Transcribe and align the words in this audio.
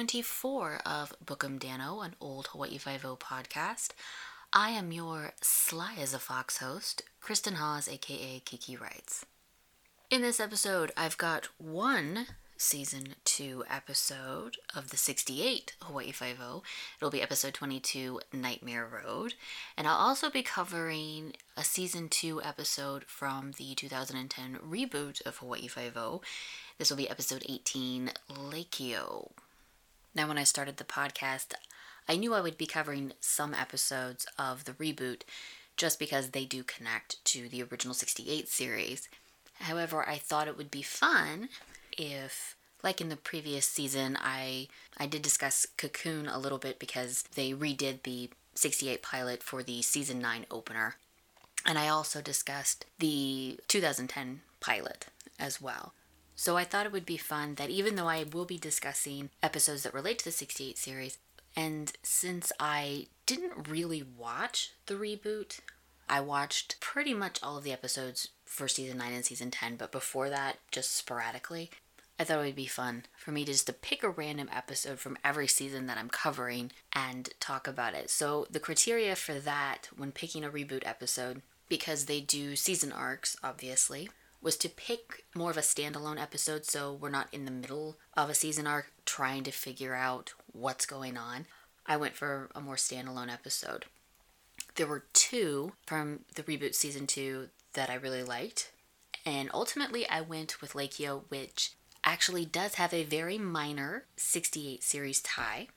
episode 0.00 0.22
24 0.22 0.80
of 0.86 1.12
Book 1.20 1.44
'Em 1.44 1.58
Danno, 1.58 2.02
an 2.02 2.16
old 2.20 2.46
Hawaii 2.46 2.78
Five-O 2.78 3.16
podcast. 3.16 3.90
I 4.50 4.70
am 4.70 4.92
your 4.92 5.34
sly 5.42 5.94
as 5.96 6.14
a 6.14 6.18
fox 6.18 6.56
host, 6.56 7.02
Kristen 7.20 7.56
Hawes, 7.56 7.86
aka 7.86 8.40
Kiki 8.40 8.78
Writes. 8.78 9.26
In 10.08 10.22
this 10.22 10.40
episode, 10.40 10.90
I've 10.96 11.18
got 11.18 11.48
one 11.58 12.28
season 12.56 13.16
2 13.24 13.64
episode 13.68 14.56
of 14.74 14.88
the 14.88 14.96
68 14.96 15.74
Hawaii 15.82 16.12
Five-O. 16.12 16.62
It'll 16.96 17.10
be 17.10 17.20
episode 17.20 17.52
22, 17.52 18.22
Nightmare 18.32 18.86
Road. 18.86 19.34
And 19.76 19.86
I'll 19.86 19.96
also 19.96 20.30
be 20.30 20.42
covering 20.42 21.36
a 21.58 21.62
season 21.62 22.08
2 22.08 22.42
episode 22.42 23.04
from 23.04 23.52
the 23.58 23.74
2010 23.74 24.60
reboot 24.64 25.20
of 25.26 25.36
Hawaii 25.38 25.68
Five-O. 25.68 26.22
This 26.78 26.88
will 26.88 26.96
be 26.96 27.10
episode 27.10 27.44
18, 27.46 28.12
Lekio. 28.30 29.32
Now, 30.14 30.28
when 30.28 30.38
I 30.38 30.44
started 30.44 30.76
the 30.76 30.84
podcast, 30.84 31.54
I 32.08 32.16
knew 32.16 32.34
I 32.34 32.40
would 32.40 32.58
be 32.58 32.66
covering 32.66 33.12
some 33.20 33.54
episodes 33.54 34.26
of 34.38 34.64
the 34.64 34.72
reboot 34.72 35.22
just 35.76 35.98
because 35.98 36.30
they 36.30 36.44
do 36.44 36.62
connect 36.62 37.24
to 37.26 37.48
the 37.48 37.62
original 37.62 37.94
68 37.94 38.48
series. 38.48 39.08
However, 39.60 40.06
I 40.08 40.16
thought 40.16 40.48
it 40.48 40.56
would 40.56 40.70
be 40.70 40.82
fun 40.82 41.48
if 41.96 42.56
like 42.82 43.00
in 43.00 43.10
the 43.10 43.16
previous 43.16 43.66
season 43.66 44.16
I 44.20 44.68
I 44.96 45.06
did 45.06 45.22
discuss 45.22 45.66
Cocoon 45.76 46.26
a 46.26 46.38
little 46.38 46.58
bit 46.58 46.78
because 46.78 47.24
they 47.34 47.52
redid 47.52 48.02
the 48.02 48.30
68 48.54 49.02
pilot 49.02 49.42
for 49.42 49.62
the 49.62 49.82
season 49.82 50.18
9 50.18 50.46
opener. 50.50 50.96
And 51.64 51.78
I 51.78 51.88
also 51.88 52.20
discussed 52.20 52.86
the 52.98 53.58
2010 53.68 54.40
pilot 54.60 55.06
as 55.38 55.60
well. 55.60 55.92
So 56.40 56.56
I 56.56 56.64
thought 56.64 56.86
it 56.86 56.92
would 56.92 57.04
be 57.04 57.18
fun 57.18 57.56
that 57.56 57.68
even 57.68 57.96
though 57.96 58.08
I 58.08 58.24
will 58.24 58.46
be 58.46 58.56
discussing 58.56 59.28
episodes 59.42 59.82
that 59.82 59.92
relate 59.92 60.20
to 60.20 60.24
the 60.24 60.30
68 60.30 60.78
series, 60.78 61.18
and 61.54 61.92
since 62.02 62.50
I 62.58 63.08
didn't 63.26 63.68
really 63.68 64.02
watch 64.02 64.72
the 64.86 64.94
reboot, 64.94 65.60
I 66.08 66.22
watched 66.22 66.80
pretty 66.80 67.12
much 67.12 67.40
all 67.42 67.58
of 67.58 67.64
the 67.64 67.74
episodes 67.74 68.28
for 68.46 68.68
season 68.68 68.96
9 68.96 69.12
and 69.12 69.22
season 69.22 69.50
10, 69.50 69.76
but 69.76 69.92
before 69.92 70.30
that, 70.30 70.60
just 70.70 70.96
sporadically. 70.96 71.68
I 72.18 72.24
thought 72.24 72.38
it 72.38 72.46
would 72.46 72.56
be 72.56 72.64
fun 72.64 73.04
for 73.18 73.32
me 73.32 73.44
to 73.44 73.52
just 73.52 73.66
to 73.66 73.74
pick 73.74 74.02
a 74.02 74.08
random 74.08 74.48
episode 74.50 74.98
from 74.98 75.18
every 75.22 75.46
season 75.46 75.88
that 75.88 75.98
I'm 75.98 76.08
covering 76.08 76.72
and 76.94 77.28
talk 77.38 77.68
about 77.68 77.92
it. 77.92 78.08
So 78.08 78.46
the 78.50 78.60
criteria 78.60 79.14
for 79.14 79.34
that 79.34 79.90
when 79.94 80.10
picking 80.10 80.42
a 80.42 80.48
reboot 80.48 80.86
episode, 80.86 81.42
because 81.68 82.06
they 82.06 82.22
do 82.22 82.56
season 82.56 82.92
arcs, 82.92 83.36
obviously, 83.44 84.08
was 84.42 84.56
to 84.56 84.68
pick 84.68 85.24
more 85.34 85.50
of 85.50 85.56
a 85.56 85.60
standalone 85.60 86.20
episode 86.20 86.64
so 86.64 86.92
we're 86.92 87.10
not 87.10 87.28
in 87.32 87.44
the 87.44 87.50
middle 87.50 87.98
of 88.16 88.30
a 88.30 88.34
season 88.34 88.66
arc 88.66 88.92
trying 89.04 89.44
to 89.44 89.50
figure 89.50 89.94
out 89.94 90.32
what's 90.52 90.86
going 90.86 91.16
on. 91.16 91.46
I 91.86 91.96
went 91.96 92.16
for 92.16 92.50
a 92.54 92.60
more 92.60 92.76
standalone 92.76 93.32
episode. 93.32 93.86
There 94.76 94.86
were 94.86 95.04
two 95.12 95.72
from 95.86 96.20
the 96.34 96.42
reboot 96.42 96.74
season 96.74 97.06
two 97.06 97.48
that 97.74 97.90
I 97.90 97.94
really 97.94 98.22
liked. 98.22 98.72
And 99.26 99.50
ultimately, 99.52 100.08
I 100.08 100.20
went 100.20 100.60
with 100.60 100.72
Lekio, 100.72 101.24
which 101.28 101.72
actually 102.04 102.46
does 102.46 102.76
have 102.76 102.94
a 102.94 103.04
very 103.04 103.38
minor 103.38 104.04
68 104.16 104.82
series 104.82 105.20
tie, 105.20 105.68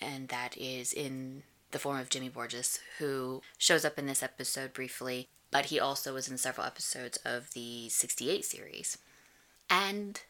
and 0.00 0.28
that 0.28 0.56
is 0.56 0.92
in 0.92 1.42
the 1.72 1.78
form 1.78 1.98
of 1.98 2.10
Jimmy 2.10 2.28
Borges, 2.28 2.78
who 2.98 3.42
shows 3.58 3.84
up 3.84 3.98
in 3.98 4.06
this 4.06 4.22
episode 4.22 4.72
briefly, 4.72 5.28
but 5.52 5.66
he 5.66 5.78
also 5.78 6.14
was 6.14 6.28
in 6.28 6.38
several 6.38 6.66
episodes 6.66 7.18
of 7.24 7.52
the 7.52 7.88
68 7.90 8.44
series. 8.44 8.98
And 9.70 10.20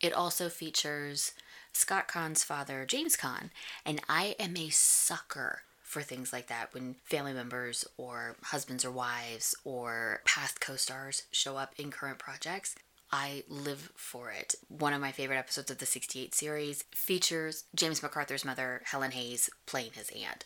it 0.00 0.14
also 0.14 0.48
features 0.48 1.32
Scott 1.72 2.08
Caan's 2.08 2.44
father, 2.44 2.86
James 2.86 3.16
Caan, 3.16 3.50
and 3.84 4.00
I 4.08 4.36
am 4.38 4.56
a 4.56 4.70
sucker 4.70 5.62
for 5.82 6.02
things 6.02 6.32
like 6.32 6.46
that 6.46 6.72
when 6.72 6.96
family 7.04 7.32
members 7.32 7.84
or 7.96 8.36
husbands 8.44 8.84
or 8.84 8.90
wives 8.90 9.54
or 9.64 10.20
past 10.24 10.60
co 10.60 10.76
stars 10.76 11.24
show 11.30 11.56
up 11.56 11.74
in 11.76 11.90
current 11.90 12.18
projects. 12.18 12.74
I 13.10 13.44
live 13.48 13.90
for 13.96 14.30
it. 14.30 14.54
One 14.68 14.92
of 14.92 15.00
my 15.00 15.12
favorite 15.12 15.38
episodes 15.38 15.70
of 15.70 15.78
the 15.78 15.86
68 15.86 16.34
series 16.34 16.84
features 16.94 17.64
James 17.74 18.02
MacArthur's 18.02 18.44
mother, 18.44 18.82
Helen 18.84 19.12
Hayes, 19.12 19.48
playing 19.64 19.92
his 19.94 20.10
aunt. 20.10 20.44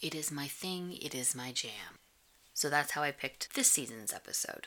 It 0.00 0.14
is 0.14 0.30
my 0.30 0.46
thing, 0.46 0.92
it 1.00 1.14
is 1.14 1.34
my 1.34 1.52
jam. 1.52 2.01
So 2.54 2.68
that's 2.68 2.92
how 2.92 3.02
I 3.02 3.10
picked 3.10 3.54
this 3.54 3.70
season's 3.70 4.12
episode. 4.12 4.66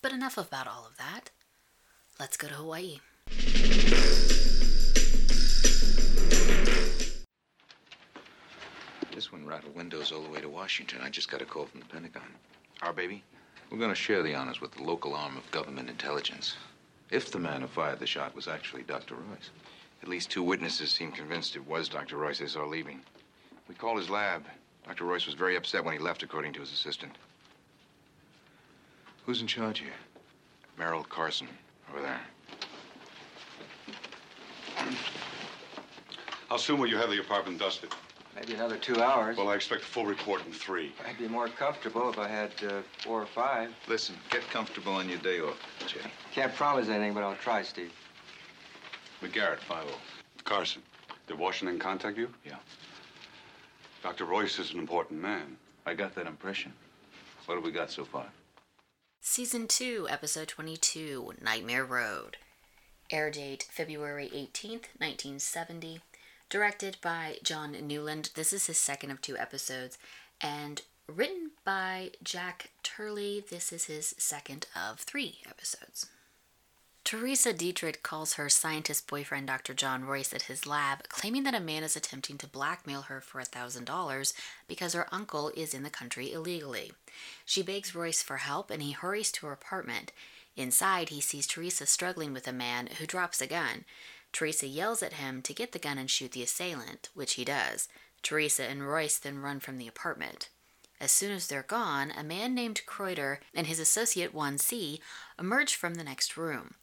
But 0.00 0.12
enough 0.12 0.38
about 0.38 0.66
all 0.66 0.86
of 0.86 0.96
that. 0.96 1.30
Let's 2.18 2.36
go 2.36 2.48
to 2.48 2.54
Hawaii. 2.54 2.98
This 9.14 9.30
one 9.30 9.46
rattled 9.46 9.76
windows 9.76 10.12
all 10.12 10.22
the 10.22 10.30
way 10.30 10.40
to 10.40 10.48
Washington. 10.48 11.00
I 11.02 11.08
just 11.08 11.30
got 11.30 11.42
a 11.42 11.44
call 11.44 11.66
from 11.66 11.80
the 11.80 11.86
Pentagon. 11.86 12.34
Our 12.82 12.92
baby? 12.92 13.22
We're 13.70 13.78
going 13.78 13.90
to 13.90 13.94
share 13.94 14.22
the 14.22 14.34
honors 14.34 14.60
with 14.60 14.72
the 14.72 14.82
local 14.82 15.14
arm 15.14 15.36
of 15.36 15.50
government 15.50 15.88
intelligence. 15.88 16.56
If 17.10 17.30
the 17.30 17.38
man 17.38 17.60
who 17.60 17.66
fired 17.68 18.00
the 18.00 18.06
shot 18.06 18.34
was 18.34 18.48
actually 18.48 18.82
Dr. 18.82 19.14
Royce. 19.14 19.50
At 20.02 20.08
least 20.08 20.30
two 20.30 20.42
witnesses 20.42 20.90
seem 20.90 21.12
convinced 21.12 21.54
it 21.54 21.66
was 21.66 21.88
Dr. 21.88 22.16
Royce 22.16 22.38
they 22.40 22.46
saw 22.46 22.64
leaving. 22.64 23.00
We 23.68 23.74
called 23.74 23.98
his 23.98 24.10
lab. 24.10 24.44
Dr. 24.86 25.04
Royce 25.04 25.26
was 25.26 25.34
very 25.34 25.56
upset 25.56 25.84
when 25.84 25.94
he 25.94 25.98
left, 25.98 26.22
according 26.22 26.52
to 26.54 26.60
his 26.60 26.72
assistant. 26.72 27.12
Who's 29.24 29.40
in 29.40 29.46
charge 29.46 29.78
here? 29.78 29.92
Merrill 30.78 31.04
Carson, 31.04 31.48
over 31.90 32.02
there. 32.02 32.20
How 36.50 36.56
soon 36.56 36.78
will 36.78 36.86
you 36.86 36.96
have 36.96 37.10
the 37.10 37.20
apartment 37.20 37.58
dusted? 37.58 37.90
Maybe 38.36 38.54
another 38.54 38.76
two 38.76 39.00
hours. 39.00 39.36
Well, 39.36 39.48
I 39.48 39.54
expect 39.54 39.82
a 39.82 39.86
full 39.86 40.06
report 40.06 40.44
in 40.44 40.52
three. 40.52 40.92
I'd 41.08 41.16
be 41.16 41.28
more 41.28 41.48
comfortable 41.48 42.10
if 42.10 42.18
I 42.18 42.28
had 42.28 42.50
uh, 42.64 42.82
four 43.02 43.22
or 43.22 43.26
five. 43.26 43.70
Listen, 43.88 44.16
get 44.30 44.42
comfortable 44.50 44.92
on 44.92 45.08
your 45.08 45.18
day 45.18 45.40
off, 45.40 45.56
Jay. 45.86 46.00
Can't 46.32 46.54
promise 46.54 46.88
anything, 46.88 47.14
but 47.14 47.22
I'll 47.22 47.36
try, 47.36 47.62
Steve. 47.62 47.92
McGarrett, 49.22 49.60
5 49.60 49.86
Carson, 50.42 50.82
did 51.28 51.38
Washington 51.38 51.78
contact 51.78 52.18
you? 52.18 52.28
Yeah. 52.44 52.56
Dr. 54.04 54.26
Royce 54.26 54.58
is 54.58 54.74
an 54.74 54.78
important 54.78 55.22
man. 55.22 55.56
I 55.86 55.94
got 55.94 56.14
that 56.14 56.26
impression. 56.26 56.74
What 57.46 57.54
have 57.54 57.64
we 57.64 57.70
got 57.70 57.90
so 57.90 58.04
far? 58.04 58.26
Season 59.22 59.66
2, 59.66 60.08
Episode 60.10 60.46
22 60.46 61.32
Nightmare 61.42 61.86
Road. 61.86 62.36
Air 63.10 63.30
date 63.30 63.66
February 63.70 64.28
18th, 64.28 64.92
1970. 64.98 66.02
Directed 66.50 66.98
by 67.00 67.38
John 67.42 67.74
Newland. 67.88 68.28
This 68.34 68.52
is 68.52 68.66
his 68.66 68.76
second 68.76 69.10
of 69.10 69.22
two 69.22 69.38
episodes. 69.38 69.96
And 70.38 70.82
written 71.08 71.52
by 71.64 72.10
Jack 72.22 72.72
Turley. 72.82 73.42
This 73.48 73.72
is 73.72 73.86
his 73.86 74.14
second 74.18 74.66
of 74.76 75.00
three 75.00 75.38
episodes. 75.48 76.10
Teresa 77.16 77.52
Dietrich 77.52 78.02
calls 78.02 78.34
her 78.34 78.48
scientist 78.48 79.06
boyfriend, 79.06 79.46
Dr. 79.46 79.72
John 79.72 80.04
Royce, 80.04 80.34
at 80.34 80.42
his 80.42 80.66
lab, 80.66 81.08
claiming 81.08 81.44
that 81.44 81.54
a 81.54 81.60
man 81.60 81.84
is 81.84 81.94
attempting 81.94 82.38
to 82.38 82.48
blackmail 82.48 83.02
her 83.02 83.20
for 83.20 83.40
$1,000 83.40 84.32
because 84.66 84.94
her 84.94 85.06
uncle 85.14 85.52
is 85.56 85.74
in 85.74 85.84
the 85.84 85.90
country 85.90 86.32
illegally. 86.32 86.92
She 87.44 87.62
begs 87.62 87.94
Royce 87.94 88.20
for 88.20 88.38
help 88.38 88.68
and 88.68 88.82
he 88.82 88.90
hurries 88.90 89.30
to 89.32 89.46
her 89.46 89.52
apartment. 89.52 90.10
Inside, 90.56 91.10
he 91.10 91.20
sees 91.20 91.46
Teresa 91.46 91.86
struggling 91.86 92.32
with 92.32 92.48
a 92.48 92.52
man 92.52 92.88
who 92.98 93.06
drops 93.06 93.40
a 93.40 93.46
gun. 93.46 93.84
Teresa 94.32 94.66
yells 94.66 95.00
at 95.00 95.12
him 95.12 95.40
to 95.42 95.54
get 95.54 95.70
the 95.70 95.78
gun 95.78 95.98
and 95.98 96.10
shoot 96.10 96.32
the 96.32 96.42
assailant, 96.42 97.10
which 97.14 97.34
he 97.34 97.44
does. 97.44 97.86
Teresa 98.24 98.64
and 98.64 98.88
Royce 98.88 99.18
then 99.18 99.38
run 99.38 99.60
from 99.60 99.78
the 99.78 99.86
apartment. 99.86 100.48
As 101.00 101.12
soon 101.12 101.30
as 101.30 101.46
they're 101.46 101.62
gone, 101.62 102.10
a 102.10 102.24
man 102.24 102.56
named 102.56 102.82
Kreuter 102.86 103.38
and 103.54 103.68
his 103.68 103.78
associate 103.78 104.34
1C 104.34 104.98
emerge 105.38 105.76
from 105.76 105.94
the 105.94 106.04
next 106.04 106.36
room. 106.36 106.74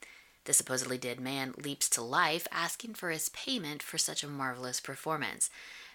The 0.44 0.52
supposedly 0.52 0.98
dead 0.98 1.20
man 1.20 1.54
leaps 1.56 1.88
to 1.90 2.02
life, 2.02 2.48
asking 2.50 2.94
for 2.94 3.10
his 3.10 3.28
payment 3.28 3.82
for 3.82 3.98
such 3.98 4.24
a 4.24 4.28
marvelous 4.28 4.80
performance. 4.80 5.50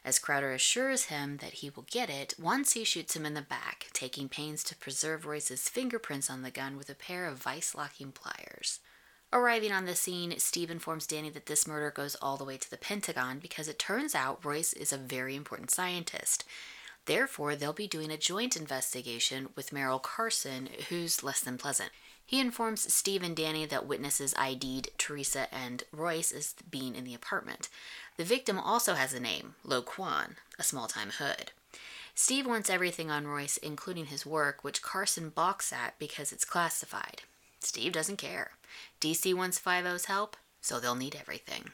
As 0.06 0.20
Kreuter 0.20 0.54
assures 0.54 1.06
him 1.06 1.38
that 1.38 1.56
he 1.56 1.70
will 1.70 1.86
get 1.92 2.10
it, 2.10 2.34
once 2.40 2.74
he 2.74 2.86
shoots 2.86 3.16
him 3.16 3.26
in 3.26 3.34
the 3.34 3.42
back, 3.42 3.88
taking 3.92 4.30
pains 4.30 4.64
to 4.66 4.76
preserve 4.76 5.26
Royce's 5.26 5.68
fingerprints 5.68 6.30
on 6.30 6.44
the 6.44 6.52
gun 6.52 6.78
with 6.78 6.90
a 6.90 6.96
pair 6.96 7.26
of 7.26 7.44
vice 7.44 7.76
locking 7.76 8.14
pliers. 8.14 8.80
Arriving 9.34 9.74
on 9.74 9.84
the 9.84 9.96
scene, 9.96 10.34
Steve 10.40 10.72
informs 10.72 11.06
Danny 11.06 11.30
that 11.32 11.48
this 11.48 11.68
murder 11.68 11.92
goes 11.92 12.16
all 12.22 12.38
the 12.38 12.46
way 12.46 12.56
to 12.56 12.70
the 12.70 12.78
Pentagon 12.78 13.40
because 13.40 13.68
it 13.68 13.78
turns 13.78 14.16
out 14.16 14.46
Royce 14.46 14.72
is 14.72 14.94
a 14.94 14.98
very 14.98 15.36
important 15.36 15.70
scientist. 15.70 16.46
Therefore, 17.06 17.56
they'll 17.56 17.74
be 17.74 17.88
doing 17.88 18.10
a 18.10 18.18
joint 18.18 18.56
investigation 18.56 19.50
with 19.56 19.74
Merrill 19.74 20.00
Carson, 20.00 20.70
who's 20.88 21.24
less 21.24 21.42
than 21.42 21.58
pleasant. 21.58 21.92
He 22.28 22.42
informs 22.42 22.94
Steve 22.94 23.24
and 23.24 23.36
Danny 23.36 23.66
that 23.66 23.88
witnesses 23.88 24.36
ID'd 24.38 24.92
Teresa 24.98 25.48
and 25.54 25.84
Royce 25.94 26.34
as 26.34 26.54
being 26.70 26.94
in 26.94 27.06
the 27.06 27.16
apartment. 27.16 27.70
The 28.18 28.26
victim 28.26 28.60
also 28.60 28.96
has 28.96 29.14
a 29.14 29.20
name, 29.20 29.56
Lo 29.64 29.82
Quan, 29.82 30.36
a 30.60 30.64
small 30.64 30.88
time 30.88 31.12
hood. 31.18 31.52
Steve 32.14 32.46
wants 32.46 32.70
everything 32.70 33.10
on 33.10 33.28
Royce, 33.28 33.56
including 33.56 34.08
his 34.08 34.26
work, 34.26 34.62
which 34.62 34.82
Carson 34.82 35.30
balks 35.30 35.72
at 35.72 35.98
because 36.00 36.34
it's 36.34 36.44
classified. 36.44 37.22
Steve 37.62 37.94
doesn't 37.94 38.18
care. 38.18 38.52
DC 39.00 39.34
wants 39.34 39.58
5 39.58 40.06
help, 40.06 40.36
so 40.60 40.82
they'll 40.82 40.96
need 40.96 41.16
everything. 41.16 41.72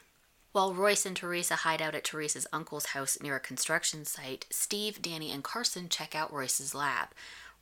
While 0.52 0.72
Royce 0.72 1.04
and 1.04 1.16
Teresa 1.16 1.56
hide 1.56 1.82
out 1.82 1.96
at 1.96 2.04
Teresa's 2.04 2.46
uncle's 2.52 2.86
house 2.86 3.18
near 3.20 3.34
a 3.34 3.40
construction 3.40 4.04
site, 4.04 4.46
Steve, 4.50 5.02
Danny, 5.02 5.32
and 5.32 5.42
Carson 5.42 5.88
check 5.88 6.14
out 6.14 6.32
Royce's 6.32 6.76
lab. 6.76 7.08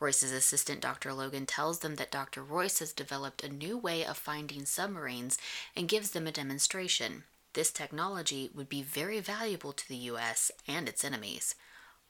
Royce's 0.03 0.33
assistant, 0.33 0.81
Dr. 0.81 1.13
Logan, 1.13 1.47
tells 1.47 1.79
them 1.79 1.95
that 1.95 2.11
Dr. 2.11 2.43
Royce 2.43 2.81
has 2.81 2.93
developed 2.93 3.45
a 3.45 3.49
new 3.49 3.79
way 3.79 4.05
of 4.05 4.17
finding 4.19 4.65
submarines 4.65 5.39
and 5.77 5.89
gives 5.89 6.11
them 6.11 6.27
a 6.27 6.33
demonstration. 6.33 7.23
This 7.53 7.71
technology 7.71 8.51
would 8.53 8.69
be 8.69 8.83
very 8.83 9.21
valuable 9.21 9.73
to 9.73 9.89
the 9.89 9.97
U.S. 10.11 10.51
and 10.67 10.89
its 10.89 11.05
enemies. 11.05 11.55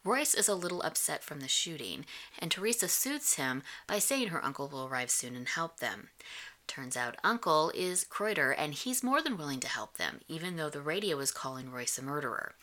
Royce 0.05 0.33
is 0.33 0.49
a 0.49 0.55
little 0.55 0.81
upset 0.81 1.23
from 1.23 1.41
the 1.41 1.49
shooting, 1.49 2.07
and 2.39 2.51
Teresa 2.51 2.89
soothes 2.89 3.35
him 3.35 3.63
by 3.87 3.99
saying 3.99 4.29
her 4.29 4.43
uncle 4.43 4.69
will 4.69 4.87
arrive 4.87 5.11
soon 5.11 5.37
and 5.37 5.49
help 5.49 5.79
them. 5.81 6.09
Turns 6.67 6.97
out 6.97 7.17
Uncle 7.23 7.71
is 7.75 8.07
Kreuter, 8.09 8.55
and 8.57 8.73
he's 8.73 9.03
more 9.03 9.21
than 9.21 9.37
willing 9.37 9.61
to 9.61 9.69
help 9.69 9.99
them, 9.99 10.23
even 10.29 10.57
though 10.57 10.71
the 10.71 10.81
radio 10.81 11.19
is 11.19 11.31
calling 11.31 11.71
Royce 11.71 11.99
a 11.99 12.03
murderer. 12.03 12.55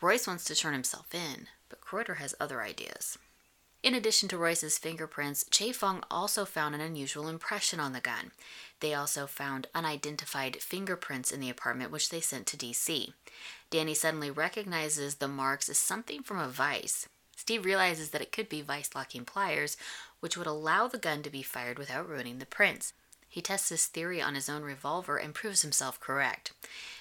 Royce 0.00 0.28
wants 0.28 0.44
to 0.44 0.54
turn 0.54 0.74
himself 0.74 1.12
in, 1.12 1.48
but 1.68 1.80
Kreuter 1.80 2.18
has 2.18 2.36
other 2.38 2.62
ideas. 2.62 3.18
In 3.86 3.94
addition 3.94 4.28
to 4.30 4.36
Royce's 4.36 4.78
fingerprints, 4.78 5.44
Che 5.48 5.70
Fong 5.70 6.02
also 6.10 6.44
found 6.44 6.74
an 6.74 6.80
unusual 6.80 7.28
impression 7.28 7.78
on 7.78 7.92
the 7.92 8.00
gun. 8.00 8.32
They 8.80 8.94
also 8.94 9.28
found 9.28 9.68
unidentified 9.76 10.60
fingerprints 10.60 11.30
in 11.30 11.38
the 11.38 11.50
apartment, 11.50 11.92
which 11.92 12.08
they 12.08 12.20
sent 12.20 12.48
to 12.48 12.56
DC. 12.56 13.12
Danny 13.70 13.94
suddenly 13.94 14.28
recognizes 14.28 15.14
the 15.14 15.28
marks 15.28 15.68
as 15.68 15.78
something 15.78 16.24
from 16.24 16.40
a 16.40 16.48
vise. 16.48 17.08
Steve 17.36 17.64
realizes 17.64 18.10
that 18.10 18.20
it 18.20 18.32
could 18.32 18.48
be 18.48 18.60
vise 18.60 18.90
locking 18.92 19.24
pliers, 19.24 19.76
which 20.18 20.36
would 20.36 20.48
allow 20.48 20.88
the 20.88 20.98
gun 20.98 21.22
to 21.22 21.30
be 21.30 21.42
fired 21.42 21.78
without 21.78 22.08
ruining 22.08 22.40
the 22.40 22.44
prints. 22.44 22.92
He 23.28 23.40
tests 23.40 23.68
his 23.68 23.86
theory 23.86 24.20
on 24.20 24.34
his 24.34 24.48
own 24.48 24.62
revolver 24.62 25.16
and 25.16 25.32
proves 25.32 25.62
himself 25.62 26.00
correct. 26.00 26.52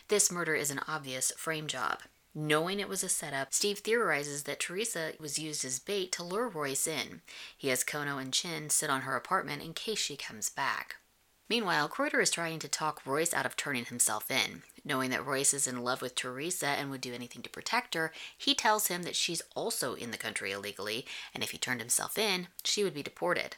This 0.10 0.32
murder 0.32 0.54
is 0.54 0.70
an 0.70 0.82
obvious 0.88 1.32
frame 1.32 1.66
job. 1.66 2.02
Knowing 2.38 2.82
it 2.82 2.90
was 2.90 3.02
a 3.02 3.08
setup, 3.08 3.54
Steve 3.54 3.80
theorizes 3.80 4.44
that 4.44 4.60
Teresa 4.60 5.14
was 5.22 5.40
used 5.40 5.64
as 5.64 5.80
bait 5.80 6.12
to 6.12 6.22
lure 6.22 6.50
Royce 6.50 6.86
in. 6.86 7.22
He 7.58 7.70
has 7.70 7.82
Kono 7.82 8.22
and 8.22 8.34
Chin 8.34 8.70
sit 8.70 8.90
on 8.90 9.02
her 9.02 9.16
apartment 9.16 9.64
in 9.64 9.74
case 9.74 10.00
she 10.00 10.18
comes 10.18 10.50
back. 10.50 10.98
Meanwhile, 11.48 11.88
Kreuter 11.88 12.22
is 12.22 12.32
trying 12.32 12.60
to 12.60 12.68
talk 12.68 13.06
Royce 13.06 13.34
out 13.34 13.46
of 13.46 13.56
turning 13.56 13.86
himself 13.86 14.30
in. 14.30 14.64
Knowing 14.84 15.12
that 15.12 15.26
Royce 15.26 15.54
is 15.54 15.66
in 15.66 15.82
love 15.82 16.02
with 16.02 16.14
Teresa 16.14 16.68
and 16.68 16.92
would 16.92 17.00
do 17.00 17.14
anything 17.14 17.42
to 17.42 17.50
protect 17.50 17.94
her, 17.94 18.12
he 18.38 18.54
tells 18.54 18.88
him 18.88 19.04
that 19.04 19.16
she's 19.16 19.42
also 19.56 19.94
in 19.94 20.12
the 20.12 20.18
country 20.18 20.52
illegally, 20.52 21.06
and 21.34 21.42
if 21.42 21.52
he 21.52 21.58
turned 21.58 21.80
himself 21.80 22.18
in, 22.18 22.48
she 22.66 22.84
would 22.84 22.94
be 22.94 23.04
deported. 23.04 23.56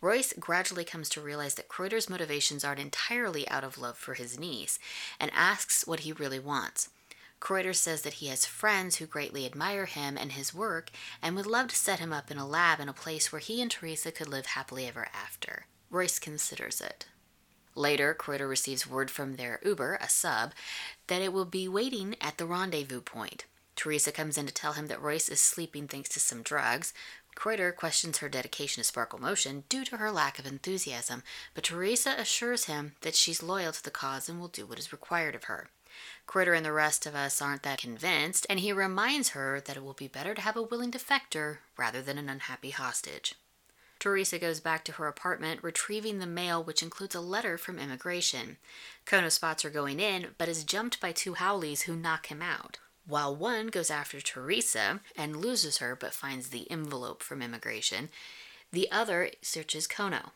Royce 0.00 0.32
gradually 0.38 0.84
comes 0.84 1.08
to 1.08 1.20
realize 1.20 1.54
that 1.54 1.68
Kreuter's 1.68 2.08
motivations 2.08 2.64
aren't 2.64 2.80
entirely 2.80 3.48
out 3.48 3.64
of 3.64 3.78
love 3.78 3.98
for 3.98 4.14
his 4.14 4.38
niece 4.38 4.78
and 5.18 5.30
asks 5.34 5.86
what 5.86 6.00
he 6.00 6.12
really 6.12 6.40
wants. 6.40 6.88
Kreuter 7.42 7.74
says 7.74 8.02
that 8.02 8.14
he 8.14 8.28
has 8.28 8.46
friends 8.46 8.96
who 8.96 9.06
greatly 9.06 9.44
admire 9.44 9.86
him 9.86 10.16
and 10.16 10.30
his 10.30 10.54
work 10.54 10.92
and 11.20 11.34
would 11.34 11.44
love 11.44 11.66
to 11.68 11.76
set 11.76 11.98
him 11.98 12.12
up 12.12 12.30
in 12.30 12.38
a 12.38 12.46
lab 12.46 12.78
in 12.78 12.88
a 12.88 12.92
place 12.92 13.32
where 13.32 13.40
he 13.40 13.60
and 13.60 13.68
Teresa 13.68 14.12
could 14.12 14.28
live 14.28 14.46
happily 14.46 14.86
ever 14.86 15.08
after. 15.12 15.66
Royce 15.90 16.20
considers 16.20 16.80
it. 16.80 17.06
Later, 17.74 18.14
Kreuter 18.14 18.48
receives 18.48 18.86
word 18.86 19.10
from 19.10 19.34
their 19.34 19.58
Uber, 19.64 19.98
a 20.00 20.08
sub, 20.08 20.52
that 21.08 21.20
it 21.20 21.32
will 21.32 21.44
be 21.44 21.66
waiting 21.66 22.14
at 22.20 22.38
the 22.38 22.46
rendezvous 22.46 23.00
point. 23.00 23.46
Teresa 23.74 24.12
comes 24.12 24.38
in 24.38 24.46
to 24.46 24.54
tell 24.54 24.74
him 24.74 24.86
that 24.86 25.02
Royce 25.02 25.28
is 25.28 25.40
sleeping 25.40 25.88
thanks 25.88 26.10
to 26.10 26.20
some 26.20 26.42
drugs, 26.42 26.94
Kreuter 27.34 27.74
questions 27.74 28.18
her 28.18 28.28
dedication 28.28 28.82
to 28.82 28.86
Sparkle 28.86 29.20
Motion 29.20 29.64
due 29.68 29.84
to 29.86 29.96
her 29.96 30.12
lack 30.12 30.38
of 30.38 30.46
enthusiasm, 30.46 31.24
but 31.54 31.64
Teresa 31.64 32.14
assures 32.16 32.66
him 32.66 32.92
that 33.00 33.16
she's 33.16 33.42
loyal 33.42 33.72
to 33.72 33.82
the 33.82 33.90
cause 33.90 34.28
and 34.28 34.38
will 34.38 34.46
do 34.46 34.64
what 34.64 34.78
is 34.78 34.92
required 34.92 35.34
of 35.34 35.44
her. 35.44 35.70
Kreuter 36.26 36.56
and 36.56 36.64
the 36.64 36.72
rest 36.72 37.06
of 37.06 37.14
us 37.14 37.42
aren't 37.42 37.62
that 37.62 37.80
convinced, 37.80 38.46
and 38.48 38.60
he 38.60 38.72
reminds 38.72 39.30
her 39.30 39.60
that 39.60 39.76
it 39.76 39.84
will 39.84 39.92
be 39.92 40.08
better 40.08 40.34
to 40.34 40.40
have 40.40 40.56
a 40.56 40.62
willing 40.62 40.90
defector 40.90 41.58
rather 41.76 42.00
than 42.00 42.18
an 42.18 42.28
unhappy 42.28 42.70
hostage. 42.70 43.34
Teresa 43.98 44.38
goes 44.38 44.60
back 44.60 44.84
to 44.84 44.92
her 44.92 45.06
apartment, 45.06 45.62
retrieving 45.62 46.18
the 46.18 46.26
mail, 46.26 46.62
which 46.62 46.82
includes 46.82 47.14
a 47.14 47.20
letter 47.20 47.56
from 47.56 47.78
immigration. 47.78 48.56
Kono 49.06 49.30
spots 49.30 49.62
her 49.62 49.70
going 49.70 50.00
in, 50.00 50.28
but 50.38 50.48
is 50.48 50.64
jumped 50.64 51.00
by 51.00 51.12
two 51.12 51.34
haoles 51.34 51.82
who 51.82 51.94
knock 51.94 52.26
him 52.26 52.42
out 52.42 52.78
while 53.06 53.34
one 53.34 53.66
goes 53.66 53.90
after 53.90 54.20
Teresa 54.20 55.00
and 55.16 55.36
loses 55.36 55.78
her 55.78 55.96
but 55.96 56.14
finds 56.14 56.48
the 56.48 56.70
envelope 56.70 57.22
from 57.22 57.42
immigration, 57.42 58.08
the 58.70 58.90
other 58.90 59.30
searches 59.40 59.88
Kono. 59.88 60.30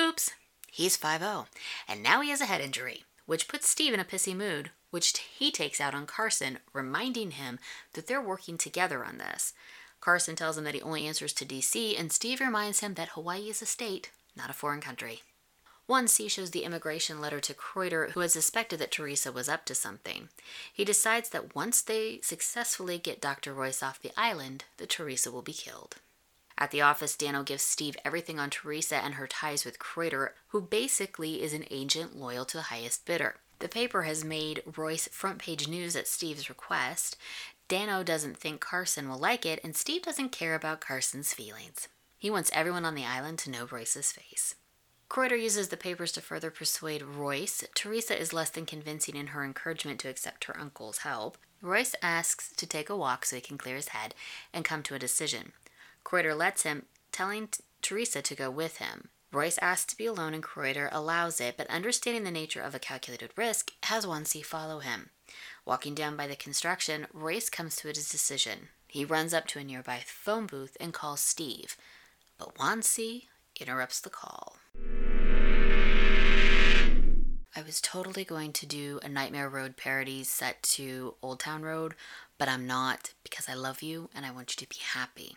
Oops, 0.00 0.30
he's 0.70 0.96
5 0.96 1.20
0, 1.20 1.46
and 1.86 2.02
now 2.02 2.20
he 2.20 2.30
has 2.30 2.40
a 2.40 2.46
head 2.46 2.60
injury, 2.60 3.04
which 3.26 3.48
puts 3.48 3.68
Steve 3.68 3.94
in 3.94 4.00
a 4.00 4.04
pissy 4.04 4.34
mood, 4.36 4.70
which 4.90 5.18
he 5.18 5.50
takes 5.50 5.80
out 5.80 5.94
on 5.94 6.06
Carson, 6.06 6.58
reminding 6.72 7.32
him 7.32 7.58
that 7.94 8.06
they're 8.06 8.20
working 8.20 8.58
together 8.58 9.04
on 9.04 9.18
this. 9.18 9.52
Carson 10.00 10.36
tells 10.36 10.56
him 10.56 10.64
that 10.64 10.74
he 10.74 10.82
only 10.82 11.06
answers 11.06 11.32
to 11.34 11.44
DC, 11.44 11.98
and 11.98 12.12
Steve 12.12 12.40
reminds 12.40 12.80
him 12.80 12.94
that 12.94 13.10
Hawaii 13.10 13.50
is 13.50 13.62
a 13.62 13.66
state, 13.66 14.10
not 14.36 14.50
a 14.50 14.54
foreign 14.54 14.80
country. 14.80 15.22
1C 15.88 16.30
shows 16.30 16.50
the 16.50 16.64
immigration 16.64 17.18
letter 17.18 17.40
to 17.40 17.54
Kreuter, 17.54 18.10
who 18.10 18.20
had 18.20 18.30
suspected 18.30 18.78
that 18.78 18.92
Teresa 18.92 19.32
was 19.32 19.48
up 19.48 19.64
to 19.64 19.74
something. 19.74 20.28
He 20.72 20.84
decides 20.84 21.30
that 21.30 21.54
once 21.54 21.80
they 21.80 22.20
successfully 22.22 22.98
get 22.98 23.22
Dr. 23.22 23.54
Royce 23.54 23.82
off 23.82 24.02
the 24.02 24.12
island, 24.14 24.64
that 24.76 24.90
Teresa 24.90 25.30
will 25.30 25.42
be 25.42 25.54
killed. 25.54 25.96
At 26.58 26.72
the 26.72 26.82
office, 26.82 27.16
Danno 27.16 27.44
gives 27.44 27.62
Steve 27.62 27.96
everything 28.04 28.38
on 28.38 28.50
Teresa 28.50 28.96
and 28.96 29.14
her 29.14 29.26
ties 29.26 29.64
with 29.64 29.78
Kreuter, 29.78 30.30
who 30.48 30.60
basically 30.60 31.40
is 31.40 31.54
an 31.54 31.64
agent 31.70 32.16
loyal 32.16 32.44
to 32.44 32.58
the 32.58 32.64
highest 32.64 33.06
bidder. 33.06 33.36
The 33.60 33.68
paper 33.68 34.02
has 34.02 34.24
made 34.24 34.62
Royce 34.76 35.08
front 35.08 35.38
page 35.38 35.66
news 35.66 35.96
at 35.96 36.06
Steve's 36.06 36.48
request. 36.48 37.16
Danno 37.68 38.04
doesn't 38.04 38.36
think 38.36 38.60
Carson 38.60 39.08
will 39.08 39.18
like 39.18 39.44
it, 39.44 39.60
and 39.64 39.76
Steve 39.76 40.02
doesn't 40.02 40.30
care 40.30 40.54
about 40.54 40.80
Carson's 40.80 41.34
feelings. 41.34 41.88
He 42.16 42.30
wants 42.30 42.50
everyone 42.54 42.84
on 42.84 42.94
the 42.94 43.04
island 43.04 43.38
to 43.40 43.50
know 43.50 43.66
Royce's 43.70 44.12
face. 44.12 44.54
Kreuter 45.08 45.40
uses 45.40 45.68
the 45.68 45.76
papers 45.76 46.12
to 46.12 46.20
further 46.20 46.50
persuade 46.50 47.02
Royce. 47.02 47.64
Teresa 47.74 48.18
is 48.18 48.32
less 48.32 48.50
than 48.50 48.66
convincing 48.66 49.16
in 49.16 49.28
her 49.28 49.44
encouragement 49.44 50.00
to 50.00 50.08
accept 50.08 50.44
her 50.44 50.58
uncle's 50.58 50.98
help. 50.98 51.38
Royce 51.62 51.94
asks 52.02 52.52
to 52.56 52.66
take 52.66 52.90
a 52.90 52.96
walk 52.96 53.24
so 53.24 53.36
he 53.36 53.42
can 53.42 53.58
clear 53.58 53.76
his 53.76 53.88
head 53.88 54.14
and 54.52 54.64
come 54.64 54.82
to 54.82 54.94
a 54.94 54.98
decision. 54.98 55.52
Kreuter 56.04 56.36
lets 56.36 56.62
him, 56.62 56.84
telling 57.10 57.48
Teresa 57.82 58.22
to 58.22 58.34
go 58.34 58.50
with 58.50 58.76
him. 58.76 59.08
Royce 59.30 59.58
asks 59.58 59.92
to 59.92 59.96
be 59.96 60.06
alone 60.06 60.32
and 60.32 60.42
Kreuter 60.42 60.88
allows 60.90 61.38
it, 61.40 61.56
but 61.58 61.68
understanding 61.68 62.24
the 62.24 62.30
nature 62.30 62.62
of 62.62 62.74
a 62.74 62.78
calculated 62.78 63.30
risk, 63.36 63.72
has 63.84 64.06
1C 64.06 64.42
follow 64.42 64.78
him. 64.78 65.10
Walking 65.66 65.94
down 65.94 66.16
by 66.16 66.26
the 66.26 66.36
construction, 66.36 67.06
Royce 67.12 67.50
comes 67.50 67.76
to 67.76 67.88
his 67.88 68.08
decision. 68.08 68.68
He 68.86 69.04
runs 69.04 69.34
up 69.34 69.46
to 69.48 69.58
a 69.58 69.64
nearby 69.64 70.00
phone 70.06 70.46
booth 70.46 70.78
and 70.80 70.94
calls 70.94 71.20
Steve, 71.20 71.76
but 72.38 72.54
1C 72.54 73.24
interrupts 73.60 74.00
the 74.00 74.08
call. 74.08 74.56
I 77.54 77.62
was 77.66 77.82
totally 77.82 78.24
going 78.24 78.52
to 78.54 78.66
do 78.66 78.98
a 79.02 79.08
Nightmare 79.08 79.48
Road 79.48 79.76
parody 79.76 80.24
set 80.24 80.62
to 80.62 81.16
Old 81.20 81.40
Town 81.40 81.62
Road, 81.62 81.94
but 82.38 82.48
I'm 82.48 82.66
not 82.66 83.12
because 83.24 83.46
I 83.48 83.54
love 83.54 83.82
you 83.82 84.08
and 84.14 84.24
I 84.24 84.30
want 84.30 84.52
you 84.52 84.64
to 84.64 84.68
be 84.68 84.80
happy. 84.94 85.36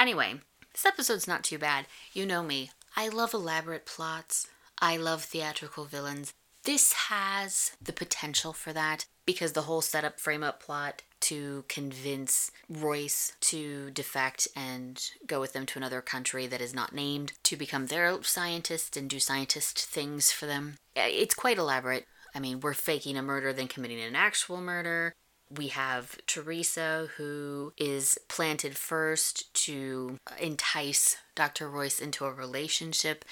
Anyway, 0.00 0.40
this 0.72 0.86
episode's 0.86 1.28
not 1.28 1.44
too 1.44 1.58
bad. 1.58 1.86
You 2.12 2.26
know 2.26 2.42
me. 2.42 2.70
I 3.00 3.08
love 3.08 3.32
elaborate 3.32 3.86
plots. 3.86 4.46
I 4.78 4.98
love 4.98 5.24
theatrical 5.24 5.86
villains. 5.86 6.34
This 6.64 6.92
has 6.92 7.72
the 7.80 7.94
potential 7.94 8.52
for 8.52 8.74
that 8.74 9.06
because 9.24 9.52
the 9.52 9.62
whole 9.62 9.80
setup, 9.80 10.20
frame 10.20 10.42
up 10.42 10.62
plot 10.62 11.00
to 11.20 11.64
convince 11.66 12.50
Royce 12.68 13.32
to 13.40 13.90
defect 13.92 14.48
and 14.54 15.02
go 15.26 15.40
with 15.40 15.54
them 15.54 15.64
to 15.64 15.78
another 15.78 16.02
country 16.02 16.46
that 16.48 16.60
is 16.60 16.74
not 16.74 16.94
named 16.94 17.32
to 17.44 17.56
become 17.56 17.86
their 17.86 18.22
scientist 18.22 18.98
and 18.98 19.08
do 19.08 19.18
scientist 19.18 19.78
things 19.78 20.30
for 20.30 20.44
them. 20.44 20.76
It's 20.94 21.34
quite 21.34 21.56
elaborate. 21.56 22.04
I 22.34 22.38
mean, 22.38 22.60
we're 22.60 22.74
faking 22.74 23.16
a 23.16 23.22
murder, 23.22 23.54
then 23.54 23.68
committing 23.68 24.02
an 24.02 24.14
actual 24.14 24.60
murder. 24.60 25.14
We 25.52 25.68
have 25.68 26.16
Teresa, 26.26 27.08
who 27.16 27.72
is 27.76 28.16
planted 28.28 28.76
first 28.76 29.52
to 29.64 30.18
entice 30.38 31.16
Dr. 31.34 31.68
Royce 31.68 31.98
into 31.98 32.24
a 32.24 32.32
relationship 32.32 33.24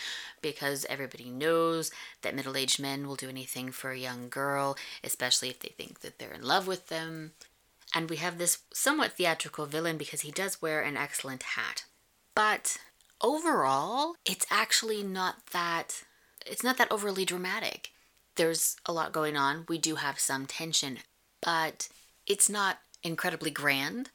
because 0.43 0.85
everybody 0.89 1.31
knows 1.31 1.93
that 2.23 2.35
middle 2.35 2.57
aged 2.57 2.81
men 2.81 3.07
will 3.07 3.15
do 3.15 3.29
anything 3.29 3.71
for 3.71 3.93
a 3.93 3.99
young 3.99 4.29
girl, 4.29 4.77
especially 5.05 5.49
if 5.49 5.61
they 5.61 5.69
think 5.69 6.01
that 6.01 6.19
they're 6.19 6.33
in 6.33 6.43
love 6.43 6.67
with 6.67 6.89
them. 6.89 7.33
And 7.95 8.11
we 8.11 8.17
have 8.17 8.39
this 8.39 8.59
somewhat 8.73 9.13
theatrical 9.13 9.67
villain 9.67 9.97
because 9.97 10.23
he 10.23 10.33
does 10.33 10.61
wear 10.61 10.81
an 10.81 10.97
excellent 10.97 11.43
hat. 11.43 11.85
But 12.35 12.79
overall, 13.21 14.15
it's 14.25 14.47
actually 14.51 15.03
not 15.03 15.47
that 15.53 16.05
it's 16.47 16.65
not 16.65 16.79
that 16.79 16.91
overly 16.91 17.25
dramatic. 17.25 17.91
There's 18.37 18.77
a 18.87 18.93
lot 18.93 19.13
going 19.13 19.37
on. 19.37 19.67
We 19.69 19.79
do 19.79 19.97
have 19.97 20.19
some 20.19 20.47
tension, 20.47 20.99
but 21.43 21.89
it's 22.29 22.49
not 22.49 22.79
incredibly 23.03 23.51
grand. 23.51 24.11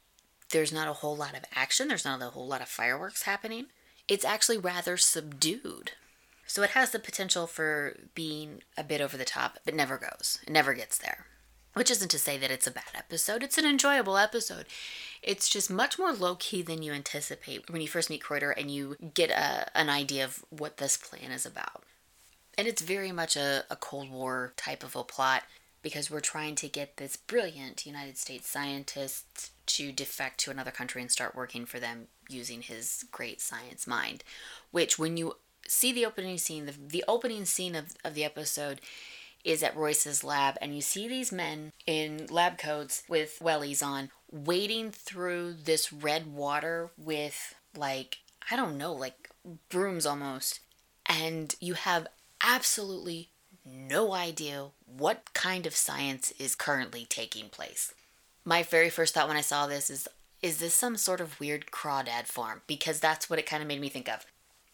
There's 0.50 0.72
not 0.72 0.88
a 0.88 0.94
whole 0.94 1.16
lot 1.16 1.34
of 1.34 1.44
action. 1.54 1.88
There's 1.88 2.04
not 2.04 2.22
a 2.22 2.26
whole 2.26 2.46
lot 2.46 2.62
of 2.62 2.68
fireworks 2.68 3.22
happening. 3.22 3.66
It's 4.06 4.24
actually 4.24 4.58
rather 4.58 4.96
subdued. 4.96 5.92
So 6.46 6.62
it 6.62 6.70
has 6.70 6.90
the 6.90 6.98
potential 6.98 7.46
for 7.46 7.96
being 8.14 8.62
a 8.76 8.84
bit 8.84 9.00
over 9.00 9.16
the 9.16 9.24
top, 9.24 9.58
but 9.64 9.74
never 9.74 9.98
goes. 9.98 10.38
It 10.46 10.52
never 10.52 10.74
gets 10.74 10.98
there. 10.98 11.26
Which 11.72 11.90
isn't 11.90 12.10
to 12.10 12.18
say 12.18 12.38
that 12.38 12.52
it's 12.52 12.68
a 12.68 12.70
bad 12.70 12.92
episode, 12.94 13.42
it's 13.42 13.58
an 13.58 13.64
enjoyable 13.64 14.16
episode. 14.16 14.66
It's 15.22 15.48
just 15.48 15.70
much 15.70 15.98
more 15.98 16.12
low 16.12 16.36
key 16.36 16.62
than 16.62 16.82
you 16.82 16.92
anticipate 16.92 17.68
when 17.68 17.82
you 17.82 17.88
first 17.88 18.10
meet 18.10 18.22
Kreuter 18.22 18.54
and 18.56 18.70
you 18.70 18.96
get 19.14 19.30
a, 19.30 19.76
an 19.76 19.88
idea 19.88 20.24
of 20.24 20.44
what 20.50 20.76
this 20.76 20.96
plan 20.96 21.32
is 21.32 21.44
about. 21.44 21.82
And 22.56 22.68
it's 22.68 22.82
very 22.82 23.10
much 23.10 23.34
a, 23.34 23.64
a 23.68 23.74
Cold 23.74 24.10
War 24.10 24.52
type 24.56 24.84
of 24.84 24.94
a 24.94 25.02
plot 25.02 25.42
because 25.84 26.10
we're 26.10 26.18
trying 26.18 26.54
to 26.56 26.66
get 26.66 26.96
this 26.96 27.16
brilliant 27.16 27.86
United 27.86 28.16
States 28.16 28.48
scientist 28.48 29.52
to 29.66 29.92
defect 29.92 30.40
to 30.40 30.50
another 30.50 30.70
country 30.70 31.02
and 31.02 31.12
start 31.12 31.36
working 31.36 31.66
for 31.66 31.78
them 31.78 32.08
using 32.28 32.62
his 32.62 33.04
great 33.12 33.40
science 33.40 33.86
mind. 33.86 34.24
Which, 34.72 34.98
when 34.98 35.16
you 35.18 35.36
see 35.68 35.92
the 35.92 36.06
opening 36.06 36.38
scene, 36.38 36.64
the, 36.64 36.72
the 36.72 37.04
opening 37.06 37.44
scene 37.44 37.76
of, 37.76 37.94
of 38.02 38.14
the 38.14 38.24
episode 38.24 38.80
is 39.44 39.62
at 39.62 39.76
Royce's 39.76 40.24
lab, 40.24 40.56
and 40.62 40.74
you 40.74 40.80
see 40.80 41.06
these 41.06 41.30
men 41.30 41.72
in 41.86 42.26
lab 42.30 42.56
coats 42.56 43.02
with 43.06 43.38
wellies 43.42 43.84
on, 43.84 44.10
wading 44.32 44.90
through 44.90 45.52
this 45.52 45.92
red 45.92 46.34
water 46.34 46.90
with, 46.96 47.54
like, 47.76 48.18
I 48.50 48.56
don't 48.56 48.78
know, 48.78 48.94
like 48.94 49.28
brooms 49.68 50.06
almost. 50.06 50.60
And 51.04 51.54
you 51.60 51.74
have 51.74 52.06
absolutely 52.42 53.28
no 53.64 54.12
idea 54.12 54.66
what 54.84 55.32
kind 55.32 55.66
of 55.66 55.74
science 55.74 56.32
is 56.38 56.54
currently 56.54 57.06
taking 57.08 57.48
place. 57.48 57.92
My 58.44 58.62
very 58.62 58.90
first 58.90 59.14
thought 59.14 59.28
when 59.28 59.36
I 59.36 59.42
saw 59.42 59.66
this 59.66 59.90
is 59.90 60.08
is 60.42 60.58
this 60.58 60.74
some 60.74 60.98
sort 60.98 61.22
of 61.22 61.40
weird 61.40 61.66
crawdad 61.70 62.26
farm? 62.26 62.60
Because 62.66 63.00
that's 63.00 63.30
what 63.30 63.38
it 63.38 63.46
kind 63.46 63.62
of 63.62 63.68
made 63.68 63.80
me 63.80 63.88
think 63.88 64.10
of. 64.10 64.26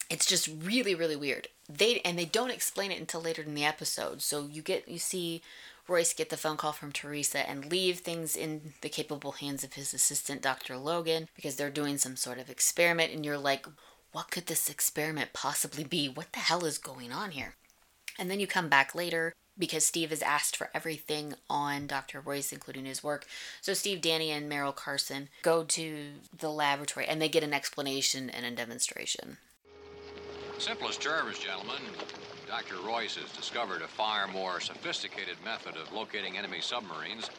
It's 0.08 0.26
just 0.26 0.48
really, 0.48 0.96
really 0.96 1.14
weird. 1.14 1.46
They 1.68 2.00
and 2.00 2.18
they 2.18 2.24
don't 2.24 2.50
explain 2.50 2.90
it 2.90 2.98
until 2.98 3.20
later 3.20 3.42
in 3.42 3.54
the 3.54 3.64
episode. 3.64 4.20
So 4.22 4.48
you 4.50 4.62
get 4.62 4.88
you 4.88 4.98
see 4.98 5.42
Royce 5.86 6.12
get 6.12 6.30
the 6.30 6.36
phone 6.36 6.56
call 6.56 6.72
from 6.72 6.92
Teresa 6.92 7.48
and 7.48 7.70
leave 7.70 8.00
things 8.00 8.36
in 8.36 8.74
the 8.80 8.88
capable 8.88 9.32
hands 9.32 9.64
of 9.64 9.74
his 9.74 9.94
assistant, 9.94 10.42
Dr. 10.42 10.76
Logan, 10.76 11.28
because 11.34 11.56
they're 11.56 11.70
doing 11.70 11.98
some 11.98 12.16
sort 12.16 12.38
of 12.38 12.50
experiment, 12.50 13.12
and 13.12 13.24
you're 13.24 13.38
like, 13.38 13.66
what 14.12 14.30
could 14.30 14.46
this 14.46 14.68
experiment 14.68 15.32
possibly 15.32 15.84
be? 15.84 16.08
What 16.08 16.32
the 16.32 16.40
hell 16.40 16.64
is 16.64 16.78
going 16.78 17.12
on 17.12 17.32
here? 17.32 17.54
And 18.20 18.30
then 18.30 18.38
you 18.38 18.46
come 18.46 18.68
back 18.68 18.94
later 18.94 19.32
because 19.58 19.84
Steve 19.84 20.10
has 20.10 20.20
asked 20.20 20.54
for 20.54 20.68
everything 20.74 21.34
on 21.48 21.86
Dr. 21.86 22.20
Royce, 22.20 22.52
including 22.52 22.84
his 22.84 23.02
work. 23.02 23.26
So 23.62 23.72
Steve, 23.72 24.02
Danny, 24.02 24.30
and 24.30 24.50
Meryl 24.50 24.76
Carson 24.76 25.30
go 25.42 25.64
to 25.64 25.96
the 26.38 26.50
laboratory 26.50 27.06
and 27.06 27.20
they 27.20 27.30
get 27.30 27.42
an 27.42 27.54
explanation 27.54 28.28
and 28.28 28.44
a 28.44 28.50
demonstration. 28.50 29.38
Simplest 30.58 31.00
terms, 31.00 31.38
gentlemen. 31.38 31.80
Dr. 32.46 32.74
Royce 32.86 33.16
has 33.16 33.30
discovered 33.32 33.80
a 33.80 33.88
far 33.88 34.26
more 34.26 34.60
sophisticated 34.60 35.36
method 35.42 35.76
of 35.76 35.90
locating 35.90 36.36
enemy 36.36 36.60
submarines 36.60 37.30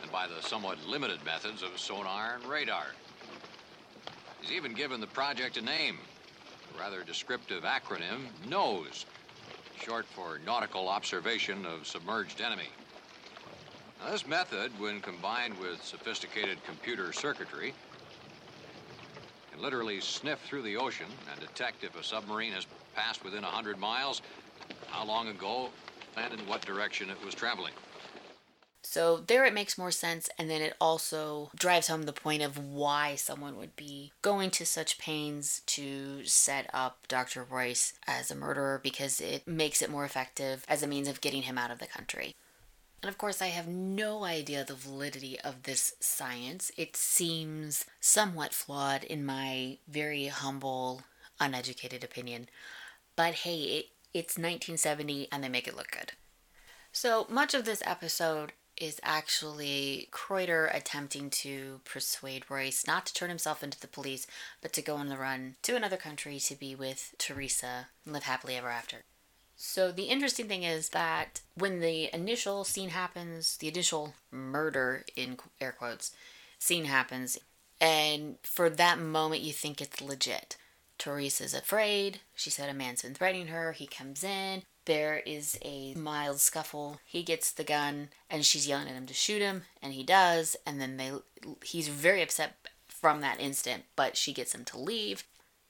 than 0.00 0.10
by 0.10 0.26
the 0.26 0.40
somewhat 0.40 0.78
limited 0.86 1.22
methods 1.26 1.62
of 1.62 1.78
sonar 1.78 2.36
and 2.36 2.44
radar. 2.46 2.86
He's 4.40 4.52
even 4.52 4.72
given 4.72 5.00
the 5.00 5.06
project 5.08 5.58
a 5.58 5.60
name, 5.60 5.98
a 6.74 6.80
rather 6.80 7.02
descriptive 7.02 7.64
acronym, 7.64 8.28
NOSE, 8.48 9.04
short 9.78 10.04
for 10.06 10.38
Nautical 10.44 10.88
Observation 10.88 11.64
of 11.64 11.86
Submerged 11.86 12.40
Enemy. 12.40 12.68
Now, 14.00 14.10
this 14.10 14.26
method, 14.26 14.72
when 14.80 15.00
combined 15.00 15.54
with 15.60 15.82
sophisticated 15.84 16.58
computer 16.66 17.12
circuitry, 17.12 17.72
can 19.52 19.62
literally 19.62 20.00
sniff 20.00 20.40
through 20.40 20.62
the 20.62 20.76
ocean 20.76 21.06
and 21.30 21.40
detect 21.40 21.84
if 21.84 21.98
a 21.98 22.02
submarine 22.02 22.52
has 22.52 22.66
passed 22.94 23.24
within 23.24 23.42
100 23.42 23.78
miles, 23.78 24.20
how 24.88 25.04
long 25.04 25.28
ago, 25.28 25.70
and 26.16 26.32
in 26.32 26.48
what 26.48 26.64
direction 26.64 27.08
it 27.10 27.24
was 27.24 27.34
traveling. 27.34 27.72
So 28.90 29.18
there 29.18 29.44
it 29.44 29.52
makes 29.52 29.76
more 29.76 29.90
sense, 29.90 30.30
and 30.38 30.48
then 30.48 30.62
it 30.62 30.74
also 30.80 31.50
drives 31.54 31.88
home 31.88 32.04
the 32.04 32.12
point 32.14 32.40
of 32.40 32.56
why 32.56 33.16
someone 33.16 33.58
would 33.58 33.76
be 33.76 34.12
going 34.22 34.50
to 34.52 34.64
such 34.64 34.96
pains 34.96 35.60
to 35.66 36.24
set 36.24 36.70
up 36.72 37.06
Dr. 37.06 37.44
Royce 37.44 37.92
as 38.06 38.30
a 38.30 38.34
murderer 38.34 38.80
because 38.82 39.20
it 39.20 39.46
makes 39.46 39.82
it 39.82 39.90
more 39.90 40.06
effective 40.06 40.64
as 40.70 40.82
a 40.82 40.86
means 40.86 41.06
of 41.06 41.20
getting 41.20 41.42
him 41.42 41.58
out 41.58 41.70
of 41.70 41.80
the 41.80 41.86
country. 41.86 42.34
And 43.02 43.10
of 43.10 43.18
course, 43.18 43.42
I 43.42 43.48
have 43.48 43.68
no 43.68 44.24
idea 44.24 44.64
the 44.64 44.72
validity 44.72 45.38
of 45.38 45.64
this 45.64 45.92
science. 46.00 46.72
It 46.78 46.96
seems 46.96 47.84
somewhat 48.00 48.54
flawed 48.54 49.04
in 49.04 49.22
my 49.22 49.76
very 49.86 50.28
humble, 50.28 51.02
uneducated 51.38 52.02
opinion. 52.02 52.48
But 53.16 53.34
hey, 53.34 53.58
it, 53.64 53.86
it's 54.14 54.38
1970 54.38 55.28
and 55.30 55.44
they 55.44 55.50
make 55.50 55.68
it 55.68 55.76
look 55.76 55.90
good. 55.90 56.12
So 56.90 57.26
much 57.28 57.52
of 57.52 57.66
this 57.66 57.82
episode 57.84 58.52
is 58.80 59.00
actually 59.02 60.08
Kreuter 60.10 60.74
attempting 60.74 61.30
to 61.30 61.80
persuade 61.84 62.50
Royce 62.50 62.86
not 62.86 63.06
to 63.06 63.14
turn 63.14 63.28
himself 63.28 63.62
into 63.62 63.78
the 63.80 63.86
police, 63.86 64.26
but 64.60 64.72
to 64.74 64.82
go 64.82 64.96
on 64.96 65.08
the 65.08 65.18
run 65.18 65.56
to 65.62 65.76
another 65.76 65.96
country 65.96 66.38
to 66.38 66.54
be 66.54 66.74
with 66.74 67.14
Teresa 67.18 67.88
and 68.04 68.14
live 68.14 68.24
happily 68.24 68.56
ever 68.56 68.68
after. 68.68 69.04
So 69.56 69.90
the 69.90 70.04
interesting 70.04 70.46
thing 70.46 70.62
is 70.62 70.90
that 70.90 71.40
when 71.56 71.80
the 71.80 72.14
initial 72.14 72.62
scene 72.64 72.90
happens, 72.90 73.56
the 73.56 73.68
initial 73.68 74.14
murder 74.30 75.04
in 75.16 75.36
air 75.60 75.72
quotes 75.72 76.12
scene 76.60 76.84
happens, 76.84 77.38
and 77.80 78.36
for 78.42 78.70
that 78.70 79.00
moment 79.00 79.42
you 79.42 79.52
think 79.52 79.80
it's 79.80 80.00
legit. 80.00 80.56
Teresa's 80.98 81.54
afraid. 81.54 82.20
She 82.34 82.50
said 82.50 82.68
a 82.68 82.74
man's 82.74 83.02
been 83.02 83.14
threatening 83.14 83.48
her. 83.48 83.72
He 83.72 83.86
comes 83.86 84.24
in. 84.24 84.62
There 84.88 85.18
is 85.26 85.58
a 85.60 85.92
mild 85.96 86.40
scuffle. 86.40 86.98
He 87.04 87.22
gets 87.22 87.52
the 87.52 87.62
gun 87.62 88.08
and 88.30 88.42
she's 88.42 88.66
yelling 88.66 88.88
at 88.88 88.94
him 88.94 89.04
to 89.04 89.12
shoot 89.12 89.42
him 89.42 89.64
and 89.82 89.92
he 89.92 90.02
does 90.02 90.56
and 90.64 90.80
then 90.80 90.96
they 90.96 91.12
he's 91.62 91.88
very 91.88 92.22
upset 92.22 92.56
from 92.88 93.20
that 93.20 93.38
instant, 93.38 93.82
but 93.96 94.16
she 94.16 94.32
gets 94.32 94.54
him 94.54 94.64
to 94.64 94.78
leave. 94.78 95.24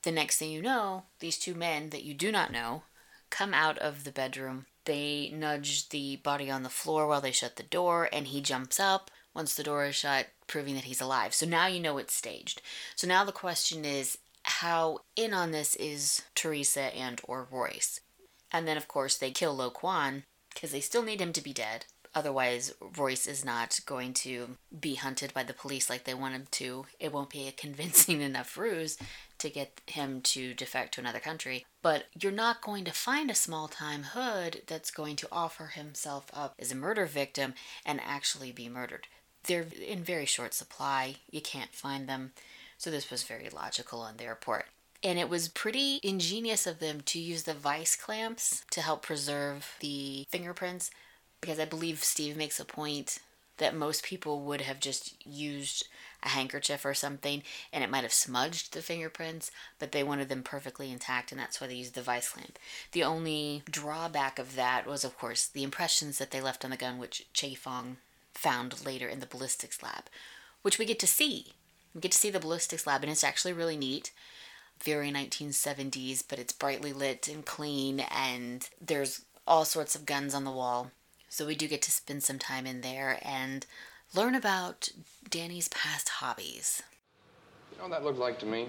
The 0.04 0.12
next 0.12 0.36
thing 0.36 0.52
you 0.52 0.62
know, 0.62 1.02
these 1.18 1.36
two 1.36 1.56
men 1.56 1.90
that 1.90 2.04
you 2.04 2.14
do 2.14 2.30
not 2.30 2.52
know 2.52 2.84
come 3.28 3.52
out 3.52 3.76
of 3.78 4.04
the 4.04 4.12
bedroom. 4.12 4.66
They 4.84 5.32
nudge 5.34 5.88
the 5.88 6.14
body 6.14 6.48
on 6.48 6.62
the 6.62 6.68
floor 6.68 7.08
while 7.08 7.20
they 7.20 7.32
shut 7.32 7.56
the 7.56 7.64
door 7.64 8.08
and 8.12 8.28
he 8.28 8.40
jumps 8.40 8.78
up 8.78 9.10
once 9.34 9.56
the 9.56 9.64
door 9.64 9.84
is 9.86 9.96
shut, 9.96 10.28
proving 10.46 10.76
that 10.76 10.84
he's 10.84 11.00
alive. 11.00 11.34
So 11.34 11.44
now 11.44 11.66
you 11.66 11.80
know 11.80 11.98
it's 11.98 12.14
staged. 12.14 12.62
So 12.94 13.08
now 13.08 13.24
the 13.24 13.32
question 13.32 13.84
is 13.84 14.18
how 14.44 15.00
in 15.16 15.34
on 15.34 15.50
this 15.50 15.74
is 15.74 16.22
Teresa 16.36 16.96
and 16.96 17.20
or 17.24 17.48
Royce? 17.50 17.98
And 18.52 18.66
then, 18.66 18.76
of 18.76 18.88
course, 18.88 19.16
they 19.16 19.30
kill 19.30 19.54
Lo 19.54 19.70
Quan 19.70 20.24
because 20.52 20.72
they 20.72 20.80
still 20.80 21.02
need 21.02 21.20
him 21.20 21.32
to 21.32 21.42
be 21.42 21.52
dead. 21.52 21.86
Otherwise, 22.14 22.72
Royce 22.96 23.26
is 23.26 23.44
not 23.44 23.78
going 23.86 24.12
to 24.12 24.56
be 24.80 24.94
hunted 24.94 25.32
by 25.34 25.44
the 25.44 25.52
police 25.52 25.90
like 25.90 26.04
they 26.04 26.14
want 26.14 26.34
him 26.34 26.46
to. 26.52 26.86
It 26.98 27.12
won't 27.12 27.30
be 27.30 27.46
a 27.46 27.52
convincing 27.52 28.20
enough 28.22 28.56
ruse 28.56 28.98
to 29.38 29.50
get 29.50 29.80
him 29.86 30.20
to 30.22 30.54
defect 30.54 30.94
to 30.94 31.00
another 31.00 31.20
country. 31.20 31.64
But 31.82 32.06
you're 32.20 32.32
not 32.32 32.62
going 32.62 32.84
to 32.86 32.92
find 32.92 33.30
a 33.30 33.34
small 33.34 33.68
time 33.68 34.02
hood 34.14 34.62
that's 34.66 34.90
going 34.90 35.16
to 35.16 35.28
offer 35.30 35.66
himself 35.66 36.26
up 36.32 36.54
as 36.58 36.72
a 36.72 36.76
murder 36.76 37.06
victim 37.06 37.54
and 37.84 38.00
actually 38.04 38.52
be 38.52 38.68
murdered. 38.68 39.06
They're 39.44 39.66
in 39.86 40.02
very 40.02 40.26
short 40.26 40.54
supply. 40.54 41.16
You 41.30 41.40
can't 41.40 41.74
find 41.74 42.08
them. 42.08 42.32
So 42.78 42.90
this 42.90 43.10
was 43.10 43.22
very 43.22 43.48
logical 43.48 44.00
on 44.00 44.16
their 44.16 44.34
part. 44.34 44.66
And 45.02 45.18
it 45.18 45.28
was 45.28 45.48
pretty 45.48 46.00
ingenious 46.02 46.66
of 46.66 46.80
them 46.80 47.02
to 47.02 47.20
use 47.20 47.44
the 47.44 47.54
vice 47.54 47.94
clamps 47.94 48.64
to 48.70 48.80
help 48.80 49.02
preserve 49.02 49.76
the 49.80 50.26
fingerprints 50.28 50.90
because 51.40 51.60
I 51.60 51.64
believe 51.64 52.02
Steve 52.02 52.36
makes 52.36 52.58
a 52.58 52.64
point 52.64 53.20
that 53.58 53.76
most 53.76 54.02
people 54.04 54.40
would 54.40 54.60
have 54.60 54.80
just 54.80 55.14
used 55.26 55.86
a 56.22 56.28
handkerchief 56.28 56.84
or 56.84 56.94
something 56.94 57.42
and 57.72 57.84
it 57.84 57.90
might 57.90 58.02
have 58.02 58.12
smudged 58.12 58.72
the 58.72 58.82
fingerprints, 58.82 59.50
but 59.78 59.92
they 59.92 60.02
wanted 60.02 60.28
them 60.28 60.42
perfectly 60.42 60.90
intact 60.90 61.30
and 61.30 61.40
that's 61.40 61.60
why 61.60 61.66
they 61.66 61.74
used 61.74 61.94
the 61.94 62.02
vice 62.02 62.30
clamp. 62.30 62.58
The 62.92 63.04
only 63.04 63.62
drawback 63.70 64.38
of 64.38 64.56
that 64.56 64.86
was, 64.86 65.04
of 65.04 65.18
course, 65.18 65.46
the 65.46 65.62
impressions 65.62 66.18
that 66.18 66.30
they 66.30 66.40
left 66.40 66.64
on 66.64 66.70
the 66.70 66.76
gun, 66.76 66.98
which 66.98 67.26
Che 67.32 67.54
Fong 67.54 67.98
found 68.32 68.84
later 68.84 69.08
in 69.08 69.20
the 69.20 69.26
ballistics 69.26 69.82
lab, 69.82 70.04
which 70.62 70.78
we 70.78 70.84
get 70.84 70.98
to 71.00 71.06
see. 71.06 71.52
We 71.94 72.00
get 72.00 72.12
to 72.12 72.18
see 72.18 72.30
the 72.30 72.40
ballistics 72.40 72.86
lab 72.86 73.02
and 73.02 73.12
it's 73.12 73.24
actually 73.24 73.52
really 73.52 73.76
neat 73.76 74.12
very 74.82 75.10
1970s, 75.10 76.22
but 76.28 76.38
it's 76.38 76.52
brightly 76.52 76.92
lit 76.92 77.28
and 77.28 77.44
clean, 77.44 78.00
and 78.00 78.68
there's 78.80 79.24
all 79.46 79.64
sorts 79.64 79.94
of 79.94 80.06
guns 80.06 80.34
on 80.34 80.44
the 80.44 80.50
wall. 80.50 80.90
So 81.28 81.46
we 81.46 81.54
do 81.54 81.68
get 81.68 81.82
to 81.82 81.90
spend 81.90 82.22
some 82.22 82.38
time 82.38 82.66
in 82.66 82.80
there 82.80 83.18
and 83.22 83.66
learn 84.14 84.34
about 84.34 84.88
Danny's 85.28 85.68
past 85.68 86.08
hobbies. 86.08 86.82
You 87.72 87.78
know 87.78 87.84
what 87.84 87.90
that 87.90 88.04
looks 88.04 88.18
like 88.18 88.38
to 88.40 88.46
me? 88.46 88.68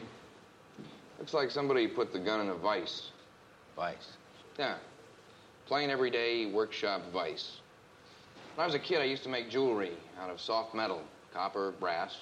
Looks 1.19 1.33
like 1.33 1.51
somebody 1.51 1.87
put 1.87 2.13
the 2.13 2.19
gun 2.19 2.41
in 2.41 2.49
a 2.49 2.55
vice. 2.55 3.09
Vice. 3.75 4.13
Yeah. 4.57 4.75
Plain 5.67 5.89
everyday 5.89 6.45
workshop 6.47 7.01
vice. 7.13 7.57
When 8.55 8.63
I 8.63 8.65
was 8.65 8.75
a 8.75 8.79
kid, 8.79 8.99
I 8.99 9.05
used 9.05 9.23
to 9.23 9.29
make 9.29 9.49
jewelry 9.49 9.91
out 10.19 10.29
of 10.29 10.41
soft 10.41 10.73
metal, 10.73 11.01
copper, 11.33 11.73
brass. 11.79 12.17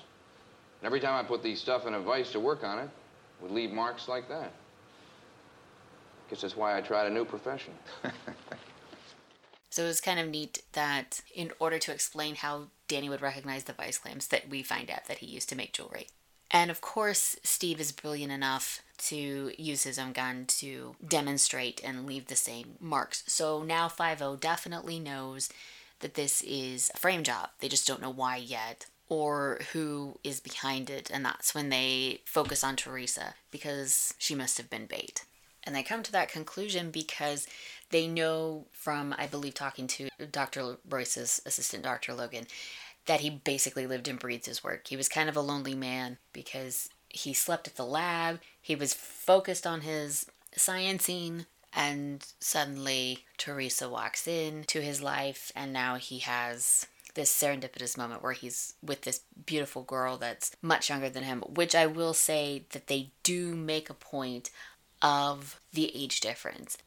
And 0.82 0.86
every 0.86 1.00
time 1.00 1.14
I 1.14 1.28
put 1.28 1.42
the 1.42 1.56
stuff 1.56 1.88
in 1.88 1.96
a 1.96 2.00
vice 2.00 2.32
to 2.34 2.40
work 2.40 2.64
on 2.64 2.80
it, 2.80 2.90
would 3.42 3.52
leave 3.52 3.72
marks 3.72 4.08
like 4.08 4.28
that. 4.30 4.52
Guess 6.30 6.42
that's 6.42 6.58
why 6.58 6.78
I 6.78 6.82
tried 6.82 7.08
a 7.08 7.10
new 7.10 7.26
profession. 7.26 7.74
So 9.78 9.84
it 9.84 9.90
was 9.90 10.02
kind 10.02 10.20
of 10.20 10.30
neat 10.30 10.64
that 10.74 11.22
in 11.36 11.52
order 11.60 11.78
to 11.78 11.92
explain 11.92 12.34
how 12.34 12.70
Danny 12.88 13.10
would 13.10 13.22
recognize 13.22 13.66
the 13.66 13.74
vice 13.74 14.00
claims, 14.00 14.26
that 14.30 14.50
we 14.50 14.64
find 14.64 14.90
out 14.90 15.06
that 15.06 15.20
he 15.20 15.28
used 15.28 15.50
to 15.50 15.56
make 15.56 15.74
jewelry. 15.74 16.08
And 16.50 16.72
of 16.72 16.82
course, 16.82 17.36
Steve 17.44 17.80
is 17.80 17.92
brilliant 17.92 18.32
enough 18.32 18.82
to 19.10 19.52
use 19.56 19.84
his 19.84 20.00
own 20.00 20.14
gun 20.14 20.46
to 20.48 20.96
demonstrate 21.08 21.80
and 21.84 22.08
leave 22.08 22.26
the 22.26 22.36
same 22.36 22.78
marks. 22.80 23.24
So 23.28 23.62
now 23.62 23.88
5 23.88 24.40
definitely 24.40 24.98
knows 24.98 25.50
that 26.00 26.16
this 26.16 26.42
is 26.42 26.90
a 26.96 26.98
frame 26.98 27.22
job. 27.22 27.50
They 27.60 27.70
just 27.70 27.88
don't 27.88 28.02
know 28.02 28.10
why 28.10 28.38
yet 28.38 28.88
or 29.10 29.60
who 29.74 30.20
is 30.24 30.40
behind 30.40 30.90
it. 30.90 31.10
And 31.12 31.24
that's 31.24 31.56
when 31.56 31.70
they 31.70 32.22
focus 32.26 32.64
on 32.64 32.76
Teresa 32.76 33.36
because 33.52 34.14
she 34.18 34.36
must 34.36 34.58
have 34.58 34.70
been 34.70 34.86
bait. 34.86 35.24
And 35.64 35.76
they 35.76 35.84
come 35.84 36.04
to 36.04 36.12
that 36.14 36.32
conclusion 36.32 36.92
because 36.92 37.48
they 37.90 38.08
know 38.08 38.66
from, 38.72 39.14
I 39.18 39.28
believe, 39.28 39.54
talking 39.54 39.88
to 39.88 40.10
Dr. 40.32 40.78
Royce's 40.88 41.42
assistant, 41.46 41.84
Dr. 41.84 42.14
Logan, 42.14 42.48
that 43.06 43.22
he 43.22 43.30
basically 43.30 43.88
lived 43.88 44.08
and 44.08 44.20
breathed 44.20 44.46
his 44.46 44.64
work. 44.64 44.88
He 44.88 44.98
was 44.98 45.10
kind 45.10 45.30
of 45.30 45.36
a 45.36 45.42
lonely 45.42 45.76
man 45.76 46.18
because 46.34 46.90
he 47.10 47.34
slept 47.34 47.68
at 47.68 47.76
the 47.76 47.86
lab, 47.86 48.40
he 48.62 48.76
was 48.76 48.94
focused 48.94 49.66
on 49.66 49.82
his 49.82 50.26
sciencing, 50.56 51.46
and 51.74 52.26
suddenly 52.40 53.26
Teresa 53.38 53.90
walks 53.90 54.28
in 54.28 54.64
to 54.66 54.82
his 54.82 55.02
life, 55.02 55.52
and 55.56 55.72
now 55.72 55.96
he 55.96 56.20
has 56.20 56.88
this 57.18 57.32
serendipitous 57.32 57.98
moment 57.98 58.22
where 58.22 58.32
he's 58.32 58.76
with 58.82 59.02
this 59.02 59.22
beautiful 59.48 59.82
girl 59.82 60.18
that's 60.18 60.56
much 60.62 60.88
younger 60.88 61.10
than 61.10 61.24
him, 61.24 61.42
which 61.42 61.74
I 61.74 61.88
will 61.88 62.14
say 62.14 62.66
that 62.74 62.86
they 62.86 63.10
do 63.24 63.56
make 63.56 63.90
a 63.90 63.96
point 63.96 64.52
of 65.02 65.60
the 65.74 65.92
age 65.96 66.22
difference. 66.22 66.78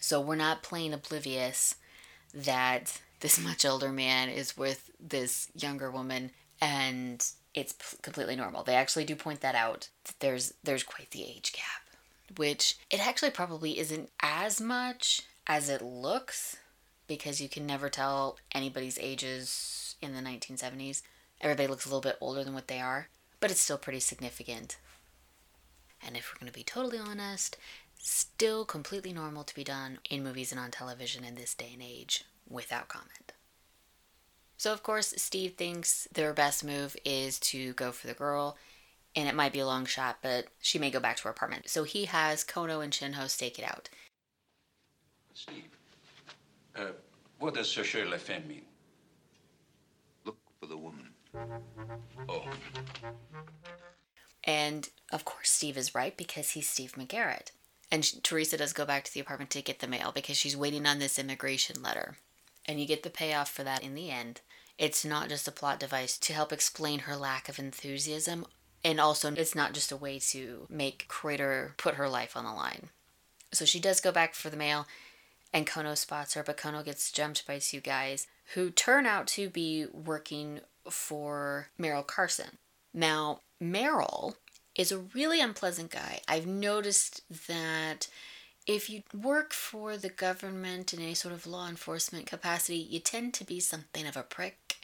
So 0.00 0.22
we're 0.22 0.36
not 0.36 0.62
playing 0.62 0.94
oblivious 0.94 1.76
that 2.32 2.98
this 3.20 3.38
much 3.38 3.66
older 3.66 3.92
man 3.92 4.30
is 4.30 4.56
with 4.56 4.90
this 4.98 5.48
younger 5.54 5.90
woman 5.90 6.30
and 6.62 7.24
it's 7.52 7.74
p- 7.74 7.98
completely 8.00 8.36
normal. 8.36 8.64
They 8.64 8.74
actually 8.76 9.04
do 9.04 9.14
point 9.14 9.42
that 9.42 9.54
out. 9.54 9.90
That 10.06 10.14
there's 10.20 10.54
there's 10.64 10.82
quite 10.82 11.10
the 11.10 11.24
age 11.24 11.52
gap, 11.52 12.38
which 12.38 12.78
it 12.90 13.06
actually 13.06 13.32
probably 13.32 13.78
isn't 13.78 14.10
as 14.20 14.62
much 14.62 15.22
as 15.46 15.68
it 15.68 15.82
looks 15.82 16.56
because 17.06 17.40
you 17.40 17.48
can 17.48 17.66
never 17.66 17.88
tell 17.88 18.38
anybody's 18.52 18.98
ages 18.98 19.96
in 20.00 20.14
the 20.14 20.20
1970s. 20.20 21.02
Everybody 21.40 21.68
looks 21.68 21.84
a 21.84 21.88
little 21.88 22.00
bit 22.00 22.18
older 22.20 22.44
than 22.44 22.54
what 22.54 22.68
they 22.68 22.80
are, 22.80 23.08
but 23.40 23.50
it's 23.50 23.60
still 23.60 23.78
pretty 23.78 24.00
significant. 24.00 24.78
And 26.06 26.16
if 26.16 26.32
we're 26.32 26.40
going 26.40 26.52
to 26.52 26.58
be 26.58 26.64
totally 26.64 26.98
honest, 26.98 27.56
still 27.98 28.64
completely 28.64 29.12
normal 29.12 29.44
to 29.44 29.54
be 29.54 29.64
done 29.64 29.98
in 30.10 30.22
movies 30.22 30.52
and 30.52 30.60
on 30.60 30.70
television 30.70 31.24
in 31.24 31.34
this 31.34 31.54
day 31.54 31.70
and 31.72 31.82
age 31.82 32.24
without 32.48 32.88
comment. 32.88 33.32
So, 34.56 34.72
of 34.72 34.82
course, 34.82 35.14
Steve 35.16 35.54
thinks 35.54 36.06
their 36.12 36.32
best 36.32 36.64
move 36.64 36.96
is 37.04 37.38
to 37.40 37.72
go 37.74 37.92
for 37.92 38.06
the 38.06 38.14
girl, 38.14 38.56
and 39.16 39.28
it 39.28 39.34
might 39.34 39.52
be 39.52 39.58
a 39.58 39.66
long 39.66 39.84
shot, 39.86 40.18
but 40.22 40.46
she 40.60 40.78
may 40.78 40.90
go 40.90 41.00
back 41.00 41.16
to 41.16 41.24
her 41.24 41.30
apartment. 41.30 41.68
So 41.68 41.84
he 41.84 42.06
has 42.06 42.44
Kono 42.44 42.82
and 42.82 42.92
Chin 42.92 43.14
Ho 43.14 43.26
stake 43.26 43.58
it 43.58 43.64
out. 43.64 43.88
Steve, 45.34 45.73
uh, 46.76 46.92
what 47.38 47.54
does 47.54 47.68
chercher 47.68 48.08
la 48.08 48.18
femme 48.18 48.46
mean? 48.48 48.62
Look 50.24 50.38
for 50.60 50.66
the 50.66 50.76
woman. 50.76 51.10
Oh, 52.28 52.44
And 54.44 54.88
of 55.12 55.24
course, 55.24 55.50
Steve 55.50 55.76
is 55.76 55.94
right 55.94 56.16
because 56.16 56.50
he's 56.50 56.68
Steve 56.68 56.92
McGarrett. 56.92 57.50
And 57.90 58.04
sh- 58.04 58.14
Teresa 58.22 58.56
does 58.56 58.72
go 58.72 58.84
back 58.84 59.04
to 59.04 59.12
the 59.12 59.20
apartment 59.20 59.50
to 59.50 59.62
get 59.62 59.80
the 59.80 59.86
mail 59.86 60.12
because 60.12 60.36
she's 60.36 60.56
waiting 60.56 60.86
on 60.86 60.98
this 60.98 61.18
immigration 61.18 61.82
letter. 61.82 62.16
And 62.66 62.80
you 62.80 62.86
get 62.86 63.02
the 63.02 63.10
payoff 63.10 63.50
for 63.50 63.64
that 63.64 63.82
in 63.82 63.94
the 63.94 64.10
end. 64.10 64.40
It's 64.78 65.04
not 65.04 65.28
just 65.28 65.46
a 65.48 65.52
plot 65.52 65.78
device 65.78 66.18
to 66.18 66.32
help 66.32 66.52
explain 66.52 67.00
her 67.00 67.16
lack 67.16 67.48
of 67.48 67.58
enthusiasm, 67.58 68.44
and 68.82 69.00
also 69.00 69.32
it's 69.32 69.54
not 69.54 69.72
just 69.72 69.92
a 69.92 69.96
way 69.96 70.18
to 70.30 70.66
make 70.68 71.06
Kreuter 71.08 71.76
put 71.76 71.94
her 71.94 72.08
life 72.08 72.36
on 72.36 72.44
the 72.44 72.52
line. 72.52 72.88
So 73.52 73.64
she 73.64 73.78
does 73.78 74.00
go 74.00 74.10
back 74.10 74.34
for 74.34 74.50
the 74.50 74.56
mail, 74.56 74.86
and 75.54 75.68
Kono 75.68 75.96
spots 75.96 76.34
her, 76.34 76.42
but 76.42 76.56
Kono 76.56 76.84
gets 76.84 77.12
jumped 77.12 77.46
by 77.46 77.60
two 77.60 77.80
guys 77.80 78.26
who 78.54 78.70
turn 78.70 79.06
out 79.06 79.28
to 79.28 79.48
be 79.48 79.86
working 79.86 80.60
for 80.90 81.68
Meryl 81.80 82.06
Carson. 82.06 82.58
Now, 82.92 83.40
Meryl 83.62 84.34
is 84.74 84.90
a 84.90 84.98
really 84.98 85.40
unpleasant 85.40 85.92
guy. 85.92 86.20
I've 86.26 86.46
noticed 86.46 87.22
that 87.46 88.08
if 88.66 88.90
you 88.90 89.04
work 89.14 89.52
for 89.52 89.96
the 89.96 90.08
government 90.08 90.92
in 90.92 91.00
any 91.00 91.14
sort 91.14 91.32
of 91.32 91.46
law 91.46 91.68
enforcement 91.68 92.26
capacity, 92.26 92.78
you 92.78 92.98
tend 92.98 93.32
to 93.34 93.44
be 93.44 93.60
something 93.60 94.06
of 94.06 94.16
a 94.16 94.22
prick. 94.22 94.78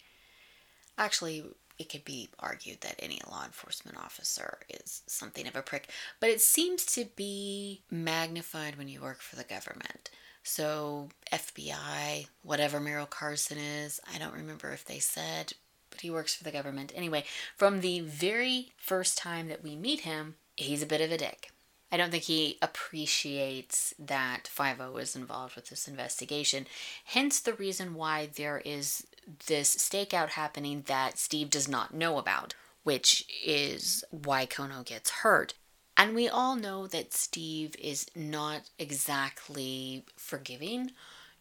Actually, 0.97 1.45
it 1.79 1.89
could 1.89 2.05
be 2.05 2.29
argued 2.39 2.83
that 2.83 2.95
any 2.99 3.21
law 3.29 3.45
enforcement 3.45 3.99
officer 3.99 4.59
is 4.69 5.03
something 5.07 5.49
of 5.49 5.57
a 5.57 5.63
prick, 5.63 5.89
but 6.21 6.31
it 6.31 6.41
seems 6.41 6.85
to 6.87 7.07
be 7.17 7.81
magnified 7.91 8.77
when 8.77 8.87
you 8.87 9.01
work 9.01 9.21
for 9.21 9.35
the 9.35 9.45
government. 9.45 10.11
So, 10.43 11.11
FBI, 11.33 12.27
whatever 12.43 12.81
Meryl 12.81 13.09
Carson 13.09 13.59
is, 13.59 14.01
I 14.13 14.19
don't 14.19 14.35
remember 14.35 14.73
if 14.73 14.85
they 14.85 14.99
said, 14.99 15.53
but 15.91 16.01
he 16.01 16.11
works 16.11 16.35
for 16.35 16.45
the 16.45 16.51
government. 16.51 16.93
Anyway, 16.95 17.25
from 17.57 17.81
the 17.81 18.01
very 18.01 18.73
first 18.77 19.19
time 19.19 19.49
that 19.49 19.63
we 19.63 19.77
meet 19.77 20.01
him, 20.01 20.37
he's 20.57 20.83
a 20.83 20.87
bit 20.87 21.01
of 21.01 21.13
a 21.13 21.19
dick. 21.19 21.51
I 21.93 21.97
don't 21.97 22.11
think 22.11 22.25
he 22.25 22.57
appreciates 22.63 23.95
that 23.99 24.47
5 24.47 24.81
is 24.99 25.17
involved 25.17 25.57
with 25.57 25.69
this 25.69 25.89
investigation. 25.89 26.67
Hence 27.05 27.41
the 27.41 27.55
reason 27.55 27.95
why 27.95 28.29
there 28.35 28.63
is 28.65 29.07
this 29.47 29.77
stakeout 29.77 30.31
happening 30.31 30.85
that 30.87 31.19
Steve 31.19 31.51
does 31.51 31.69
not 31.69 31.93
know 31.93 32.19
about, 32.19 32.55
which 32.85 33.27
is 33.45 34.05
why 34.11 34.47
Kono 34.47 34.85
gets 34.85 35.11
hurt. 35.11 35.55
And 35.97 36.15
we 36.15 36.29
all 36.29 36.57
know 36.57 36.87
that 36.87 37.13
Steve 37.13 37.75
is 37.79 38.07
not 38.17 38.63
exactly 38.79 40.05
forgiving, 40.17 40.93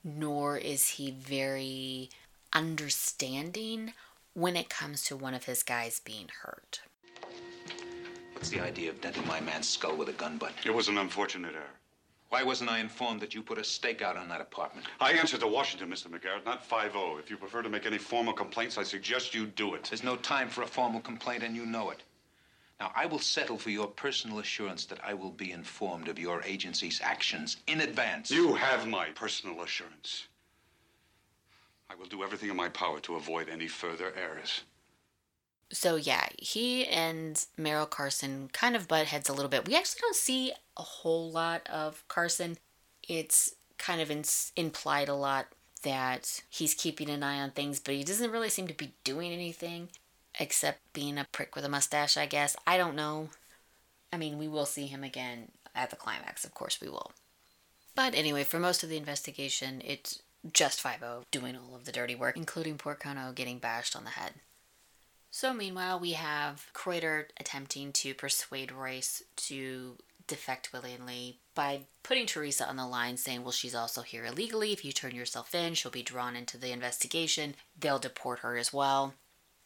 nor 0.03 0.57
is 0.57 0.89
he 0.89 1.11
very 1.11 2.09
understanding 2.53 3.93
when 4.33 4.55
it 4.55 4.69
comes 4.69 5.03
to 5.05 5.15
one 5.15 5.33
of 5.33 5.45
his 5.45 5.63
guys 5.63 5.99
being 5.99 6.27
hurt. 6.41 6.81
What's 8.33 8.49
the 8.49 8.59
idea 8.61 8.89
of 8.89 9.01
denting 9.01 9.27
my 9.27 9.39
man's 9.41 9.67
skull 9.67 9.95
with 9.95 10.09
a 10.09 10.13
gun 10.13 10.37
butt? 10.37 10.53
It 10.65 10.73
was 10.73 10.87
an 10.87 10.97
unfortunate 10.97 11.55
error. 11.55 11.75
Why 12.29 12.43
wasn't 12.43 12.69
I 12.69 12.79
informed 12.79 13.21
that 13.21 13.33
you 13.33 13.41
put 13.41 13.57
a 13.57 13.61
stakeout 13.61 14.15
on 14.15 14.29
that 14.29 14.39
apartment? 14.39 14.85
I 14.99 15.13
answered 15.13 15.39
to 15.39 15.47
Washington, 15.47 15.89
Mr. 15.89 16.07
McGarrett, 16.07 16.45
not 16.45 16.67
5-0. 16.69 17.19
If 17.19 17.29
you 17.29 17.37
prefer 17.37 17.63
to 17.63 17.69
make 17.69 17.85
any 17.85 17.97
formal 17.97 18.33
complaints, 18.33 18.77
I 18.77 18.83
suggest 18.83 19.33
you 19.33 19.47
do 19.47 19.73
it. 19.73 19.85
There's 19.85 20.03
no 20.03 20.15
time 20.15 20.47
for 20.47 20.61
a 20.61 20.67
formal 20.67 21.01
complaint, 21.01 21.43
and 21.43 21.55
you 21.55 21.65
know 21.65 21.89
it. 21.89 22.03
Now, 22.79 22.91
I 22.95 23.05
will 23.07 23.19
settle 23.19 23.57
for 23.57 23.71
your 23.71 23.87
personal 23.87 24.39
assurance 24.39 24.85
that 24.85 25.03
I 25.03 25.13
will 25.13 25.31
be 25.31 25.51
informed 25.51 26.07
of 26.07 26.17
your 26.17 26.41
agency's 26.43 27.01
actions 27.03 27.57
in 27.67 27.81
advance. 27.81 28.31
You 28.31 28.55
have 28.55 28.87
my 28.87 29.09
personal 29.09 29.61
assurance. 29.61 30.27
I 31.89 31.95
will 31.95 32.05
do 32.05 32.23
everything 32.23 32.49
in 32.49 32.55
my 32.55 32.69
power 32.69 32.99
to 33.01 33.15
avoid 33.15 33.49
any 33.49 33.67
further 33.67 34.13
errors. 34.15 34.61
So 35.71 35.97
yeah, 35.97 36.27
he 36.37 36.87
and 36.87 37.45
Meryl 37.57 37.89
Carson 37.89 38.49
kind 38.53 38.75
of 38.75 38.87
butt 38.87 39.07
heads 39.07 39.27
a 39.27 39.33
little 39.33 39.49
bit. 39.49 39.67
We 39.67 39.75
actually 39.75 40.01
don't 40.01 40.15
see 40.15 40.53
a 40.77 40.81
whole 40.81 41.29
lot 41.29 41.67
of 41.67 42.07
Carson. 42.07 42.57
It's 43.07 43.55
kind 43.77 43.99
of 43.99 44.09
in, 44.09 44.23
implied 44.55 45.09
a 45.09 45.15
lot 45.15 45.47
that 45.83 46.41
he's 46.49 46.73
keeping 46.73 47.09
an 47.09 47.23
eye 47.23 47.39
on 47.39 47.51
things, 47.51 47.79
but 47.79 47.93
he 47.93 48.03
doesn't 48.03 48.31
really 48.31 48.49
seem 48.49 48.67
to 48.67 48.73
be 48.73 48.93
doing 49.03 49.31
anything 49.31 49.89
except 50.39 50.79
being 50.93 51.17
a 51.17 51.27
prick 51.31 51.55
with 51.55 51.65
a 51.65 51.69
mustache, 51.69 52.17
I 52.17 52.25
guess. 52.25 52.55
I 52.65 52.77
don't 52.77 52.95
know. 52.95 53.29
I 54.11 54.17
mean, 54.17 54.37
we 54.37 54.47
will 54.47 54.65
see 54.65 54.87
him 54.87 55.03
again 55.03 55.51
at 55.75 55.89
the 55.89 55.95
climax, 55.95 56.43
of 56.43 56.53
course 56.53 56.81
we 56.81 56.89
will. 56.89 57.11
But 57.95 58.15
anyway, 58.15 58.43
for 58.43 58.59
most 58.59 58.81
of 58.81 58.89
the 58.89 58.97
investigation, 58.97 59.81
it's 59.85 60.21
just 60.53 60.81
5 60.81 61.25
doing 61.31 61.55
all 61.55 61.75
of 61.75 61.85
the 61.85 61.91
dirty 61.91 62.15
work, 62.15 62.37
including 62.37 62.77
poor 62.77 62.95
Kono 62.95 63.35
getting 63.35 63.59
bashed 63.59 63.95
on 63.95 64.05
the 64.05 64.11
head. 64.11 64.35
So, 65.31 65.53
meanwhile, 65.53 65.99
we 65.99 66.13
have 66.13 66.67
Kreuter 66.73 67.25
attempting 67.39 67.91
to 67.93 68.15
persuade 68.15 68.71
Royce 68.71 69.21
to 69.35 69.97
defect 70.25 70.71
willingly 70.73 71.39
by 71.53 71.81
putting 72.03 72.25
Teresa 72.25 72.67
on 72.67 72.77
the 72.77 72.87
line, 72.87 73.17
saying, 73.17 73.43
Well, 73.43 73.51
she's 73.51 73.75
also 73.75 74.01
here 74.01 74.25
illegally. 74.25 74.71
If 74.71 74.83
you 74.83 74.91
turn 74.91 75.13
yourself 75.13 75.53
in, 75.53 75.75
she'll 75.75 75.91
be 75.91 76.01
drawn 76.01 76.35
into 76.35 76.57
the 76.57 76.71
investigation. 76.71 77.55
They'll 77.79 77.99
deport 77.99 78.39
her 78.39 78.57
as 78.57 78.73
well. 78.73 79.13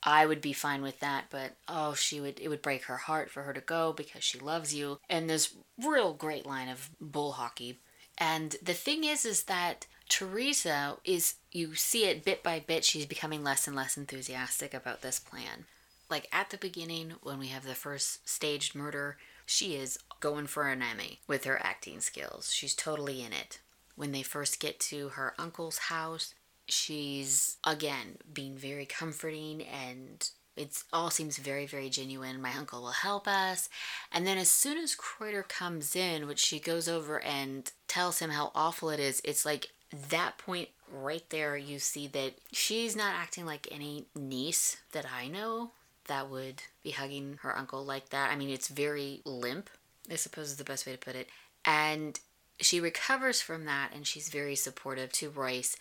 I 0.06 0.26
would 0.26 0.42
be 0.42 0.54
fine 0.54 0.82
with 0.82 1.00
that, 1.00 1.26
but 1.30 1.54
oh, 1.68 1.94
she 1.94 2.20
would 2.20 2.40
it 2.40 2.50
would 2.50 2.62
break 2.62 2.86
her 2.86 2.98
heart 2.98 3.30
for 3.30 3.44
her 3.44 3.54
to 3.54 3.62
go 3.62 3.94
because 3.94 4.24
she 4.24 4.38
loves 4.38 4.74
you. 4.74 5.00
And 5.10 5.30
this 5.30 5.56
real 5.82 6.14
great 6.14 6.46
line 6.46 6.70
of 6.70 6.90
bull 7.00 7.34
hockey. 7.34 7.80
And 8.18 8.56
the 8.62 8.74
thing 8.74 9.04
is 9.04 9.26
is 9.26 9.44
that 9.44 9.88
Teresa 10.10 10.98
is 11.06 11.36
you 11.52 11.76
see 11.76 12.06
it 12.06 12.26
bit 12.26 12.44
by 12.44 12.60
bit 12.60 12.84
she's 12.84 13.06
becoming 13.06 13.44
less 13.44 13.66
and 13.66 13.76
less 13.76 13.98
enthusiastic 13.98 14.74
about 14.74 15.02
this 15.02 15.20
plan. 15.20 15.66
Like 16.10 16.28
at 16.32 16.50
the 16.50 16.58
beginning 16.58 17.14
when 17.24 17.40
we 17.40 17.48
have 17.48 17.66
the 17.66 17.74
first 17.74 18.28
staged 18.28 18.76
murder, 18.76 19.18
she 19.46 19.76
is 19.76 19.98
going 20.20 20.48
for 20.48 20.68
an 20.68 20.82
Emmy 20.82 21.22
with 21.28 21.46
her 21.46 21.60
acting 21.64 22.02
skills. 22.02 22.52
She's 22.54 22.76
totally 22.76 23.24
in 23.24 23.32
it. 23.32 23.60
When 23.96 24.12
they 24.12 24.24
first 24.24 24.60
get 24.60 24.80
to 24.82 25.10
her 25.10 25.34
uncle's 25.38 25.78
house, 25.78 26.34
she's 26.68 27.58
again 27.64 28.18
being 28.34 28.56
very 28.58 28.86
comforting 28.86 29.64
and 29.64 30.30
it 30.56 30.84
all 30.94 31.10
seems 31.10 31.38
very 31.38 31.66
very 31.66 31.90
genuine. 31.90 32.42
My 32.42 32.54
uncle 32.54 32.82
will 32.82 32.92
help 32.92 33.28
us. 33.28 33.70
And 34.12 34.26
then 34.28 34.38
as 34.38 34.50
soon 34.50 34.78
as 34.78 34.96
Kreuter 34.96 35.48
comes 35.48 35.96
in 35.96 36.28
which 36.28 36.40
she 36.40 36.60
goes 36.60 36.88
over 36.88 37.22
and 37.22 37.72
tells 37.88 38.20
him 38.20 38.30
how 38.30 38.52
awful 38.56 38.90
it 38.90 39.00
is 39.00 39.22
it's 39.24 39.46
like 39.46 39.70
that 40.10 40.38
point 40.38 40.70
right 40.92 41.28
there 41.30 41.56
you 41.56 41.80
see 41.80 42.08
that 42.08 42.34
she's 42.52 42.96
not 42.96 43.14
acting 43.16 43.46
like 43.46 43.68
any 43.72 44.06
niece 44.16 44.78
that 44.92 45.06
i 45.16 45.28
know 45.28 45.72
that 46.08 46.30
would 46.30 46.62
be 46.84 46.92
hugging 46.92 47.40
her 47.42 47.58
uncle 47.58 47.84
like 47.84 48.10
that. 48.10 48.32
I 48.32 48.36
mean 48.36 48.50
it's 48.50 48.68
very 48.68 49.22
limp 49.26 49.70
i 50.12 50.16
suppose 50.16 50.48
is 50.48 50.58
the 50.58 50.64
best 50.64 50.86
way 50.86 50.92
to 50.92 50.98
put 50.98 51.16
it. 51.16 51.30
And 51.66 52.20
she 52.60 52.80
recovers 52.80 53.42
from 53.42 53.66
that 53.66 53.92
and 53.94 54.06
she's 54.06 54.30
very 54.30 54.56
supportive 54.56 55.12
to 55.14 55.30
royce 55.30 55.76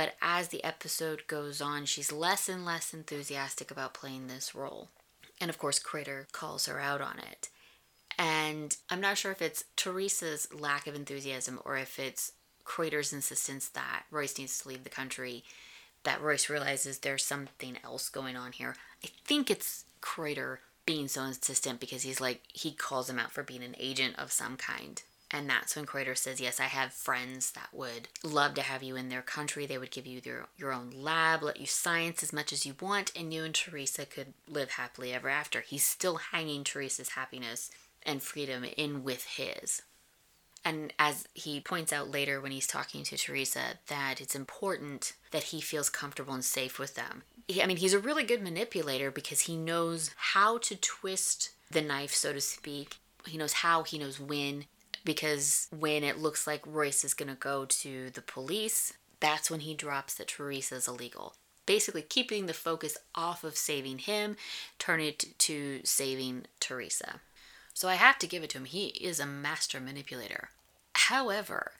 but 0.00 0.14
as 0.22 0.48
the 0.48 0.64
episode 0.64 1.26
goes 1.26 1.60
on, 1.60 1.84
she's 1.84 2.10
less 2.10 2.48
and 2.48 2.64
less 2.64 2.94
enthusiastic 2.94 3.70
about 3.70 3.92
playing 3.92 4.28
this 4.28 4.54
role. 4.54 4.88
And 5.38 5.50
of 5.50 5.58
course, 5.58 5.78
Kreuter 5.78 6.24
calls 6.32 6.64
her 6.64 6.80
out 6.80 7.02
on 7.02 7.18
it. 7.18 7.50
And 8.18 8.74
I'm 8.88 9.02
not 9.02 9.18
sure 9.18 9.30
if 9.30 9.42
it's 9.42 9.64
Teresa's 9.76 10.48
lack 10.54 10.86
of 10.86 10.94
enthusiasm 10.94 11.60
or 11.66 11.76
if 11.76 11.98
it's 11.98 12.32
Kreuter's 12.64 13.12
insistence 13.12 13.68
that 13.68 14.04
Royce 14.10 14.38
needs 14.38 14.62
to 14.62 14.68
leave 14.70 14.84
the 14.84 14.88
country, 14.88 15.44
that 16.04 16.22
Royce 16.22 16.48
realizes 16.48 17.00
there's 17.00 17.22
something 17.22 17.76
else 17.84 18.08
going 18.08 18.36
on 18.36 18.52
here. 18.52 18.76
I 19.04 19.08
think 19.26 19.50
it's 19.50 19.84
Kreuter 20.00 20.60
being 20.86 21.08
so 21.08 21.24
insistent 21.24 21.78
because 21.78 22.04
he's 22.04 22.22
like, 22.22 22.40
he 22.50 22.72
calls 22.72 23.10
him 23.10 23.18
out 23.18 23.32
for 23.32 23.42
being 23.42 23.62
an 23.62 23.76
agent 23.78 24.18
of 24.18 24.32
some 24.32 24.56
kind. 24.56 25.02
And 25.32 25.48
that's 25.48 25.76
when 25.76 25.86
Kreuter 25.86 26.16
says, 26.16 26.40
Yes, 26.40 26.58
I 26.58 26.64
have 26.64 26.92
friends 26.92 27.52
that 27.52 27.68
would 27.72 28.08
love 28.24 28.54
to 28.54 28.62
have 28.62 28.82
you 28.82 28.96
in 28.96 29.08
their 29.08 29.22
country. 29.22 29.64
They 29.64 29.78
would 29.78 29.92
give 29.92 30.06
you 30.06 30.20
your, 30.24 30.46
your 30.56 30.72
own 30.72 30.90
lab, 30.90 31.42
let 31.42 31.60
you 31.60 31.66
science 31.66 32.22
as 32.22 32.32
much 32.32 32.52
as 32.52 32.66
you 32.66 32.74
want, 32.80 33.12
and 33.14 33.32
you 33.32 33.44
and 33.44 33.54
Teresa 33.54 34.06
could 34.06 34.34
live 34.48 34.72
happily 34.72 35.12
ever 35.12 35.28
after. 35.28 35.60
He's 35.60 35.84
still 35.84 36.16
hanging 36.16 36.64
Teresa's 36.64 37.10
happiness 37.10 37.70
and 38.02 38.22
freedom 38.22 38.64
in 38.76 39.04
with 39.04 39.24
his. 39.24 39.82
And 40.64 40.92
as 40.98 41.26
he 41.32 41.60
points 41.60 41.92
out 41.92 42.10
later 42.10 42.40
when 42.40 42.52
he's 42.52 42.66
talking 42.66 43.02
to 43.04 43.16
Teresa, 43.16 43.78
that 43.86 44.20
it's 44.20 44.34
important 44.34 45.14
that 45.30 45.44
he 45.44 45.60
feels 45.60 45.88
comfortable 45.88 46.34
and 46.34 46.44
safe 46.44 46.78
with 46.78 46.96
them. 46.96 47.22
He, 47.48 47.62
I 47.62 47.66
mean, 47.66 47.78
he's 47.78 47.94
a 47.94 47.98
really 47.98 48.24
good 48.24 48.42
manipulator 48.42 49.10
because 49.10 49.40
he 49.40 49.56
knows 49.56 50.10
how 50.16 50.58
to 50.58 50.76
twist 50.76 51.50
the 51.70 51.80
knife, 51.80 52.14
so 52.14 52.32
to 52.32 52.40
speak. 52.40 52.96
He 53.26 53.38
knows 53.38 53.54
how, 53.54 53.84
he 53.84 53.98
knows 53.98 54.20
when, 54.20 54.66
because 55.04 55.68
when 55.70 56.04
it 56.04 56.18
looks 56.18 56.46
like 56.46 56.62
Royce 56.66 57.04
is 57.04 57.14
going 57.14 57.28
to 57.28 57.34
go 57.34 57.64
to 57.64 58.10
the 58.10 58.22
police, 58.22 58.92
that's 59.20 59.50
when 59.50 59.60
he 59.60 59.74
drops 59.74 60.14
that 60.14 60.32
Theresa's 60.36 60.88
illegal. 60.88 61.34
Basically, 61.66 62.02
keeping 62.02 62.46
the 62.46 62.54
focus 62.54 62.96
off 63.14 63.44
of 63.44 63.56
saving 63.56 63.98
him, 63.98 64.36
turn 64.78 65.00
it 65.00 65.38
to 65.38 65.80
saving 65.84 66.46
Teresa. 66.58 67.20
So 67.74 67.88
I 67.88 67.94
have 67.94 68.18
to 68.18 68.26
give 68.26 68.42
it 68.42 68.50
to 68.50 68.58
him. 68.58 68.64
He 68.64 68.88
is 68.88 69.20
a 69.20 69.26
master 69.26 69.80
manipulator. 69.80 70.50
However, 70.94 71.72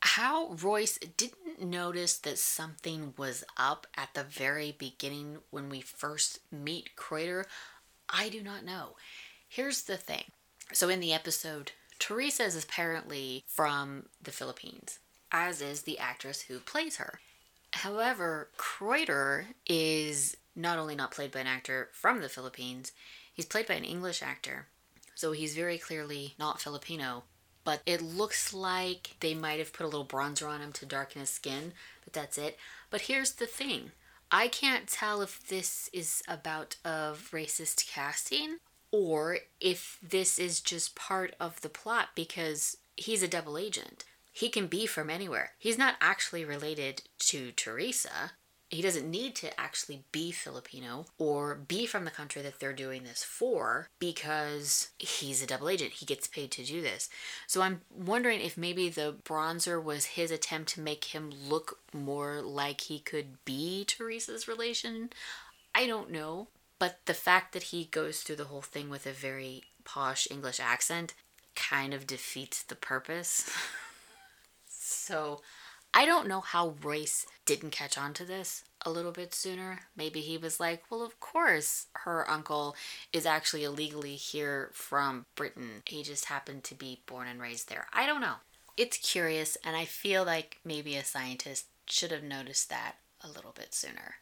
how 0.00 0.52
Royce 0.52 0.98
didn't 0.98 1.60
notice 1.60 2.18
that 2.18 2.38
something 2.38 3.14
was 3.16 3.44
up 3.56 3.86
at 3.96 4.14
the 4.14 4.22
very 4.22 4.74
beginning 4.78 5.38
when 5.50 5.68
we 5.68 5.80
first 5.80 6.40
meet 6.52 6.90
Kreuter, 6.96 7.44
I 8.08 8.28
do 8.28 8.42
not 8.42 8.64
know. 8.64 8.96
Here's 9.48 9.82
the 9.82 9.96
thing. 9.96 10.24
So 10.72 10.88
in 10.88 11.00
the 11.00 11.12
episode 11.12 11.72
Theresa 11.98 12.44
is 12.44 12.62
apparently 12.62 13.44
from 13.46 14.06
the 14.22 14.32
Philippines, 14.32 14.98
as 15.32 15.60
is 15.60 15.82
the 15.82 15.98
actress 15.98 16.42
who 16.42 16.58
plays 16.60 16.96
her. 16.96 17.20
However, 17.72 18.48
Kreuter 18.56 19.46
is 19.66 20.36
not 20.56 20.78
only 20.78 20.94
not 20.94 21.10
played 21.10 21.30
by 21.30 21.40
an 21.40 21.46
actor 21.46 21.88
from 21.92 22.20
the 22.20 22.28
Philippines, 22.28 22.92
he's 23.32 23.46
played 23.46 23.66
by 23.66 23.74
an 23.74 23.84
English 23.84 24.22
actor. 24.22 24.66
So 25.14 25.32
he's 25.32 25.54
very 25.54 25.78
clearly 25.78 26.34
not 26.38 26.60
Filipino, 26.60 27.24
but 27.64 27.82
it 27.84 28.00
looks 28.00 28.54
like 28.54 29.16
they 29.20 29.34
might 29.34 29.58
have 29.58 29.72
put 29.72 29.84
a 29.84 29.88
little 29.88 30.06
bronzer 30.06 30.48
on 30.48 30.60
him 30.60 30.72
to 30.72 30.86
darken 30.86 31.20
his 31.20 31.30
skin, 31.30 31.72
but 32.04 32.12
that's 32.12 32.38
it. 32.38 32.56
But 32.90 33.02
here's 33.02 33.32
the 33.32 33.46
thing 33.46 33.92
I 34.30 34.48
can't 34.48 34.86
tell 34.86 35.22
if 35.22 35.46
this 35.46 35.90
is 35.92 36.22
about 36.28 36.76
of 36.84 37.30
racist 37.32 37.88
casting 37.88 38.58
or 38.90 39.38
if 39.60 39.98
this 40.02 40.38
is 40.38 40.60
just 40.60 40.94
part 40.94 41.34
of 41.38 41.60
the 41.60 41.68
plot 41.68 42.10
because 42.14 42.76
he's 42.96 43.22
a 43.22 43.28
double 43.28 43.58
agent. 43.58 44.04
He 44.32 44.48
can 44.48 44.66
be 44.66 44.86
from 44.86 45.10
anywhere. 45.10 45.52
He's 45.58 45.78
not 45.78 45.96
actually 46.00 46.44
related 46.44 47.02
to 47.18 47.52
Teresa. 47.52 48.32
He 48.70 48.82
doesn't 48.82 49.10
need 49.10 49.34
to 49.36 49.58
actually 49.58 50.04
be 50.12 50.30
Filipino 50.30 51.06
or 51.16 51.54
be 51.54 51.86
from 51.86 52.04
the 52.04 52.10
country 52.10 52.42
that 52.42 52.60
they're 52.60 52.74
doing 52.74 53.02
this 53.02 53.24
for 53.24 53.88
because 53.98 54.90
he's 54.98 55.42
a 55.42 55.46
double 55.46 55.70
agent. 55.70 55.94
He 55.94 56.06
gets 56.06 56.26
paid 56.28 56.50
to 56.52 56.64
do 56.64 56.82
this. 56.82 57.08
So 57.46 57.62
I'm 57.62 57.80
wondering 57.90 58.40
if 58.40 58.58
maybe 58.58 58.90
the 58.90 59.16
bronzer 59.24 59.82
was 59.82 60.04
his 60.04 60.30
attempt 60.30 60.74
to 60.74 60.82
make 60.82 61.06
him 61.06 61.32
look 61.48 61.78
more 61.94 62.42
like 62.42 62.82
he 62.82 62.98
could 62.98 63.42
be 63.46 63.84
Teresa's 63.86 64.46
relation. 64.46 65.10
I 65.74 65.86
don't 65.86 66.10
know. 66.10 66.48
But 66.78 67.00
the 67.06 67.14
fact 67.14 67.52
that 67.52 67.64
he 67.64 67.84
goes 67.84 68.20
through 68.20 68.36
the 68.36 68.44
whole 68.44 68.62
thing 68.62 68.88
with 68.88 69.06
a 69.06 69.12
very 69.12 69.64
posh 69.84 70.28
English 70.30 70.60
accent 70.60 71.14
kind 71.54 71.92
of 71.92 72.06
defeats 72.06 72.62
the 72.62 72.76
purpose. 72.76 73.50
so 74.68 75.40
I 75.92 76.04
don't 76.04 76.28
know 76.28 76.40
how 76.40 76.74
Royce 76.82 77.26
didn't 77.44 77.70
catch 77.70 77.98
on 77.98 78.14
to 78.14 78.24
this 78.24 78.62
a 78.82 78.90
little 78.90 79.12
bit 79.12 79.34
sooner. 79.34 79.80
Maybe 79.96 80.20
he 80.20 80.38
was 80.38 80.60
like, 80.60 80.84
well, 80.90 81.02
of 81.02 81.18
course, 81.18 81.86
her 81.94 82.28
uncle 82.30 82.76
is 83.12 83.26
actually 83.26 83.64
illegally 83.64 84.14
here 84.14 84.70
from 84.72 85.26
Britain. 85.34 85.82
He 85.86 86.02
just 86.02 86.26
happened 86.26 86.64
to 86.64 86.74
be 86.74 87.02
born 87.06 87.26
and 87.26 87.40
raised 87.40 87.68
there. 87.68 87.86
I 87.92 88.06
don't 88.06 88.20
know. 88.20 88.36
It's 88.76 88.96
curious, 88.98 89.56
and 89.64 89.74
I 89.74 89.84
feel 89.86 90.24
like 90.24 90.58
maybe 90.64 90.94
a 90.94 91.04
scientist 91.04 91.66
should 91.88 92.12
have 92.12 92.22
noticed 92.22 92.70
that 92.70 92.96
a 93.20 93.28
little 93.28 93.52
bit 93.52 93.74
sooner. 93.74 94.16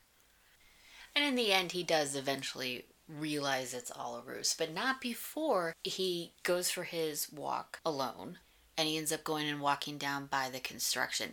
And 1.17 1.25
in 1.25 1.35
the 1.35 1.51
end, 1.51 1.73
he 1.73 1.83
does 1.83 2.15
eventually 2.15 2.85
realize 3.09 3.73
it's 3.73 3.91
all 3.91 4.17
a 4.17 4.21
ruse, 4.21 4.55
but 4.57 4.75
not 4.75 5.01
before 5.01 5.75
he 5.83 6.33
goes 6.43 6.69
for 6.69 6.83
his 6.85 7.33
walk 7.33 7.81
alone 7.87 8.39
and 8.77 8.87
he 8.87 8.99
ends 8.99 9.11
up 9.11 9.25
going 9.25 9.49
and 9.49 9.63
walking 9.63 9.97
down 9.97 10.27
by 10.27 10.51
the 10.51 10.61
construction. 10.61 11.31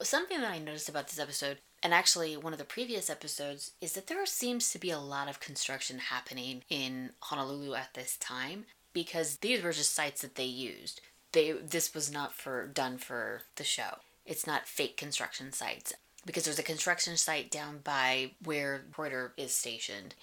Something 0.00 0.40
that 0.40 0.50
I 0.50 0.58
noticed 0.58 0.88
about 0.88 1.08
this 1.08 1.18
episode, 1.18 1.58
and 1.82 1.92
actually 1.92 2.38
one 2.38 2.54
of 2.54 2.58
the 2.58 2.64
previous 2.64 3.10
episodes, 3.10 3.72
is 3.82 3.92
that 3.92 4.06
there 4.06 4.24
seems 4.24 4.70
to 4.70 4.78
be 4.78 4.90
a 4.90 4.98
lot 4.98 5.28
of 5.28 5.40
construction 5.40 5.98
happening 5.98 6.62
in 6.70 7.10
Honolulu 7.20 7.74
at 7.74 7.92
this 7.92 8.16
time 8.16 8.64
because 8.94 9.36
these 9.36 9.62
were 9.62 9.72
just 9.72 9.94
sites 9.94 10.22
that 10.22 10.36
they 10.36 10.44
used. 10.44 11.02
They 11.32 11.52
this 11.52 11.92
was 11.92 12.10
not 12.10 12.32
for 12.32 12.66
done 12.66 12.96
for 12.96 13.42
the 13.56 13.64
show. 13.64 13.98
It's 14.24 14.46
not 14.46 14.66
fake 14.66 14.96
construction 14.96 15.52
sites 15.52 15.92
because 16.26 16.44
there's 16.44 16.58
a 16.58 16.64
construction 16.64 17.16
site 17.16 17.50
down 17.50 17.80
by 17.84 18.32
where 18.44 18.84
Kreuter 18.92 19.30
is 19.36 19.54
stationed. 19.54 20.14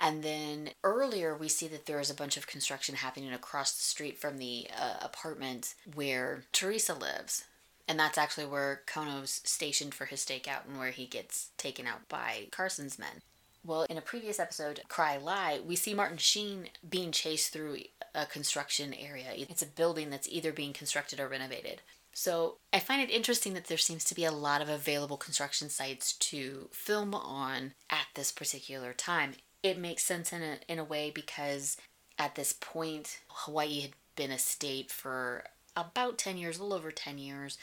And 0.00 0.22
then 0.22 0.70
earlier, 0.82 1.36
we 1.36 1.48
see 1.48 1.68
that 1.68 1.86
there 1.86 2.00
is 2.00 2.10
a 2.10 2.14
bunch 2.14 2.36
of 2.36 2.46
construction 2.46 2.96
happening 2.96 3.32
across 3.32 3.72
the 3.72 3.82
street 3.82 4.18
from 4.18 4.38
the 4.38 4.66
uh, 4.76 4.96
apartment 5.00 5.74
where 5.94 6.44
Teresa 6.52 6.94
lives. 6.94 7.44
And 7.86 7.98
that's 7.98 8.18
actually 8.18 8.46
where 8.46 8.82
Kono's 8.86 9.40
stationed 9.44 9.94
for 9.94 10.06
his 10.06 10.24
stakeout 10.24 10.66
and 10.66 10.78
where 10.78 10.90
he 10.90 11.06
gets 11.06 11.50
taken 11.58 11.86
out 11.86 12.08
by 12.08 12.48
Carson's 12.50 12.98
men. 12.98 13.22
Well, 13.64 13.84
in 13.84 13.96
a 13.96 14.02
previous 14.02 14.38
episode, 14.38 14.80
Cry 14.88 15.16
Lie, 15.16 15.60
we 15.64 15.76
see 15.76 15.94
Martin 15.94 16.18
Sheen 16.18 16.68
being 16.88 17.12
chased 17.12 17.52
through 17.52 17.78
a 18.14 18.26
construction 18.26 18.92
area. 18.92 19.28
It's 19.34 19.62
a 19.62 19.66
building 19.66 20.10
that's 20.10 20.28
either 20.28 20.52
being 20.52 20.72
constructed 20.72 21.18
or 21.18 21.28
renovated. 21.28 21.80
So 22.14 22.58
I 22.72 22.78
find 22.78 23.02
it 23.02 23.10
interesting 23.10 23.54
that 23.54 23.66
there 23.66 23.76
seems 23.76 24.04
to 24.04 24.14
be 24.14 24.24
a 24.24 24.30
lot 24.30 24.62
of 24.62 24.68
available 24.68 25.16
construction 25.16 25.68
sites 25.68 26.12
to 26.14 26.68
film 26.72 27.12
on 27.12 27.74
at 27.90 28.06
this 28.14 28.30
particular 28.30 28.92
time. 28.92 29.32
It 29.64 29.78
makes 29.78 30.04
sense 30.04 30.32
in 30.32 30.40
a, 30.42 30.58
in 30.68 30.78
a 30.78 30.84
way 30.84 31.10
because 31.12 31.76
at 32.16 32.36
this 32.36 32.52
point, 32.52 33.18
Hawaii 33.28 33.80
had 33.80 33.90
been 34.14 34.30
a 34.30 34.38
state 34.38 34.92
for 34.92 35.44
about 35.76 36.16
10 36.16 36.36
years, 36.36 36.58
a 36.58 36.62
little 36.62 36.78
over 36.78 36.92
10 36.92 37.18
years. 37.18 37.58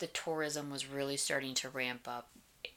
The 0.00 0.06
tourism 0.06 0.70
was 0.70 0.86
really 0.86 1.16
starting 1.16 1.54
to 1.54 1.70
ramp 1.70 2.06
up. 2.06 2.28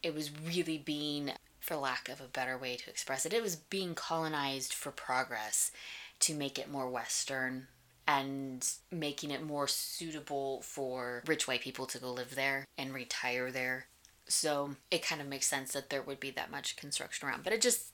It 0.01 0.15
was 0.15 0.31
really 0.31 0.77
being, 0.77 1.31
for 1.59 1.75
lack 1.75 2.07
of 2.07 2.21
a 2.21 2.27
better 2.27 2.57
way 2.57 2.77
to 2.77 2.89
express 2.89 3.25
it, 3.25 3.33
it 3.33 3.43
was 3.43 3.57
being 3.57 3.95
colonized 3.95 4.73
for 4.73 4.91
progress 4.91 5.71
to 6.19 6.33
make 6.33 6.57
it 6.57 6.71
more 6.71 6.89
Western, 6.89 7.67
and 8.07 8.67
making 8.91 9.31
it 9.31 9.43
more 9.43 9.67
suitable 9.67 10.61
for 10.61 11.23
rich 11.27 11.47
white 11.47 11.61
people 11.61 11.85
to 11.87 11.99
go 11.99 12.11
live 12.11 12.35
there 12.35 12.65
and 12.77 12.93
retire 12.93 13.51
there. 13.51 13.87
So 14.27 14.75
it 14.89 15.05
kind 15.05 15.21
of 15.21 15.27
makes 15.27 15.47
sense 15.47 15.73
that 15.73 15.89
there 15.89 16.01
would 16.01 16.19
be 16.19 16.31
that 16.31 16.51
much 16.51 16.77
construction 16.77 17.27
around. 17.27 17.43
But 17.43 17.53
it 17.53 17.61
just 17.61 17.91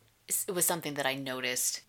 it 0.48 0.54
was 0.54 0.66
something 0.66 0.94
that 0.96 1.06
I 1.06 1.16
noticed. 1.16 1.82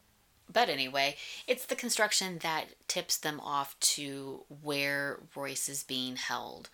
But 0.52 0.68
anyway, 0.68 1.16
it's 1.46 1.66
the 1.66 1.76
construction 1.76 2.38
that 2.42 2.66
tips 2.88 3.16
them 3.16 3.40
off 3.40 3.78
to 3.80 4.44
where 4.62 5.20
Royce 5.34 5.68
is 5.68 5.82
being 5.82 6.16
held 6.16 6.68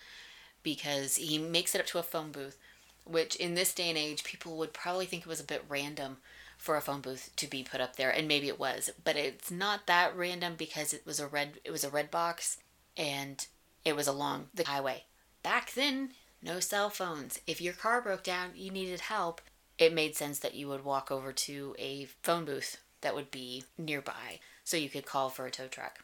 because 0.62 1.16
he 1.16 1.38
makes 1.38 1.74
it 1.74 1.80
up 1.80 1.86
to 1.86 1.98
a 1.98 2.02
phone 2.02 2.32
booth 2.32 2.58
which 3.04 3.36
in 3.36 3.54
this 3.54 3.74
day 3.74 3.88
and 3.88 3.98
age, 3.98 4.24
people 4.24 4.56
would 4.56 4.72
probably 4.72 5.06
think 5.06 5.22
it 5.22 5.28
was 5.28 5.40
a 5.40 5.44
bit 5.44 5.64
random 5.68 6.18
for 6.60 6.76
a 6.76 6.82
phone 6.82 7.00
booth 7.00 7.30
to 7.36 7.48
be 7.48 7.64
put 7.64 7.80
up 7.80 7.96
there, 7.96 8.10
and 8.10 8.28
maybe 8.28 8.46
it 8.46 8.58
was, 8.58 8.90
but 9.02 9.16
it's 9.16 9.50
not 9.50 9.86
that 9.86 10.14
random 10.14 10.54
because 10.58 10.92
it 10.92 11.06
was 11.06 11.18
a 11.18 11.26
red 11.26 11.58
it 11.64 11.70
was 11.70 11.84
a 11.84 11.90
red 11.90 12.10
box 12.10 12.58
and 12.96 13.46
it 13.82 13.96
was 13.96 14.06
along 14.06 14.48
the 14.52 14.64
highway. 14.64 15.04
Back 15.42 15.72
then, 15.72 16.10
no 16.42 16.60
cell 16.60 16.90
phones. 16.90 17.40
If 17.46 17.62
your 17.62 17.72
car 17.72 18.02
broke 18.02 18.22
down, 18.22 18.50
you 18.54 18.70
needed 18.70 19.00
help, 19.00 19.40
it 19.78 19.94
made 19.94 20.14
sense 20.16 20.38
that 20.40 20.54
you 20.54 20.68
would 20.68 20.84
walk 20.84 21.10
over 21.10 21.32
to 21.32 21.74
a 21.78 22.08
phone 22.22 22.44
booth 22.44 22.76
that 23.00 23.14
would 23.14 23.30
be 23.30 23.64
nearby 23.78 24.40
so 24.62 24.76
you 24.76 24.90
could 24.90 25.06
call 25.06 25.30
for 25.30 25.46
a 25.46 25.50
tow 25.50 25.66
truck. 25.66 26.00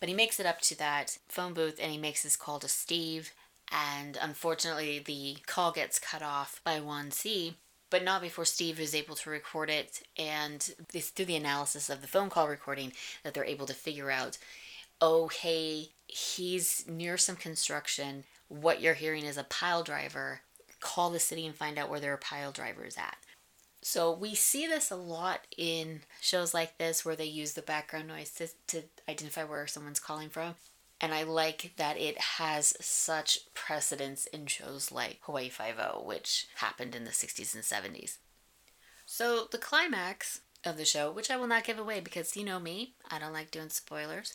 But 0.00 0.08
he 0.08 0.14
makes 0.16 0.40
it 0.40 0.46
up 0.46 0.60
to 0.62 0.78
that 0.78 1.18
phone 1.28 1.54
booth 1.54 1.78
and 1.80 1.92
he 1.92 1.98
makes 1.98 2.24
his 2.24 2.36
call 2.36 2.58
to 2.58 2.68
Steve. 2.68 3.30
And 3.70 4.18
unfortunately, 4.20 4.98
the 4.98 5.36
call 5.46 5.70
gets 5.70 6.00
cut 6.00 6.22
off 6.22 6.60
by 6.64 6.80
1C, 6.80 7.54
but 7.92 8.02
not 8.02 8.22
before 8.22 8.46
Steve 8.46 8.80
is 8.80 8.94
able 8.94 9.14
to 9.14 9.28
record 9.28 9.68
it. 9.68 10.02
And 10.18 10.74
it's 10.94 11.10
through 11.10 11.26
the 11.26 11.36
analysis 11.36 11.90
of 11.90 12.00
the 12.00 12.08
phone 12.08 12.30
call 12.30 12.48
recording 12.48 12.94
that 13.22 13.34
they're 13.34 13.44
able 13.44 13.66
to 13.66 13.74
figure 13.74 14.10
out 14.10 14.38
oh, 15.04 15.26
hey, 15.26 15.88
he's 16.06 16.84
near 16.88 17.18
some 17.18 17.34
construction. 17.34 18.22
What 18.46 18.80
you're 18.80 18.94
hearing 18.94 19.24
is 19.24 19.36
a 19.36 19.42
pile 19.42 19.82
driver. 19.82 20.42
Call 20.78 21.10
the 21.10 21.18
city 21.18 21.44
and 21.44 21.56
find 21.56 21.76
out 21.76 21.90
where 21.90 21.98
their 21.98 22.16
pile 22.16 22.52
driver 22.52 22.84
is 22.84 22.96
at. 22.96 23.16
So 23.82 24.12
we 24.12 24.36
see 24.36 24.68
this 24.68 24.92
a 24.92 24.96
lot 24.96 25.40
in 25.58 26.02
shows 26.20 26.54
like 26.54 26.78
this 26.78 27.04
where 27.04 27.16
they 27.16 27.24
use 27.24 27.54
the 27.54 27.62
background 27.62 28.06
noise 28.06 28.30
to, 28.34 28.46
to 28.68 28.84
identify 29.08 29.42
where 29.42 29.66
someone's 29.66 29.98
calling 29.98 30.28
from. 30.28 30.54
And 31.02 31.12
I 31.12 31.24
like 31.24 31.72
that 31.76 31.98
it 31.98 32.16
has 32.18 32.74
such 32.80 33.52
precedence 33.52 34.26
in 34.26 34.46
shows 34.46 34.90
like 34.90 35.18
Hawaii 35.22 35.50
Five-O, 35.50 36.04
which 36.06 36.46
happened 36.56 36.94
in 36.94 37.04
the 37.04 37.10
60s 37.10 37.54
and 37.54 37.64
70s. 37.64 38.16
So 39.04 39.48
the 39.50 39.58
climax 39.58 40.40
of 40.64 40.78
the 40.78 40.84
show, 40.84 41.10
which 41.10 41.30
I 41.30 41.36
will 41.36 41.48
not 41.48 41.64
give 41.64 41.78
away 41.78 42.00
because 42.00 42.36
you 42.36 42.44
know 42.44 42.60
me, 42.60 42.94
I 43.10 43.18
don't 43.18 43.32
like 43.32 43.50
doing 43.50 43.68
spoilers. 43.68 44.34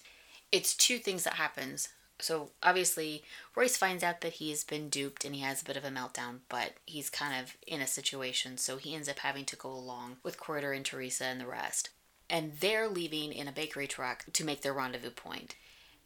It's 0.52 0.76
two 0.76 1.00
things 1.00 1.24
that 1.24 1.36
happens 1.36 1.90
so 2.20 2.50
obviously 2.64 3.24
Royce 3.56 3.78
finds 3.78 4.04
out 4.04 4.22
that 4.22 4.34
he's 4.34 4.64
been 4.64 4.90
duped 4.90 5.24
and 5.24 5.36
he 5.36 5.42
has 5.42 5.62
a 5.62 5.66
bit 5.66 5.78
of 5.78 5.86
a 5.86 5.90
meltdown, 5.90 6.40
but 6.50 6.74
he's 6.86 7.10
kind 7.10 7.40
of 7.42 7.56
in 7.66 7.82
a 7.82 7.88
situation, 7.88 8.58
so 8.58 8.78
he 8.78 8.96
ends 8.96 9.10
up 9.10 9.20
having 9.20 9.46
to 9.46 9.56
go 9.56 9.70
along 9.70 10.18
with 10.24 10.40
Kreuter 10.40 10.76
and 10.76 10.86
Teresa 10.86 11.26
and 11.26 11.40
the 11.40 11.48
rest. 11.48 11.90
And 12.30 12.54
they're 12.60 12.90
leaving 12.90 13.32
in 13.32 13.48
a 13.48 13.54
bakery 13.54 13.88
truck 13.88 14.26
to 14.34 14.44
make 14.44 14.62
their 14.62 14.74
rendezvous 14.74 15.12
point. 15.12 15.56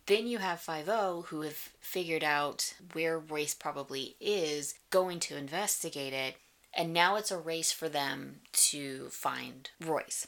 Then 0.05 0.27
you 0.27 0.39
have 0.39 0.59
5 0.59 0.87
who 1.27 1.41
have 1.41 1.69
figured 1.79 2.23
out 2.23 2.73
where 2.93 3.19
Royce 3.19 3.53
probably 3.53 4.15
is, 4.19 4.75
going 4.89 5.19
to 5.21 5.37
investigate 5.37 6.13
it, 6.13 6.35
and 6.73 6.93
now 6.93 7.15
it's 7.15 7.31
a 7.31 7.37
race 7.37 7.71
for 7.71 7.89
them 7.89 8.41
to 8.53 9.09
find 9.09 9.69
Royce. 9.85 10.27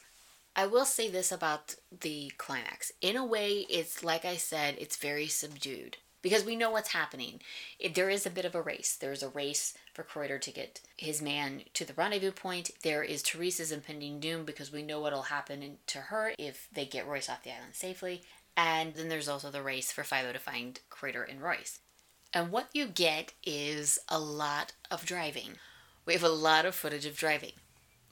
I 0.56 0.66
will 0.66 0.84
say 0.84 1.10
this 1.10 1.32
about 1.32 1.74
the 2.00 2.30
climax. 2.38 2.92
In 3.00 3.16
a 3.16 3.26
way, 3.26 3.66
it's 3.68 4.04
like 4.04 4.24
I 4.24 4.36
said, 4.36 4.76
it's 4.78 4.96
very 4.96 5.26
subdued 5.26 5.96
because 6.22 6.44
we 6.44 6.54
know 6.54 6.70
what's 6.70 6.92
happening. 6.92 7.40
It, 7.78 7.94
there 7.94 8.08
is 8.08 8.24
a 8.24 8.30
bit 8.30 8.44
of 8.44 8.54
a 8.54 8.62
race. 8.62 8.96
There's 8.96 9.22
a 9.22 9.28
race 9.28 9.74
for 9.92 10.04
Kreuter 10.04 10.40
to 10.40 10.50
get 10.52 10.80
his 10.96 11.20
man 11.20 11.62
to 11.74 11.84
the 11.84 11.92
rendezvous 11.94 12.30
point. 12.30 12.70
There 12.82 13.02
is 13.02 13.22
Teresa's 13.22 13.72
impending 13.72 14.20
doom 14.20 14.44
because 14.44 14.72
we 14.72 14.82
know 14.82 15.00
what'll 15.00 15.22
happen 15.22 15.78
to 15.88 15.98
her 15.98 16.32
if 16.38 16.68
they 16.72 16.86
get 16.86 17.06
Royce 17.06 17.28
off 17.28 17.42
the 17.42 17.52
island 17.52 17.74
safely. 17.74 18.22
And 18.56 18.94
then 18.94 19.08
there's 19.08 19.28
also 19.28 19.50
the 19.50 19.62
race 19.62 19.90
for 19.90 20.04
Five 20.04 20.32
to 20.32 20.38
find 20.38 20.78
Kreuter 20.90 21.28
and 21.28 21.42
Royce. 21.42 21.80
And 22.32 22.50
what 22.50 22.68
you 22.72 22.86
get 22.86 23.32
is 23.44 23.98
a 24.08 24.18
lot 24.18 24.72
of 24.90 25.06
driving. 25.06 25.56
We 26.06 26.12
have 26.12 26.22
a 26.24 26.28
lot 26.28 26.66
of 26.66 26.74
footage 26.74 27.06
of 27.06 27.16
driving. 27.16 27.52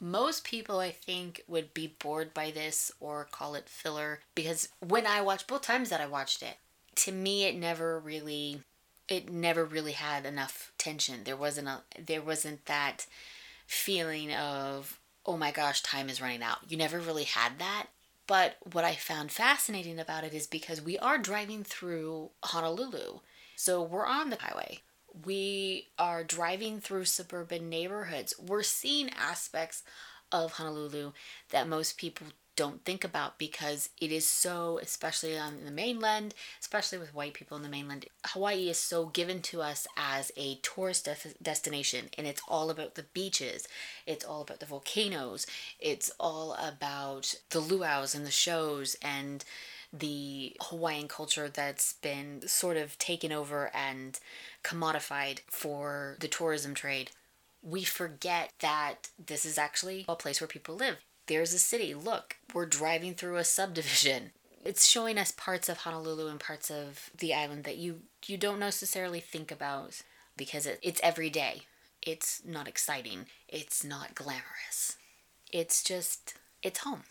Most 0.01 0.45
people, 0.45 0.79
I 0.81 0.91
think, 0.91 1.43
would 1.47 1.75
be 1.75 1.95
bored 1.99 2.35
by 2.35 2.51
this 2.51 2.91
or 2.99 3.29
call 3.31 3.55
it 3.55 3.69
filler 3.69 4.21
because 4.35 4.69
when 4.81 5.07
I 5.07 5.21
watched 5.21 5.47
both 5.47 5.63
times 5.63 5.91
that 5.91 6.01
I 6.01 6.07
watched 6.07 6.43
it, 6.43 6.57
to 6.97 7.13
me, 7.13 7.45
it 7.45 7.57
never 7.57 7.99
really, 7.99 8.63
it 9.09 9.31
never 9.31 9.65
really 9.65 9.93
had 9.93 10.27
enough 10.27 10.73
tension. 10.77 11.21
There 11.25 11.37
wasn't 11.37 11.69
a, 11.69 11.83
there 12.05 12.23
wasn't 12.23 12.67
that 12.67 13.07
feeling 13.67 14.33
of, 14.33 14.99
oh 15.25 15.37
my 15.37 15.53
gosh, 15.53 15.83
time 15.83 16.09
is 16.09 16.21
running 16.21 16.43
out. 16.43 16.59
You 16.69 16.77
never 16.77 16.99
really 16.99 17.25
had 17.25 17.59
that. 17.59 17.87
But 18.33 18.57
what 18.73 18.83
I 18.83 18.95
found 18.95 19.31
fascinating 19.31 19.99
about 19.99 20.25
it 20.25 20.33
is 20.33 20.47
because 20.47 20.81
we 20.81 20.97
are 20.99 21.18
driving 21.18 21.64
through 21.64 22.31
Honolulu. 22.42 23.18
So 23.57 23.83
we're 23.83 24.07
on 24.07 24.31
the 24.31 24.38
highway 24.40 24.79
we 25.25 25.88
are 25.99 26.25
driving 26.25 26.81
through 26.81 27.05
suburban 27.05 27.68
neighborhoods. 27.68 28.35
We're 28.38 28.62
seeing 28.62 29.11
aspects 29.11 29.83
of 30.31 30.53
Honolulu 30.53 31.12
that 31.51 31.68
most 31.68 31.99
people 31.99 32.29
don't 32.57 32.85
think 32.85 33.05
about 33.05 33.38
because 33.38 33.88
it 34.01 34.12
is 34.12 34.27
so, 34.27 34.79
especially 34.83 35.38
on 35.38 35.65
the 35.65 35.71
mainland, 35.71 36.35
especially 36.61 36.99
with 36.99 37.15
white 37.15 37.35
people 37.35 37.57
in 37.57 37.62
the 37.62 37.69
mainland, 37.69 38.07
Hawaii 38.27 38.69
is 38.69 38.79
so 38.79 39.07
given 39.07 39.41
to 39.43 39.62
us 39.62 39.87
as 39.97 40.31
a 40.37 40.57
tourist 40.57 41.07
de- 41.07 41.17
destination 41.43 42.07
and 42.19 42.27
it's 42.27 42.43
all 42.47 42.71
about 42.71 42.95
the 42.95 43.05
beaches, 43.15 43.67
it's 44.07 44.25
all 44.25 44.43
about 44.43 44.61
the 44.61 44.67
volcanoes, 44.67 45.47
it's 45.81 46.11
all 46.21 46.55
about 46.55 47.35
the 47.51 47.61
luau's 47.61 48.15
and 48.15 48.27
the 48.27 48.31
shows 48.31 48.97
and 49.03 49.45
the 49.93 50.57
Hawaiian 50.61 51.09
culture 51.09 51.49
that's 51.49 51.95
been 51.95 52.47
sort 52.47 52.77
of 52.77 52.99
taken 52.99 53.31
over 53.31 53.71
and 53.75 54.19
commodified 54.65 55.41
for 55.49 56.17
the 56.21 56.29
tourism 56.29 56.75
trade. 56.75 57.11
We 57.62 57.85
forget 57.85 58.53
that 58.61 59.11
this 59.25 59.45
is 59.45 59.59
actually 59.59 60.05
a 60.09 60.17
place 60.17 60.41
where 60.41 60.49
people 60.49 60.75
live. 60.75 60.97
There's 61.27 61.55
a 61.55 61.59
city. 61.59 61.95
Look, 61.95 62.37
we're 62.53 62.67
driving 62.67 63.15
through 63.15 63.37
a 63.37 63.45
subdivision. 63.45 64.33
It's 64.65 64.89
showing 64.89 65.19
us 65.19 65.33
parts 65.33 65.69
of 65.69 65.79
Honolulu 65.79 66.29
and 66.29 66.39
parts 66.39 66.71
of 66.71 67.11
the 67.19 67.35
island 67.35 67.65
that 67.65 67.79
you 67.79 68.03
you 68.27 68.37
don't 68.37 68.61
necessarily 68.61 69.19
think 69.19 69.51
about 69.51 70.03
because 70.37 70.67
it, 70.67 70.79
it's 70.85 71.01
every 71.03 71.31
day. 71.31 71.63
It's 72.01 72.43
not 72.45 72.69
exciting. 72.69 73.27
It's 73.49 73.83
not 73.83 74.15
glamorous. 74.15 74.99
It's 75.53 75.83
just 75.83 76.35
it's 76.63 76.79
home. 76.79 77.03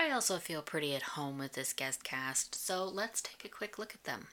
I 0.00 0.10
also 0.10 0.38
feel 0.38 0.62
pretty 0.62 0.94
at 0.96 1.02
home 1.02 1.36
with 1.36 1.52
this 1.52 1.74
guest 1.74 2.04
cast, 2.04 2.54
so 2.54 2.86
let's 2.86 3.20
take 3.20 3.44
a 3.44 3.50
quick 3.50 3.78
look 3.78 3.94
at 3.94 4.04
them. 4.04 4.28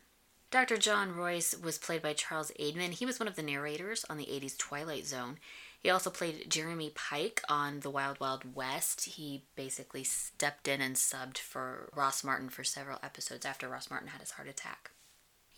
Dr. 0.51 0.77
John 0.77 1.15
Royce 1.15 1.55
was 1.55 1.77
played 1.77 2.01
by 2.01 2.13
Charles 2.13 2.51
Aidman. 2.59 2.93
He 2.93 3.05
was 3.05 3.19
one 3.19 3.27
of 3.27 3.35
the 3.35 3.43
narrators 3.43 4.03
on 4.09 4.17
the 4.17 4.25
80s 4.25 4.57
Twilight 4.57 5.05
Zone. 5.05 5.37
He 5.79 5.91
also 5.91 6.09
played 6.09 6.49
Jeremy 6.49 6.91
Pike 6.95 7.43
on 7.47 7.81
The 7.81 7.91
Wild 7.91 8.19
Wild 8.19 8.55
West. 8.55 9.05
He 9.05 9.43
basically 9.55 10.03
stepped 10.03 10.67
in 10.67 10.81
and 10.81 10.95
subbed 10.95 11.37
for 11.37 11.89
Ross 11.95 12.23
Martin 12.23 12.49
for 12.49 12.63
several 12.63 12.97
episodes 13.03 13.45
after 13.45 13.69
Ross 13.69 13.91
Martin 13.91 14.09
had 14.09 14.21
his 14.21 14.31
heart 14.31 14.49
attack. 14.49 14.89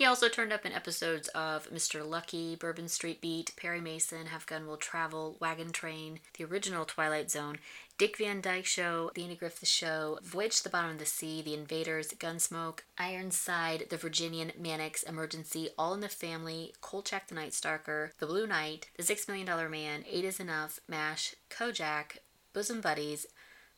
He 0.01 0.07
also 0.07 0.29
turned 0.29 0.51
up 0.51 0.65
in 0.65 0.71
episodes 0.71 1.27
of 1.27 1.69
Mr. 1.69 2.03
Lucky, 2.03 2.55
Bourbon 2.55 2.87
Street 2.87 3.21
Beat, 3.21 3.55
Perry 3.55 3.79
Mason, 3.79 4.25
Have 4.25 4.47
Gun 4.47 4.65
Will 4.65 4.77
Travel, 4.77 5.37
Wagon 5.39 5.71
Train, 5.71 6.21
the 6.35 6.43
original 6.43 6.85
Twilight 6.85 7.29
Zone, 7.29 7.59
Dick 7.99 8.17
Van 8.17 8.41
Dyke 8.41 8.65
Show, 8.65 9.11
The 9.13 9.21
Andy 9.21 9.35
Griffith 9.35 9.69
Show, 9.69 10.17
Voyage 10.23 10.57
to 10.57 10.63
the 10.63 10.69
Bottom 10.71 10.89
of 10.89 10.97
the 10.97 11.05
Sea, 11.05 11.43
The 11.43 11.53
Invaders, 11.53 12.15
Gunsmoke, 12.17 12.79
Ironside, 12.97 13.89
The 13.91 13.97
Virginian, 13.97 14.51
Mannix, 14.57 15.03
Emergency, 15.03 15.69
All 15.77 15.93
in 15.93 15.99
the 15.99 16.09
Family, 16.09 16.73
Kolchak 16.81 17.27
the 17.27 17.35
Night 17.35 17.53
Stalker, 17.53 18.11
The 18.17 18.25
Blue 18.25 18.47
Knight, 18.47 18.89
The 18.97 19.03
Six 19.03 19.27
Million 19.27 19.45
Dollar 19.45 19.69
Man, 19.69 20.03
Eight 20.09 20.25
is 20.25 20.39
Enough, 20.39 20.79
MASH, 20.87 21.35
Kojak, 21.51 22.17
Bosom 22.53 22.81
Buddies, 22.81 23.27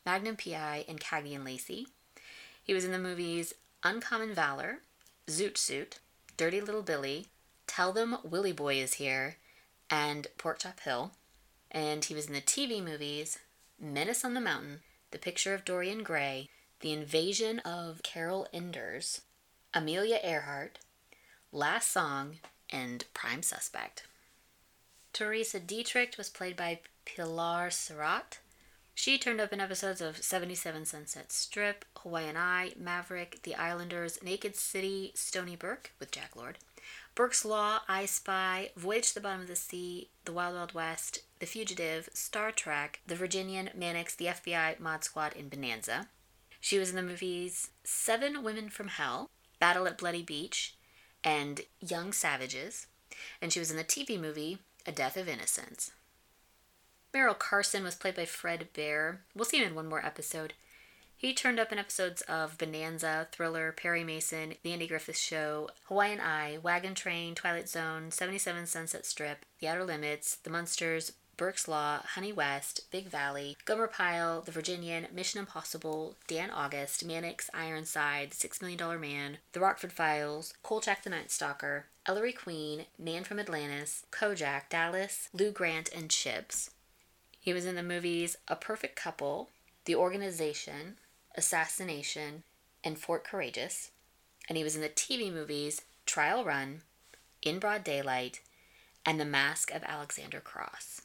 Magnum 0.06 0.38
PI, 0.38 0.86
and 0.88 1.02
Cagney 1.02 1.36
and 1.36 1.44
Lacey. 1.44 1.88
He 2.64 2.74
was 2.74 2.86
in 2.86 2.94
the 2.94 2.98
movies 2.98 3.56
Uncommon 3.84 4.34
Valor, 4.34 4.80
Zoot 5.28 5.58
Suit, 5.58 6.00
Dirty 6.44 6.60
Little 6.60 6.82
Billy, 6.84 7.28
Tell 7.68 7.94
Them 7.94 8.18
Willie 8.22 8.52
Boy 8.52 8.76
is 8.76 8.96
Here, 8.96 9.38
and 9.90 10.28
Pork 10.38 10.60
Chop 10.60 10.82
Hill. 10.82 11.14
And 11.72 12.04
he 12.04 12.14
was 12.14 12.28
in 12.28 12.34
the 12.34 12.42
TV 12.42 12.84
movies 12.84 13.40
Menace 13.80 14.26
on 14.26 14.34
the 14.34 14.42
Mountain, 14.42 14.82
The 15.12 15.20
Picture 15.20 15.54
of 15.54 15.64
Dorian 15.64 16.04
Gray, 16.04 16.50
The 16.82 16.92
Invasion 16.92 17.60
of 17.60 18.04
Carol 18.04 18.46
Enders, 18.52 19.22
Amelia 19.74 20.20
Earhart, 20.22 20.80
Last 21.54 21.94
Song, 21.94 22.40
and 22.70 23.06
Prime 23.14 23.42
Suspect. 23.42 24.06
Teresa 25.14 25.62
Dietrich 25.62 26.16
was 26.18 26.30
played 26.30 26.58
by 26.58 26.82
Pilar 27.06 27.70
Seurat. 27.72 28.40
She 28.96 29.18
turned 29.18 29.42
up 29.42 29.52
in 29.52 29.60
episodes 29.60 30.02
of 30.02 30.24
77 30.24 30.86
Sunset 30.86 31.32
Strip, 31.32 31.84
Hawaiian 31.98 32.38
Eye, 32.38 32.74
Maverick, 32.78 33.40
The 33.44 33.56
Islanders, 33.56 34.22
Naked 34.24 34.56
City, 34.56 35.12
Stoney 35.16 35.56
Burke 35.56 35.92
with 36.00 36.12
Jack 36.12 36.36
Lord, 36.36 36.60
Burke's 37.16 37.44
Law, 37.44 37.82
I 37.88 38.06
Spy, 38.06 38.72
Voyage 38.76 39.10
to 39.10 39.16
the 39.16 39.22
Bottom 39.22 39.42
of 39.42 39.48
the 39.48 39.56
Sea, 39.56 40.10
The 40.26 40.34
Wild 40.34 40.56
Wild 40.56 40.74
West, 40.74 41.20
The 41.40 41.46
Fugitive, 41.46 42.10
Star 42.14 42.52
Trek, 42.52 43.02
The 43.08 43.16
Virginian, 43.16 43.70
Mannix, 43.76 44.16
The 44.16 44.26
FBI, 44.26 44.80
Mod 44.80 45.04
Squad, 45.04 45.36
and 45.36 45.50
Bonanza. 45.50 46.08
She 46.60 46.80
was 46.80 46.90
in 46.90 46.96
the 46.96 47.04
movies 47.04 47.72
Seven 47.84 48.44
Women 48.44 48.70
from 48.70 48.88
Hell, 48.88 49.30
Battle 49.60 49.88
at 49.88 49.98
Bloody 49.98 50.24
Beach, 50.24 50.76
and 51.24 51.62
Young 51.80 52.14
Savages, 52.14 52.88
and 53.42 53.52
she 53.52 53.60
was 53.60 53.70
in 53.70 53.78
the 53.78 53.84
TV 53.84 54.20
movie 54.20 54.60
A 54.86 54.92
Death 54.92 55.18
of 55.18 55.28
Innocence. 55.28 55.92
Merrill 57.14 57.36
Carson 57.36 57.84
was 57.84 57.94
played 57.94 58.16
by 58.16 58.26
Fred 58.26 58.70
Beir. 58.74 59.22
We'll 59.36 59.46
see 59.46 59.58
him 59.58 59.68
in 59.68 59.76
one 59.76 59.88
more 59.88 60.04
episode. 60.04 60.54
He 61.16 61.34
turned 61.34 61.60
up 61.60 61.72
in 61.72 61.78
episodes 61.78 62.24
of 62.24 62.58
Bonanza, 62.58 63.28
Thriller, 63.32 63.72
Perry 63.72 64.04
Mason, 64.04 64.56
The 64.64 64.74
Andy 64.74 64.88
Griffith 64.88 65.16
Show, 65.16 65.70
Hawaiian 65.86 66.20
Eye, 66.20 66.58
Wagon 66.62 66.96
Train, 66.96 67.36
Twilight 67.36 67.70
Zone, 67.70 68.10
77 68.10 68.66
Sunset 68.66 69.06
Strip, 69.06 69.46
The 69.60 69.68
Outer 69.68 69.86
Limits, 69.86 70.38
The 70.38 70.50
Munsters, 70.50 71.14
Burke's 71.38 71.68
Law, 71.68 72.00
Honey 72.04 72.34
West, 72.34 72.92
Big 72.92 73.08
Valley, 73.08 73.58
Gomer 73.66 73.88
Pyle, 73.88 74.42
The 74.42 74.52
Virginian, 74.52 75.08
Mission 75.14 75.40
Impossible, 75.40 76.16
Dan 76.28 76.50
August, 76.50 77.06
Mannix, 77.06 77.50
Ironside, 77.54 78.34
Six 78.34 78.60
Million 78.60 78.80
Dollar 78.80 79.00
Man, 79.00 79.38
The 79.54 79.60
Rockford 79.60 79.94
Files, 79.94 80.56
Kolchak 80.64 81.04
the 81.04 81.12
Night 81.12 81.32
Stalker, 81.32 81.86
Ellery 82.08 82.34
Queen, 82.34 82.86
Man 82.98 83.24
from 83.24 83.40
Atlantis, 83.40 84.04
Kojak, 84.12 84.64
Dallas, 84.70 85.30
Lou 85.32 85.52
Grant, 85.52 85.90
and 85.96 86.10
Chips. 86.10 86.72
He 87.44 87.52
was 87.52 87.66
in 87.66 87.76
the 87.76 87.84
movies 87.84 88.38
A 88.48 88.56
Perfect 88.56 88.96
Couple, 88.96 89.50
The 89.84 89.96
Organization, 89.96 90.96
Assassination, 91.36 92.44
and 92.86 92.98
Fort 92.98 93.26
Courageous. 93.26 93.92
And 94.48 94.58
he 94.58 94.64
was 94.64 94.78
in 94.78 94.82
the 94.82 94.88
TV 94.88 95.30
movies 95.30 95.82
Trial 96.06 96.46
Run, 96.46 96.84
In 97.42 97.60
Broad 97.60 97.84
Daylight, 97.84 98.40
and 99.06 99.20
The 99.20 99.26
Mask 99.26 99.72
of 99.72 99.84
Alexander 99.84 100.40
Cross. 100.40 101.02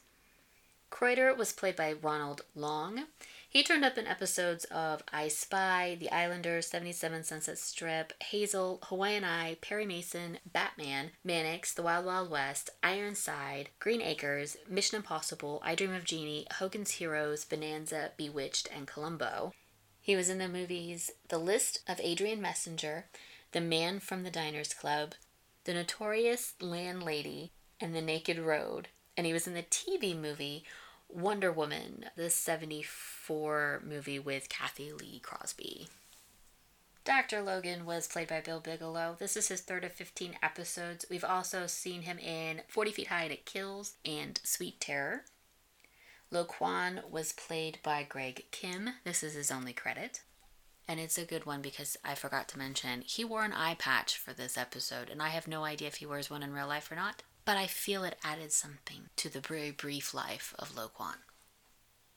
Kreuter 0.89 1.35
was 1.35 1.51
played 1.51 1.75
by 1.75 1.91
Ronald 1.91 2.43
Long. 2.55 3.07
He 3.51 3.63
turned 3.63 3.83
up 3.83 3.97
in 3.97 4.05
episodes 4.05 4.65
of 4.65 5.01
I 5.11 5.27
Spy, 5.27 5.97
The 5.99 6.11
Islanders, 6.11 6.67
77 6.67 7.23
Sunset 7.23 7.57
Strip, 7.57 8.13
Hazel, 8.21 8.79
Hawaiian 8.83 9.23
Eye, 9.23 9.57
Perry 9.59 9.87
Mason, 9.87 10.37
Batman, 10.45 11.09
Mannix, 11.23 11.73
The 11.73 11.81
Wild 11.81 12.05
Wild 12.05 12.29
West, 12.29 12.69
Ironside, 12.83 13.69
Green 13.79 14.03
Acres, 14.03 14.55
Mission 14.69 14.97
Impossible, 14.97 15.63
I 15.65 15.73
Dream 15.73 15.95
of 15.95 16.03
Jeannie, 16.03 16.45
Hogan's 16.59 16.91
Heroes, 16.91 17.43
Bonanza, 17.43 18.11
Bewitched, 18.17 18.69
and 18.71 18.85
Columbo. 18.85 19.53
He 19.99 20.15
was 20.15 20.29
in 20.29 20.37
the 20.37 20.47
movies 20.47 21.09
The 21.29 21.39
List 21.39 21.79
of 21.87 21.99
Adrian 22.03 22.39
Messenger, 22.39 23.05
The 23.53 23.61
Man 23.61 23.99
from 23.99 24.21
the 24.21 24.29
Diners 24.29 24.75
Club, 24.75 25.15
The 25.63 25.73
Notorious 25.73 26.53
Landlady, 26.61 27.51
and 27.81 27.95
The 27.95 28.01
Naked 28.01 28.37
Road. 28.37 28.89
And 29.17 29.25
he 29.25 29.33
was 29.33 29.47
in 29.47 29.55
the 29.55 29.63
TV 29.63 30.15
movie 30.15 30.65
Wonder 31.09 31.51
Woman, 31.51 32.05
the 32.15 32.29
74 32.29 33.81
movie 33.83 34.19
with 34.19 34.47
Cathy 34.47 34.91
Lee 34.91 35.19
Crosby. 35.19 35.87
Dr. 37.03 37.41
Logan 37.41 37.85
was 37.85 38.07
played 38.07 38.27
by 38.27 38.41
Bill 38.41 38.59
Bigelow. 38.59 39.15
This 39.17 39.35
is 39.35 39.47
his 39.47 39.61
third 39.61 39.83
of 39.83 39.91
15 39.91 40.35
episodes. 40.43 41.05
We've 41.09 41.23
also 41.23 41.65
seen 41.65 42.03
him 42.03 42.19
in 42.19 42.61
40 42.67 42.91
Feet 42.91 43.07
High 43.07 43.23
It 43.23 43.45
Kills 43.45 43.93
and 44.05 44.39
Sweet 44.43 44.79
Terror. 44.79 45.23
Lo 46.29 46.45
Quan 46.45 47.01
was 47.09 47.33
played 47.33 47.79
by 47.81 48.03
Greg 48.03 48.45
Kim. 48.51 48.91
This 49.03 49.23
is 49.23 49.33
his 49.33 49.49
only 49.49 49.73
credit. 49.73 50.21
And 50.87 50.99
it's 50.99 51.17
a 51.17 51.25
good 51.25 51.47
one 51.47 51.61
because 51.61 51.97
I 52.05 52.13
forgot 52.13 52.47
to 52.49 52.59
mention 52.59 53.01
he 53.01 53.25
wore 53.25 53.43
an 53.43 53.53
eye 53.53 53.75
patch 53.79 54.17
for 54.17 54.33
this 54.33 54.57
episode, 54.57 55.09
and 55.09 55.23
I 55.23 55.29
have 55.29 55.47
no 55.47 55.63
idea 55.63 55.87
if 55.87 55.95
he 55.95 56.05
wears 56.05 56.29
one 56.29 56.43
in 56.43 56.53
real 56.53 56.67
life 56.67 56.91
or 56.91 56.95
not, 56.95 57.23
but 57.45 57.57
I 57.57 57.67
feel 57.67 58.03
it 58.03 58.17
added 58.23 58.51
something 58.51 59.09
to 59.17 59.29
the 59.29 59.39
very 59.39 59.71
brief 59.71 60.13
life 60.13 60.53
of 60.59 60.75
Lo 60.75 60.87
Quan. 60.87 61.17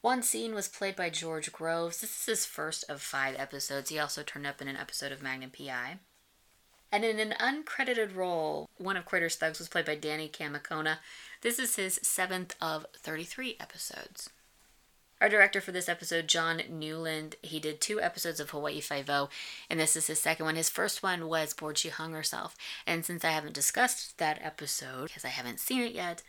One 0.03 0.23
scene 0.23 0.55
was 0.55 0.67
played 0.67 0.97
by 0.97 1.11
George 1.11 1.53
Groves. 1.53 2.01
This 2.01 2.21
is 2.21 2.27
his 2.27 2.47
first 2.47 2.85
of 2.89 3.01
five 3.01 3.37
episodes. 3.39 3.91
He 3.91 3.99
also 4.01 4.23
turned 4.23 4.47
up 4.47 4.61
in 4.61 4.67
an 4.67 4.77
episode 4.77 5.13
of 5.13 5.23
Magnum 5.23 5.53
PI. 5.57 5.99
And 6.91 7.05
in 7.05 7.21
an 7.21 7.35
uncredited 7.41 8.15
role, 8.15 8.69
one 8.77 8.97
of 8.97 9.07
Kreuter's 9.07 9.37
thugs 9.37 9.59
was 9.59 9.69
played 9.69 9.87
by 9.87 9.95
Danny 9.95 10.29
Kamekona. 10.29 10.99
This 11.41 11.59
is 11.59 11.77
his 11.77 12.01
seventh 12.03 12.55
of 12.61 12.85
33 12.97 13.57
episodes. 13.61 14.29
Our 15.23 15.29
director 15.29 15.61
for 15.61 15.71
this 15.71 15.89
episode, 15.89 16.27
John 16.27 16.63
Newland, 16.69 17.37
he 17.43 17.61
did 17.61 17.81
two 17.81 18.01
episodes 18.01 18.41
of 18.41 18.51
Hawaii 18.51 18.81
Five-O, 18.81 19.29
and 19.71 19.79
this 19.79 19.95
is 19.95 20.09
his 20.09 20.19
second 20.19 20.47
one. 20.47 20.57
His 20.57 20.69
first 20.69 21.01
one 21.01 21.29
was 21.29 21.55
Bored 21.55 21.79
She 21.79 21.91
Hung 21.91 22.13
Herself, 22.13 22.57
and 22.89 23.05
since 23.05 23.25
I 23.25 23.31
haven't 23.31 23.53
discussed 23.53 24.19
that 24.19 24.41
episode, 24.43 25.05
because 25.05 25.25
I 25.25 25.29
haven't 25.29 25.61
seen 25.61 25.81
it 25.81 25.93
yet, 25.93 26.25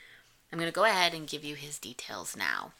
I'm 0.52 0.60
going 0.60 0.72
to 0.72 0.76
go 0.76 0.84
ahead 0.84 1.16
and 1.16 1.28
give 1.28 1.44
you 1.44 1.56
his 1.56 1.80
details 1.80 2.38
now. 2.38 2.74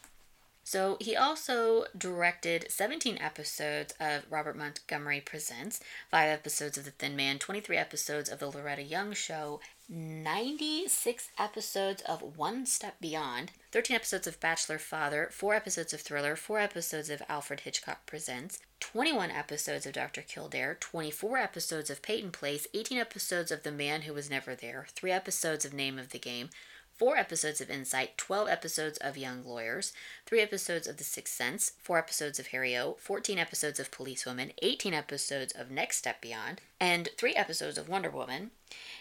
So 0.62 0.96
he 1.00 1.16
also 1.16 1.86
directed 1.98 2.70
17 2.70 3.18
episodes 3.18 3.92
of 3.98 4.22
Robert 4.30 4.56
Montgomery 4.56 5.20
Presents, 5.20 5.80
5 6.12 6.28
episodes 6.28 6.78
of 6.78 6.84
The 6.84 6.92
Thin 6.92 7.16
Man, 7.16 7.40
23 7.40 7.76
episodes 7.76 8.30
of 8.30 8.38
The 8.38 8.50
Loretta 8.50 8.84
Young 8.84 9.14
Show, 9.14 9.58
96 9.86 11.28
episodes 11.38 12.00
of 12.02 12.38
One 12.38 12.64
Step 12.64 12.98
Beyond, 13.00 13.52
13 13.70 13.94
episodes 13.94 14.26
of 14.26 14.40
Bachelor 14.40 14.78
Father, 14.78 15.28
4 15.30 15.54
episodes 15.54 15.92
of 15.92 16.00
Thriller, 16.00 16.36
4 16.36 16.58
episodes 16.58 17.10
of 17.10 17.22
Alfred 17.28 17.60
Hitchcock 17.60 18.06
Presents, 18.06 18.60
21 18.80 19.30
episodes 19.30 19.84
of 19.84 19.92
Dr. 19.92 20.22
Kildare, 20.22 20.78
24 20.80 21.36
episodes 21.36 21.90
of 21.90 22.00
Peyton 22.00 22.30
Place, 22.30 22.66
18 22.72 22.96
episodes 22.96 23.50
of 23.50 23.62
The 23.62 23.72
Man 23.72 24.02
Who 24.02 24.14
Was 24.14 24.30
Never 24.30 24.54
There, 24.54 24.86
3 24.88 25.10
episodes 25.10 25.66
of 25.66 25.74
Name 25.74 25.98
of 25.98 26.10
the 26.10 26.18
Game, 26.18 26.48
four 26.96 27.16
episodes 27.16 27.60
of 27.60 27.70
Insight, 27.70 28.16
12 28.16 28.48
episodes 28.48 28.98
of 28.98 29.16
Young 29.16 29.44
Lawyers, 29.44 29.92
three 30.26 30.40
episodes 30.40 30.86
of 30.86 30.96
The 30.96 31.04
Sixth 31.04 31.34
Sense, 31.34 31.72
four 31.82 31.98
episodes 31.98 32.38
of 32.38 32.48
Harry 32.48 32.76
O, 32.76 32.96
14 33.00 33.38
episodes 33.38 33.80
of 33.80 33.90
Policewoman, 33.90 34.52
18 34.62 34.94
episodes 34.94 35.52
of 35.52 35.70
Next 35.70 35.98
Step 35.98 36.20
Beyond, 36.20 36.60
and 36.78 37.08
three 37.18 37.34
episodes 37.34 37.78
of 37.78 37.88
Wonder 37.88 38.10
Woman. 38.10 38.52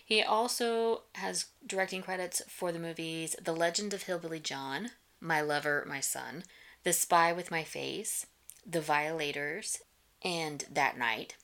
He 0.03 0.23
also 0.23 1.03
has 1.15 1.47
directing 1.65 2.01
credits 2.01 2.41
for 2.47 2.71
the 2.71 2.79
movies 2.79 3.36
The 3.41 3.53
Legend 3.53 3.93
of 3.93 4.03
Hillbilly 4.03 4.39
John, 4.39 4.91
My 5.21 5.41
Lover, 5.41 5.86
My 5.88 5.99
Son, 5.99 6.43
The 6.84 6.93
Spy 6.93 7.32
with 7.32 7.51
My 7.51 7.63
Face, 7.63 8.25
The 8.65 8.82
Violators, 8.82 9.79
and 10.23 10.65
That 10.72 10.97
Night. 10.97 11.36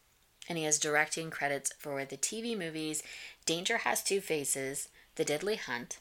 And 0.48 0.58
he 0.58 0.64
has 0.64 0.80
directing 0.80 1.30
credits 1.30 1.72
for 1.78 2.04
the 2.06 2.18
TV 2.18 2.58
movies 2.58 3.04
Danger 3.46 3.80
Has 3.80 4.02
Two 4.02 4.20
Faces, 4.20 4.90
The 5.14 5.24
Deadly 5.24 5.58
Hunt, 5.58 6.00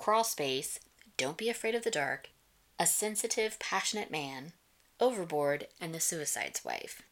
Crawl 0.00 0.24
Space, 0.24 0.80
Don't 1.18 1.36
Be 1.36 1.50
Afraid 1.50 1.74
of 1.74 1.84
the 1.84 1.90
Dark, 1.90 2.30
A 2.78 2.86
Sensitive, 2.86 3.58
Passionate 3.58 4.10
Man, 4.10 4.54
Overboard, 4.98 5.66
and 5.78 5.94
The 5.94 6.00
Suicide's 6.00 6.64
Wife. 6.64 7.02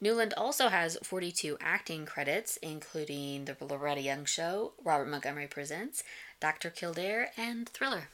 Newland 0.00 0.34
also 0.36 0.66
has 0.66 0.98
42 1.04 1.56
acting 1.60 2.04
credits, 2.04 2.56
including 2.56 3.44
The 3.44 3.56
Loretta 3.64 4.00
Young 4.00 4.24
Show, 4.24 4.72
Robert 4.82 5.06
Montgomery 5.06 5.46
Presents, 5.46 6.02
Dr. 6.40 6.70
Kildare, 6.70 7.30
and 7.36 7.68
Thriller. 7.68 8.08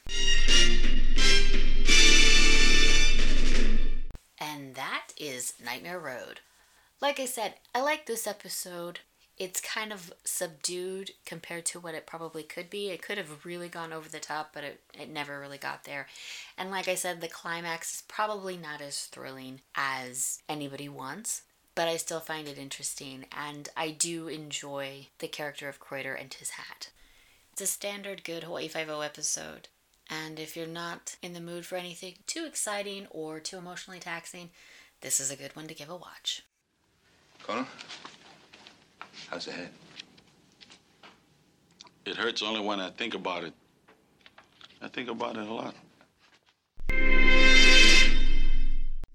And 4.39 4.75
that 4.75 5.07
is 5.17 5.55
Nightmare 5.65 5.99
Road. 5.99 6.41
Like 7.01 7.19
I 7.19 7.25
said, 7.25 7.55
I 7.75 7.81
like 7.81 8.05
this 8.05 8.27
episode 8.27 9.01
it's 9.39 9.61
kind 9.61 9.93
of 9.93 10.13
subdued 10.25 11.13
compared 11.25 11.65
to 11.67 11.79
what 11.79 11.95
it 11.95 12.07
probably 12.07 12.43
could 12.43 12.69
be. 12.69 12.89
It 12.89 13.03
could 13.03 13.19
have 13.19 13.45
really 13.45 13.69
gone 13.69 13.93
over 13.93 14.09
the 14.09 14.19
top, 14.19 14.51
but 14.53 14.65
it, 14.65 14.81
it 14.99 15.09
never 15.09 15.39
really 15.39 15.59
got 15.59 15.85
there. 15.85 16.09
And 16.57 16.71
like 16.71 16.89
I 16.89 16.97
said, 16.97 17.21
the 17.21 17.29
climax 17.29 17.95
is 17.95 18.03
probably 18.09 18.57
not 18.57 18.81
as 18.81 19.07
thrilling 19.07 19.61
as 19.77 20.43
anybody 20.49 20.89
wants, 20.89 21.43
but 21.77 21.87
I 21.87 21.97
still 21.97 22.19
find 22.19 22.49
it 22.49 22.59
interesting, 22.59 23.27
and 23.31 23.69
I 23.77 23.91
do 23.91 24.27
enjoy 24.27 25.07
the 25.21 25.29
character 25.29 25.69
of 25.69 25.79
Kreuter 25.79 26.21
and 26.21 26.35
his 26.35 26.51
hat. 26.51 26.91
It's 27.53 27.63
a 27.63 27.67
standard 27.67 28.25
good 28.25 28.43
Hawaii 28.43 28.67
Five-O 28.67 29.01
episode, 29.01 29.69
and 30.11 30.41
if 30.41 30.57
you're 30.57 30.67
not 30.67 31.15
in 31.23 31.35
the 31.35 31.41
mood 31.41 31.65
for 31.65 31.77
anything 31.77 32.15
too 32.27 32.45
exciting 32.45 33.07
or 33.11 33.39
too 33.39 33.59
emotionally 33.59 34.01
taxing, 34.01 34.51
this 35.03 35.21
is 35.21 35.31
a 35.31 35.37
good 35.37 35.55
one 35.55 35.69
to 35.69 35.75
give 35.75 35.89
a 35.91 35.97
watch. 35.97 36.43
Colonel? 37.45 37.67
How's 39.31 39.45
the 39.45 39.53
head? 39.53 39.69
It 42.07 42.17
hurts 42.17 42.43
only 42.43 42.61
when 42.61 42.81
I 42.81 42.89
think 42.91 43.15
about 43.15 43.45
it. 43.45 43.53
I 44.81 44.89
think 44.89 45.11
about 45.11 45.37
it 45.37 45.47
a 45.47 45.53
lot. 45.53 45.75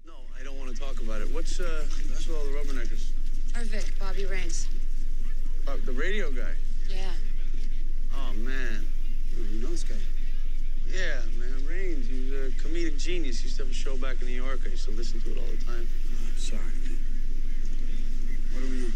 No, 0.06 0.14
I 0.38 0.44
don't 0.44 0.56
want 0.56 0.72
to 0.74 0.80
talk 0.80 1.00
about 1.00 1.20
it. 1.20 1.28
What's 1.32 1.58
uh, 1.58 1.84
what's 2.08 2.28
with 2.28 2.36
all 2.36 2.44
the 2.44 2.50
rubberneckers? 2.50 3.10
Our 3.56 3.64
Vic, 3.64 3.92
Bobby 3.98 4.26
Rains. 4.26 4.68
Uh, 5.66 5.76
the 5.84 5.92
radio 5.92 6.30
guy. 6.30 6.54
Yeah. 6.88 7.10
Oh 8.14 8.32
man, 8.34 8.86
oh, 9.36 9.42
you 9.52 9.60
know 9.62 9.70
this 9.70 9.82
guy? 9.82 9.96
Yeah, 10.86 11.22
man, 11.36 11.66
Rains. 11.66 12.06
He 12.06 12.30
was 12.30 12.52
a 12.54 12.56
comedic 12.58 12.98
genius. 13.02 13.40
He 13.40 13.44
used 13.44 13.56
to 13.56 13.64
have 13.64 13.72
a 13.72 13.74
show 13.74 13.96
back 13.96 14.20
in 14.20 14.28
New 14.28 14.34
York. 14.34 14.60
I 14.64 14.68
used 14.68 14.84
to 14.84 14.92
listen 14.92 15.20
to 15.22 15.32
it 15.32 15.38
all 15.38 15.50
the 15.50 15.64
time. 15.64 15.88
Oh, 15.88 16.28
I'm 16.30 16.38
sorry, 16.38 16.60
man. 16.62 16.98
What 18.52 18.60
do 18.60 18.70
we 18.70 18.76
know? 18.78 18.92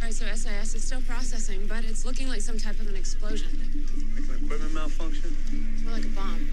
All 0.00 0.04
right, 0.04 0.14
so 0.14 0.26
SIS 0.38 0.76
is 0.76 0.84
still 0.84 1.00
processing, 1.00 1.66
but 1.66 1.84
it's 1.84 2.04
looking 2.04 2.28
like 2.28 2.40
some 2.40 2.58
type 2.58 2.78
of 2.78 2.86
an 2.86 2.94
explosion. 2.94 3.48
Like 4.14 4.28
an 4.28 4.44
equipment 4.44 4.72
malfunction? 4.72 5.36
It's 5.74 5.82
more 5.82 5.94
like 5.94 6.04
a 6.04 6.08
bomb. 6.08 6.48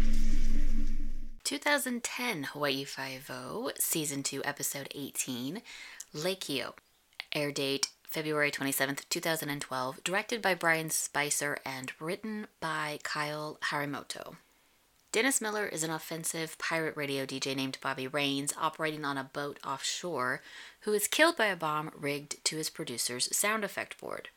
2010 1.43 2.43
Hawaii 2.45 2.83
Five-O, 2.83 3.71
Season 3.77 4.23
2, 4.23 4.43
Episode 4.43 4.87
18, 4.95 5.61
Lekio. 6.15 6.73
Air 7.31 7.51
date 7.51 7.89
February 8.09 8.49
27th, 8.49 9.07
2012. 9.09 10.03
Directed 10.03 10.41
by 10.41 10.55
Brian 10.55 10.89
Spicer 10.89 11.59
and 11.63 11.93
written 11.99 12.47
by 12.59 12.97
Kyle 13.03 13.59
Harimoto. 13.65 14.37
Dennis 15.15 15.39
Miller 15.39 15.65
is 15.65 15.81
an 15.81 15.91
offensive 15.91 16.57
pirate 16.57 16.97
radio 16.97 17.25
DJ 17.25 17.55
named 17.55 17.77
Bobby 17.79 18.05
Rains 18.05 18.53
operating 18.59 19.05
on 19.05 19.17
a 19.17 19.23
boat 19.23 19.61
offshore 19.65 20.41
who 20.81 20.91
is 20.91 21.07
killed 21.07 21.37
by 21.37 21.45
a 21.45 21.55
bomb 21.55 21.89
rigged 21.97 22.43
to 22.43 22.57
his 22.57 22.69
producer's 22.69 23.33
sound 23.33 23.63
effect 23.63 23.97
board. 23.97 24.27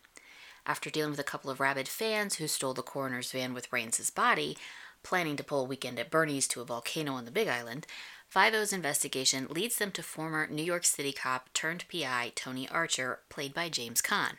After 0.64 0.88
dealing 0.88 1.10
with 1.10 1.18
a 1.18 1.24
couple 1.24 1.50
of 1.50 1.58
rabid 1.58 1.88
fans 1.88 2.36
who 2.36 2.46
stole 2.46 2.74
the 2.74 2.82
coroner's 2.82 3.32
van 3.32 3.54
with 3.54 3.72
Rains' 3.72 4.08
body, 4.10 4.56
planning 5.02 5.34
to 5.34 5.42
pull 5.42 5.62
a 5.62 5.68
weekend 5.68 5.98
at 5.98 6.12
Bernie's 6.12 6.46
to 6.46 6.60
a 6.60 6.64
volcano 6.64 7.14
on 7.14 7.24
the 7.24 7.32
Big 7.32 7.48
Island, 7.48 7.84
Five 8.28 8.54
O's 8.54 8.72
investigation 8.72 9.48
leads 9.50 9.78
them 9.78 9.90
to 9.90 10.02
former 10.04 10.46
New 10.46 10.62
York 10.62 10.84
City 10.84 11.12
cop 11.12 11.52
turned 11.54 11.86
PI 11.90 12.30
Tony 12.36 12.68
Archer, 12.68 13.18
played 13.30 13.52
by 13.52 13.68
James 13.68 14.00
Caan. 14.00 14.36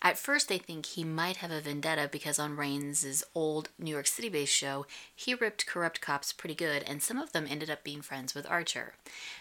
At 0.00 0.16
first, 0.16 0.48
they 0.48 0.58
think 0.58 0.86
he 0.86 1.02
might 1.02 1.38
have 1.38 1.50
a 1.50 1.60
vendetta 1.60 2.08
because 2.10 2.38
on 2.38 2.56
Rains' 2.56 3.24
old 3.34 3.70
New 3.78 3.90
York 3.90 4.06
City 4.06 4.28
based 4.28 4.54
show, 4.54 4.86
he 5.14 5.34
ripped 5.34 5.66
corrupt 5.66 6.00
cops 6.00 6.32
pretty 6.32 6.54
good, 6.54 6.84
and 6.84 7.02
some 7.02 7.18
of 7.18 7.32
them 7.32 7.48
ended 7.50 7.68
up 7.68 7.82
being 7.82 8.00
friends 8.00 8.32
with 8.32 8.48
Archer. 8.48 8.94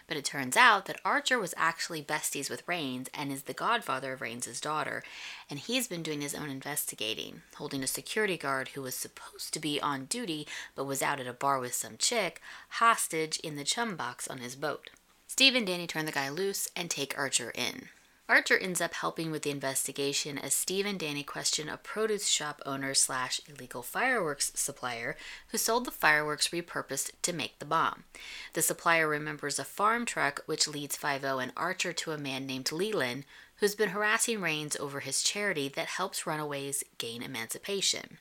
But 0.08 0.18
it 0.18 0.26
turns 0.26 0.58
out 0.58 0.88
that 0.88 1.00
Archer 1.06 1.38
was 1.38 1.54
actually 1.58 2.02
besties 2.02 2.50
with 2.50 2.68
Rains 2.68 3.08
and 3.14 3.32
is 3.32 3.44
the 3.44 3.54
godfather 3.54 4.14
of 4.14 4.22
Rains' 4.22 4.60
daughter, 4.60 5.04
and 5.48 5.60
he's 5.60 5.88
been 5.88 6.02
doing 6.02 6.22
his 6.22 6.34
own 6.34 6.50
investigating, 6.50 7.44
holding 7.58 7.84
a 7.84 7.88
security 7.88 8.38
guard 8.38 8.70
who 8.70 8.82
was 8.82 8.96
supposed 8.96 9.54
to 9.54 9.60
be 9.60 9.80
on 9.80 10.06
duty 10.06 10.48
but 10.76 10.86
was 10.86 11.04
out 11.04 11.20
at 11.20 11.28
a 11.28 11.34
bar 11.34 11.60
with 11.60 11.76
some 11.76 11.98
chick 11.98 12.42
hostage 12.70 13.38
in 13.40 13.58
the 13.58 13.64
chum 13.64 13.96
box 13.96 14.28
on 14.28 14.40
his 14.40 14.56
boat. 14.56 14.90
Steve 15.28 15.54
and 15.54 15.68
Danny 15.68 15.86
turn 15.86 16.06
the 16.06 16.12
guy 16.12 16.30
loose 16.30 16.68
and 16.76 16.90
take 16.90 17.16
Archer 17.16 17.52
in. 17.52 17.90
Archer 18.30 18.58
ends 18.58 18.82
up 18.82 18.94
helping 18.94 19.32
with 19.32 19.44
the 19.44 19.52
investigation 19.52 20.38
as 20.38 20.54
Steve 20.54 20.86
and 20.86 21.00
Danny 21.00 21.24
question 21.24 21.70
a 21.70 21.78
produce 21.78 22.28
shop 22.28 22.62
owner 22.66 22.94
slash 22.94 23.40
illegal 23.48 23.82
fireworks 23.82 24.52
supplier 24.54 25.16
who 25.50 25.58
sold 25.58 25.86
the 25.86 25.92
fireworks 25.92 26.50
repurposed 26.50 27.12
to 27.22 27.32
make 27.32 27.60
the 27.60 27.66
bomb. 27.66 28.04
The 28.52 28.62
supplier 28.62 29.08
remembers 29.08 29.60
a 29.60 29.64
farm 29.64 30.06
truck 30.06 30.42
which 30.46 30.68
leads 30.68 30.98
5 30.98 31.24
and 31.24 31.54
Archer 31.56 31.94
to 31.94 32.12
a 32.12 32.18
man 32.18 32.46
named 32.46 32.74
Leland 32.74 33.24
who's 33.58 33.76
been 33.76 33.90
harassing 33.90 34.42
Rains 34.42 34.76
over 34.76 35.00
his 35.00 35.24
charity 35.24 35.70
that 35.70 35.88
helps 35.88 36.28
runaways 36.28 36.84
gain 36.98 37.24
emancipation. 37.24 38.18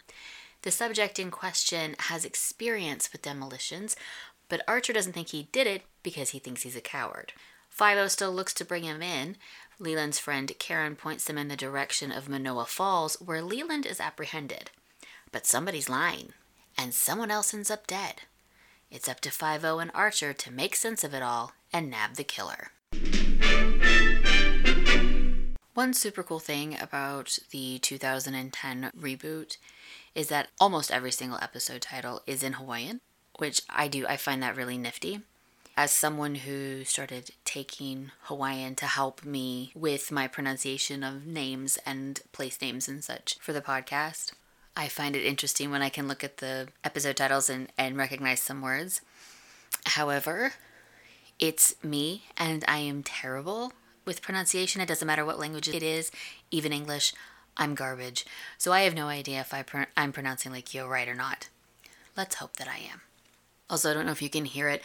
The 0.63 0.71
subject 0.71 1.19
in 1.19 1.33
question 1.33 1.97
has 1.99 2.25
experience 2.25 3.11
with 3.13 3.23
demolitions, 3.23 3.97
but 4.49 4.63
Archer 4.69 4.93
doesn't 4.93 5.15
think 5.15 5.31
he 5.31 5.49
did 5.51 5.67
it 5.67 5.83
because 6.05 6.31
he 6.31 6.39
thinks 6.39 6.63
he's 6.63 6.77
a 6.77 6.81
coward. 6.81 7.33
5 7.77 8.11
still 8.11 8.33
looks 8.33 8.55
to 8.55 8.65
bring 8.65 8.85
him 8.85 9.03
in, 9.03 9.37
Leland's 9.79 10.19
friend 10.19 10.51
Karen 10.59 10.97
points 10.97 11.27
them 11.27 11.37
in 11.37 11.49
the 11.49 11.57
direction 11.57 12.11
of 12.11 12.27
Manoa 12.27 12.65
Falls, 12.65 13.17
where 13.21 13.43
Leland 13.43 13.85
is 13.85 14.01
apprehended. 14.01 14.71
But 15.31 15.45
somebody's 15.45 15.91
lying, 15.91 16.33
and 16.79 16.95
someone 16.95 17.31
else 17.31 17.53
ends 17.53 17.71
up 17.71 17.87
dead. 17.87 18.23
It's 18.91 19.11
up 19.11 19.21
to 19.21 19.31
5 19.31 19.63
and 19.63 19.91
Archer 19.93 20.33
to 20.33 20.51
make 20.51 20.75
sense 20.75 21.05
of 21.05 21.13
it 21.13 21.23
all 21.23 21.53
and 21.71 21.91
nab 21.91 22.15
the 22.15 22.25
killer. 22.25 22.71
One 25.75 25.93
super 25.93 26.23
cool 26.23 26.41
thing 26.41 26.81
about 26.81 27.39
the 27.51 27.79
2010 27.81 28.91
reboot 28.99 29.59
is 30.15 30.29
that 30.29 30.49
almost 30.59 30.91
every 30.91 31.13
single 31.13 31.39
episode 31.43 31.83
title 31.83 32.23
is 32.27 32.43
in 32.43 32.55
Hawaiian, 32.55 33.03
which 33.39 33.61
I 33.69 33.87
do, 33.89 34.07
I 34.07 34.17
find 34.17 34.43
that 34.43 34.57
really 34.57 34.79
nifty 34.79 35.21
as 35.77 35.91
someone 35.91 36.37
who 36.37 36.85
started 36.85 37.31
taking 37.45 38.11
Hawaiian 38.23 38.75
to 38.77 38.87
help 38.87 39.25
me 39.25 39.73
with 39.75 40.11
my 40.11 40.27
pronunciation 40.27 41.03
of 41.03 41.27
names 41.27 41.79
and 41.85 42.21
place 42.33 42.61
names 42.63 42.89
and 42.89 43.05
such 43.05 43.37
for 43.41 43.53
the 43.53 43.61
podcast, 43.61 44.33
I 44.75 44.89
find 44.89 45.15
it 45.15 45.25
interesting 45.25 45.71
when 45.71 45.83
I 45.83 45.91
can 45.91 46.09
look 46.09 46.25
at 46.25 46.39
the 46.39 46.69
episode 46.83 47.17
titles 47.17 47.51
and, 47.51 47.69
and 47.77 47.97
recognize 47.97 48.41
some 48.41 48.63
words. 48.63 49.03
However, 49.85 50.53
it's 51.39 51.75
me 51.83 52.25
and 52.39 52.65
I 52.67 52.79
am 52.79 53.03
terrible 53.03 53.73
with 54.07 54.23
pronunciation. 54.23 54.81
It 54.81 54.89
doesn't 54.89 55.07
matter 55.07 55.25
what 55.25 55.39
language 55.39 55.69
it 55.69 55.83
is, 55.83 56.11
even 56.51 56.73
English. 56.73 57.13
I'm 57.59 57.75
garbage. 57.75 58.25
So 58.57 58.73
I 58.73 58.83
have 58.83 58.95
no 58.95 59.09
idea 59.09 59.41
if 59.41 59.53
I 59.53 59.63
pro- 59.63 59.87
I'm 59.97 60.13
pronouncing 60.13 60.53
Lekio 60.53 60.89
right 60.89 61.09
or 61.09 61.15
not. 61.15 61.49
Let's 62.17 62.37
hope 62.37 62.57
that 62.57 62.69
I 62.69 62.79
am. 62.79 63.03
Also, 63.69 63.91
I 63.91 63.95
don't 63.95 64.07
know 64.07 64.13
if 64.13 64.23
you 64.23 64.31
can 64.31 64.45
hear 64.45 64.69
it, 64.69 64.83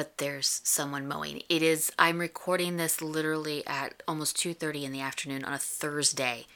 but 0.00 0.16
there's 0.16 0.62
someone 0.64 1.06
mowing. 1.06 1.42
It 1.50 1.62
is 1.62 1.92
I'm 1.98 2.20
recording 2.20 2.78
this 2.78 3.02
literally 3.02 3.62
at 3.66 4.02
almost 4.08 4.34
2:30 4.38 4.84
in 4.84 4.92
the 4.92 5.02
afternoon 5.02 5.44
on 5.44 5.52
a 5.52 5.58
Thursday 5.58 6.46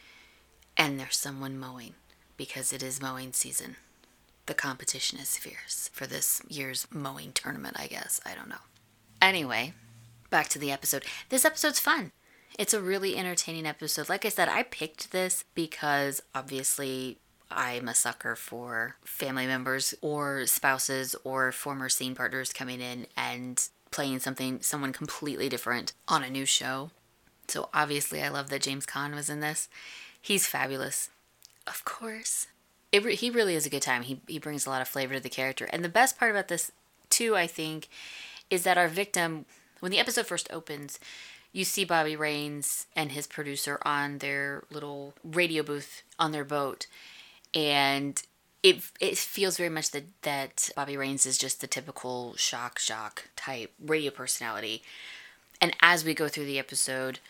and 0.79 0.99
there's 0.99 1.19
someone 1.19 1.59
mowing 1.59 1.95
because 2.39 2.73
it 2.73 2.83
is 2.83 3.03
mowing 3.03 3.35
season. 3.35 3.77
The 4.47 4.55
competition 4.55 5.19
is 5.19 5.37
fierce 5.37 5.91
for 5.93 6.07
this 6.07 6.41
year's 6.49 6.87
mowing 6.91 7.33
tournament, 7.35 7.77
I 7.79 7.87
guess. 7.87 8.19
I 8.25 8.35
don't 8.35 8.49
know. 8.49 8.65
Anyway, 9.21 9.75
back 10.31 10.49
to 10.49 10.59
the 10.59 10.73
episode. 10.73 11.05
This 11.29 11.45
episode's 11.45 11.79
fun. 11.79 12.13
It's 12.59 12.73
a 12.73 12.81
really 12.81 13.15
entertaining 13.15 13.67
episode. 13.67 14.09
Like 14.09 14.25
I 14.25 14.31
said, 14.31 14.49
I 14.49 14.63
picked 14.63 15.13
this 15.13 15.45
because 15.55 16.23
obviously 16.35 17.19
I'm 17.51 17.89
a 17.89 17.95
sucker 17.95 18.37
for 18.37 18.97
family 19.05 19.47
members 19.47 19.95
or 20.01 20.47
spouses 20.47 21.15
or 21.25 21.53
former 21.53 21.89
scene 21.89 22.15
partners 22.15 22.53
coming 22.53 22.81
in 22.81 23.07
and 23.17 23.67
playing 23.91 24.19
something, 24.19 24.61
someone 24.61 24.93
completely 24.93 25.49
different 25.49 25.93
on 26.09 26.23
a 26.23 26.31
new 26.31 26.45
show. 26.45 26.91
So 27.47 27.69
obviously, 27.73 28.23
I 28.23 28.29
love 28.29 28.49
that 28.51 28.63
James 28.63 28.87
Caan 28.87 29.15
was 29.15 29.31
in 29.31 29.41
this. 29.41 29.69
He's 30.21 30.47
fabulous. 30.47 31.11
Of 31.67 31.85
course. 31.85 32.49
It, 32.91 33.05
he 33.05 33.31
really 33.31 33.55
is 33.55 33.67
a 33.67 33.71
good 33.71 33.83
time. 33.83 34.03
He, 34.03 34.21
he 34.27 34.39
brings 34.39 34.67
a 34.67 34.71
lot 34.71 34.83
of 34.83 34.89
flavor 34.89 35.15
to 35.15 35.21
the 35.21 35.29
character. 35.29 35.67
And 35.67 35.85
the 35.85 35.89
best 35.89 36.19
part 36.19 36.31
about 36.31 36.49
this, 36.49 36.73
too, 37.11 37.37
I 37.37 37.47
think, 37.47 37.89
is 38.51 38.65
that 38.65 38.79
our 38.79 38.89
victim, 38.89 39.45
when 39.81 39.93
the 39.93 39.99
episode 39.99 40.27
first 40.27 40.51
opens, 40.51 40.99
you 41.53 41.65
see 41.65 41.85
Bobby 41.85 42.17
Rains 42.17 42.87
and 42.97 43.13
his 43.13 43.27
producer 43.27 43.79
on 43.83 44.19
their 44.19 44.65
little 44.71 45.15
radio 45.23 45.63
booth 45.63 46.03
on 46.19 46.33
their 46.33 46.45
boat 46.45 46.87
and 47.55 48.23
it 48.63 48.81
it 48.99 49.19
feels 49.19 49.59
very 49.59 49.69
much 49.69 49.91
that 49.93 50.05
that 50.23 50.71
Bobby 50.75 50.97
Rains 50.97 51.27
is 51.27 51.39
just 51.39 51.61
the 51.61 51.67
typical 51.67 52.35
shock 52.37 52.79
shock 52.79 53.29
type 53.37 53.73
radio 53.79 54.11
personality. 54.11 54.83
And 55.61 55.77
as 55.81 56.05
we 56.05 56.15
go 56.15 56.29
through 56.29 56.47
the 56.47 56.59
episode, 56.59 57.21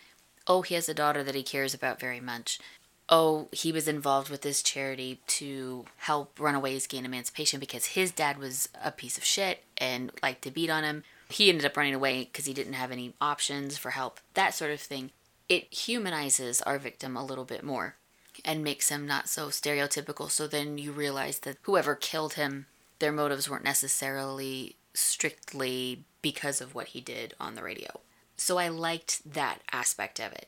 oh, 0.47 0.61
he 0.61 0.75
has 0.75 0.89
a 0.89 0.93
daughter 0.93 1.23
that 1.23 1.35
he 1.35 1.43
cares 1.43 1.73
about 1.73 1.99
very 1.99 2.19
much. 2.19 2.59
Oh, 3.07 3.49
he 3.51 3.71
was 3.71 3.87
involved 3.87 4.29
with 4.29 4.41
this 4.41 4.63
charity 4.63 5.19
to 5.27 5.85
help 5.97 6.39
runaways 6.39 6.87
gain 6.87 7.05
emancipation 7.05 7.59
because 7.59 7.87
his 7.87 8.11
dad 8.11 8.39
was 8.39 8.67
a 8.83 8.91
piece 8.91 9.17
of 9.17 9.23
shit 9.23 9.63
and 9.77 10.11
liked 10.23 10.41
to 10.43 10.51
beat 10.51 10.71
on 10.71 10.83
him. 10.83 11.03
He 11.29 11.49
ended 11.49 11.65
up 11.65 11.77
running 11.77 11.93
away 11.93 12.23
because 12.23 12.45
he 12.45 12.53
didn't 12.53 12.73
have 12.73 12.91
any 12.91 13.13
options 13.21 13.77
for 13.77 13.91
help, 13.91 14.19
that 14.33 14.55
sort 14.55 14.71
of 14.71 14.79
thing. 14.79 15.11
It 15.47 15.71
humanizes 15.71 16.63
our 16.63 16.79
victim 16.79 17.15
a 17.15 17.23
little 17.23 17.45
bit 17.45 17.63
more 17.63 17.95
and 18.43 18.63
makes 18.63 18.89
him 18.89 19.05
not 19.05 19.29
so 19.29 19.47
stereotypical. 19.47 20.29
So 20.29 20.47
then 20.47 20.77
you 20.77 20.91
realize 20.91 21.39
that 21.39 21.57
whoever 21.63 21.95
killed 21.95 22.33
him, 22.33 22.65
their 22.99 23.11
motives 23.11 23.49
weren't 23.49 23.63
necessarily 23.63 24.75
strictly 24.93 26.03
because 26.21 26.61
of 26.61 26.73
what 26.73 26.87
he 26.87 27.01
did 27.01 27.33
on 27.39 27.55
the 27.55 27.63
radio. 27.63 27.99
So 28.37 28.57
I 28.57 28.67
liked 28.67 29.33
that 29.33 29.59
aspect 29.71 30.19
of 30.19 30.31
it. 30.33 30.47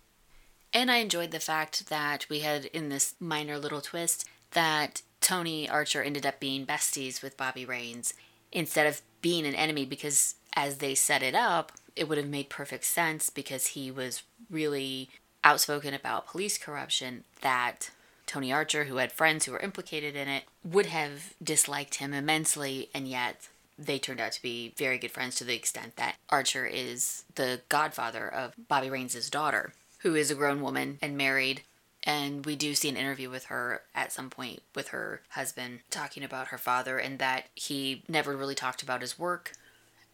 And 0.74 0.92
I 0.92 0.98
enjoyed 0.98 1.32
the 1.32 1.40
fact 1.40 1.90
that 1.90 2.26
we 2.30 2.40
had 2.40 2.66
in 2.66 2.90
this 2.90 3.16
minor 3.20 3.58
little 3.58 3.82
twist 3.82 4.26
that 4.52 5.02
Tony 5.22 5.70
Archer 5.70 6.04
ended 6.04 6.26
up 6.26 6.40
being 6.40 6.66
besties 6.66 7.22
with 7.22 7.38
Bobby 7.38 7.66
Rains 7.66 8.14
instead 8.52 8.88
of 8.88 9.02
being 9.22 9.46
an 9.46 9.56
enemy 9.56 9.86
because 9.86 10.36
as 10.56 10.78
they 10.78 10.96
set 10.96 11.24
it 11.24 11.36
up, 11.36 11.72
it 11.96 12.08
would 12.08 12.18
have 12.18 12.28
made 12.28 12.50
perfect 12.50 12.84
sense 12.84 13.30
because 13.30 13.68
he 13.68 13.92
was 13.92 14.24
really 14.50 15.10
outspoken 15.44 15.94
about 15.94 16.28
police 16.28 16.58
corruption 16.58 17.24
that 17.42 17.92
Tony 18.26 18.52
Archer, 18.52 18.84
who 18.84 18.98
had 18.98 19.12
friends 19.12 19.46
who 19.46 19.54
were 19.54 19.60
implicated 19.60 20.16
in 20.16 20.28
it, 20.28 20.44
would 20.64 20.88
have 20.88 21.34
disliked 21.42 21.96
him 21.96 22.14
immensely, 22.14 22.90
and 22.94 23.08
yet 23.08 23.48
they 23.80 24.00
turned 24.00 24.20
out 24.20 24.34
to 24.34 24.42
be 24.42 24.74
very 24.78 24.98
good 24.98 25.12
friends 25.12 25.36
to 25.36 25.44
the 25.44 25.56
extent 25.56 25.96
that 25.96 26.18
Archer 26.30 26.66
is 26.66 27.24
the 27.36 27.62
godfather 27.70 28.28
of 28.28 28.54
Bobby 28.68 28.90
Rains' 28.90 29.30
daughter, 29.30 29.74
who 30.00 30.16
is 30.16 30.30
a 30.30 30.36
grown 30.36 30.62
woman 30.62 31.00
and 31.02 31.18
married. 31.18 31.62
And 32.04 32.46
we 32.46 32.56
do 32.56 32.74
see 32.74 32.90
an 32.90 32.98
interview 32.98 33.30
with 33.30 33.46
her 33.46 33.84
at 33.94 34.12
some 34.14 34.30
point 34.30 34.62
with 34.76 34.90
her 34.90 35.22
husband 35.30 35.80
talking 35.90 36.24
about 36.24 36.48
her 36.48 36.58
father 36.58 36.98
and 36.98 37.20
that 37.20 37.46
he 37.54 38.04
never 38.08 38.36
really 38.36 38.56
talked 38.56 38.82
about 38.82 39.02
his 39.02 39.20
work, 39.20 39.54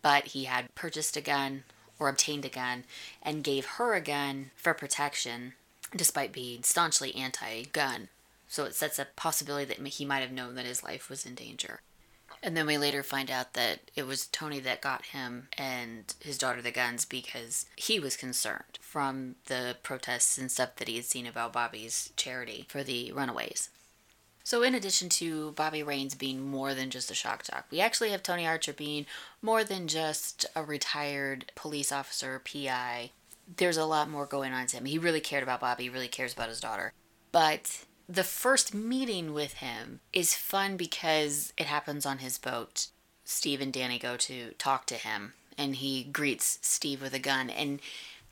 but 0.01 0.28
he 0.28 0.45
had 0.45 0.74
purchased 0.76 1.15
a 1.17 1.21
gun 1.21 1.63
or 2.04 2.10
obtained 2.10 2.43
a 2.43 2.49
gun 2.49 2.84
and 3.22 3.43
gave 3.43 3.66
her 3.66 3.93
a 3.93 4.01
gun 4.01 4.51
for 4.56 4.74
protection, 4.74 5.54
despite 5.95 6.34
being 6.34 6.62
staunchly 6.62 7.16
anti 7.16 7.64
gun. 7.72 8.10
So 8.49 8.66
it 8.66 8.76
sets 8.76 8.99
a 8.99 9.08
possibility 9.16 9.66
that 9.66 9.88
he 9.88 10.06
might 10.06 10.20
have 10.20 10.32
known 10.32 10.56
that 10.56 10.66
his 10.66 10.84
life 10.84 11.10
was 11.10 11.26
in 11.26 11.34
danger. 11.34 11.80
And 12.43 12.58
then 12.58 12.68
we 12.68 12.78
later 12.78 13.04
find 13.04 13.32
out 13.32 13.54
that 13.54 13.89
it 13.95 14.06
was 14.06 14.28
Tony 14.28 14.60
that 14.60 14.82
got 14.82 15.06
him 15.06 15.47
and 15.58 16.14
his 16.20 16.38
daughter 16.38 16.62
the 16.62 16.72
guns 16.72 17.06
because 17.06 17.68
he 17.78 18.01
was 18.01 18.18
concerned 18.18 18.78
from 18.82 19.36
the 19.45 19.78
protests 19.82 20.38
and 20.38 20.51
stuff 20.51 20.76
that 20.76 20.89
he 20.89 20.97
had 20.97 21.06
seen 21.06 21.26
about 21.26 21.54
Bobby's 21.54 22.12
charity 22.18 22.66
for 22.68 22.84
the 22.84 23.14
runaways. 23.14 23.70
So, 24.43 24.61
in 24.61 24.75
addition 24.75 25.07
to 25.09 25.51
Bobby 25.53 25.83
Raines 25.83 26.15
being 26.15 26.41
more 26.41 26.73
than 26.73 26.89
just 26.89 27.09
a 27.09 27.15
shock 27.15 27.43
jock, 27.43 27.65
we 27.71 27.79
actually 27.79 28.09
have 28.09 28.21
Tony 28.21 28.45
Archer 28.45 28.73
being 28.73 29.05
more 29.41 29.63
than 29.63 29.87
just 29.87 30.45
a 30.53 30.63
retired 30.63 31.51
police 31.55 31.93
officer, 31.93 32.41
PI. 32.43 33.11
There's 33.57 33.77
a 33.77 33.85
lot 33.85 34.09
more 34.09 34.25
going 34.25 34.51
on 34.51 34.67
to 34.67 34.77
him. 34.77 34.85
He 34.85 34.97
really 34.97 35.21
cared 35.21 35.43
about 35.43 35.61
Bobby, 35.61 35.83
he 35.83 35.89
really 35.89 36.09
cares 36.09 36.33
about 36.33 36.49
his 36.49 36.59
daughter. 36.59 36.91
But 37.31 37.85
the 38.07 38.23
first 38.23 38.73
meeting 38.73 39.33
with 39.33 39.55
him 39.55 40.01
is 40.11 40.35
fun 40.35 40.75
because 40.75 41.53
it 41.57 41.67
happens 41.67 42.05
on 42.05 42.17
his 42.17 42.37
boat. 42.37 42.87
Steve 43.23 43.61
and 43.61 43.71
Danny 43.71 43.97
go 43.97 44.17
to 44.17 44.51
talk 44.57 44.85
to 44.87 44.95
him, 44.95 45.33
and 45.57 45.77
he 45.77 46.03
greets 46.03 46.59
Steve 46.61 47.01
with 47.01 47.13
a 47.13 47.19
gun. 47.19 47.49
And 47.49 47.79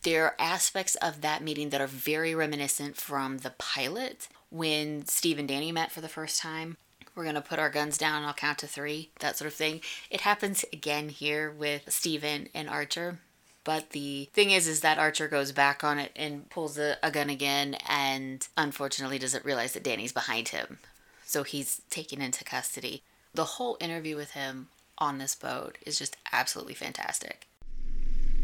there 0.03 0.25
are 0.25 0.35
aspects 0.39 0.95
of 0.95 1.21
that 1.21 1.43
meeting 1.43 1.69
that 1.69 1.81
are 1.81 1.87
very 1.87 2.33
reminiscent 2.33 2.97
from 2.97 3.39
the 3.39 3.51
pilot 3.51 4.27
when 4.49 5.05
Steve 5.05 5.37
and 5.37 5.47
Danny 5.47 5.71
met 5.71 5.91
for 5.91 6.01
the 6.01 6.09
first 6.09 6.41
time. 6.41 6.77
We're 7.13 7.23
going 7.23 7.35
to 7.35 7.41
put 7.41 7.59
our 7.59 7.69
guns 7.69 7.97
down, 7.97 8.17
and 8.17 8.25
I'll 8.25 8.33
count 8.33 8.59
to 8.59 8.67
three, 8.67 9.09
that 9.19 9.37
sort 9.37 9.47
of 9.47 9.53
thing. 9.53 9.81
It 10.09 10.21
happens 10.21 10.65
again 10.71 11.09
here 11.09 11.51
with 11.51 11.91
Steven 11.91 12.47
and 12.53 12.69
Archer. 12.69 13.19
But 13.63 13.91
the 13.91 14.29
thing 14.33 14.51
is, 14.51 14.67
is 14.67 14.81
that 14.81 14.97
Archer 14.97 15.27
goes 15.27 15.51
back 15.51 15.83
on 15.83 15.99
it 15.99 16.11
and 16.15 16.49
pulls 16.49 16.79
a, 16.79 16.97
a 17.03 17.11
gun 17.11 17.29
again, 17.29 17.75
and 17.87 18.47
unfortunately 18.57 19.19
doesn't 19.19 19.45
realize 19.45 19.73
that 19.73 19.83
Danny's 19.83 20.13
behind 20.13 20.49
him. 20.49 20.79
So 21.25 21.43
he's 21.43 21.81
taken 21.89 22.21
into 22.21 22.43
custody. 22.43 23.03
The 23.33 23.43
whole 23.43 23.77
interview 23.79 24.15
with 24.15 24.31
him 24.31 24.69
on 24.97 25.17
this 25.17 25.35
boat 25.35 25.77
is 25.85 25.99
just 25.99 26.17
absolutely 26.31 26.73
fantastic. 26.73 27.47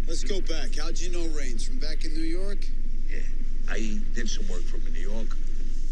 Let's 0.07 0.23
go 0.23 0.39
back. 0.39 0.77
How'd 0.79 0.97
you 0.97 1.11
know 1.11 1.27
Raines? 1.37 1.67
From 1.67 1.79
back 1.79 2.05
in 2.05 2.13
New 2.13 2.21
York? 2.21 2.59
Yeah. 3.11 3.19
I 3.69 3.99
did 4.15 4.29
some 4.29 4.47
work 4.47 4.63
from 4.63 4.87
in 4.87 4.93
New 4.93 5.01
York, 5.01 5.35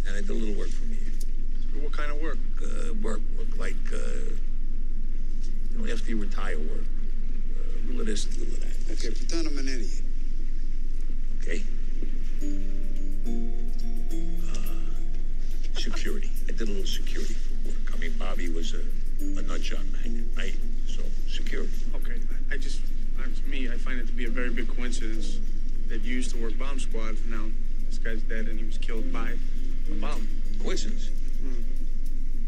and 0.08 0.16
I 0.16 0.22
did 0.22 0.30
a 0.30 0.34
little 0.34 0.56
work 0.56 0.70
from 0.70 0.90
me 0.90 0.96
here. 0.96 1.84
What 1.84 1.92
kind 1.92 2.10
of 2.10 2.22
work? 2.22 2.38
Uh, 2.64 2.94
work, 3.04 3.20
work 3.38 3.58
like, 3.60 3.76
uh, 3.94 3.98
you 5.70 5.78
know, 5.78 5.92
after 5.92 6.12
you 6.12 6.18
retire 6.18 6.58
work. 6.58 6.86
Uh, 7.60 7.88
little 7.88 8.02
of 8.02 8.08
this, 8.08 8.26
little 8.40 8.54
of 8.54 8.62
that. 8.62 8.94
Okay, 8.94 9.12
pretend 9.14 9.48
I'm 9.48 9.58
an 9.58 9.68
idiot. 9.68 10.02
Okay? 11.42 11.62
Uh, 14.48 15.78
security. 15.78 16.32
I 16.48 16.54
did 16.54 16.70
a 16.70 16.72
little 16.72 16.86
security 16.86 17.36
work. 17.66 17.94
I 17.94 17.98
mean, 17.98 18.14
Bobby 18.18 18.48
was 18.48 18.76
a, 18.76 18.82
a 19.20 19.42
nut 19.42 19.60
job 19.62 19.84
magnet, 19.92 20.24
right? 20.38 20.56
So, 20.88 21.04
security. 21.28 21.74
Okay, 21.96 22.16
I, 22.50 22.54
I 22.54 22.58
just, 22.58 22.80
to 23.24 23.50
me, 23.50 23.70
I 23.70 23.78
find 23.78 24.00
it 24.00 24.08
to 24.08 24.14
be 24.14 24.26
a 24.26 24.30
very 24.30 24.50
big 24.50 24.68
coincidence 24.76 25.40
that 25.88 26.02
you 26.02 26.16
used 26.16 26.32
to 26.32 26.38
work 26.38 26.58
bomb 26.58 26.80
squad. 26.80 27.18
Now 27.30 27.46
this 27.88 27.98
guy's 27.98 28.22
dead 28.24 28.48
and 28.48 28.60
he 28.60 28.66
was 28.66 28.78
killed 28.78 29.12
by 29.14 29.34
a 29.90 29.96
bomb. 29.96 30.28
Coincidence? 30.64 31.10
Hmm. 31.42 31.62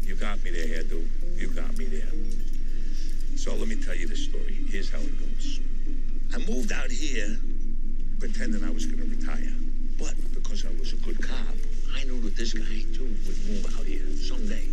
You 0.02 0.14
got 0.14 0.42
me 0.42 0.50
there, 0.50 0.66
Hedu. 0.66 1.06
You 1.36 1.48
got 1.48 1.76
me 1.76 1.86
there. 1.86 2.08
So 3.36 3.54
let 3.54 3.68
me 3.68 3.76
tell 3.76 3.94
you 3.94 4.08
the 4.08 4.16
story. 4.16 4.58
Here's 4.68 4.90
how 4.90 4.98
it 4.98 5.18
goes. 5.18 5.60
I 6.34 6.38
moved 6.38 6.72
out 6.72 6.90
here 6.90 7.38
pretending 8.18 8.64
I 8.64 8.70
was 8.70 8.86
going 8.86 8.98
to 8.98 9.16
retire. 9.16 9.54
But 9.98 10.14
because 10.34 10.66
I 10.66 10.70
was 10.78 10.92
a 10.92 10.96
good 10.96 11.22
cop, 11.22 11.56
I 11.94 12.04
knew 12.04 12.20
that 12.20 12.36
this 12.36 12.52
guy, 12.52 12.84
too, 12.94 13.14
would 13.26 13.46
move 13.46 13.66
out 13.78 13.86
here 13.86 14.06
someday. 14.16 14.66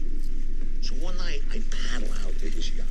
So 0.82 0.96
one 0.96 1.18
night, 1.18 1.42
I 1.52 1.62
paddle 1.90 2.10
out 2.26 2.34
to 2.40 2.50
his 2.50 2.72
yacht. 2.76 2.88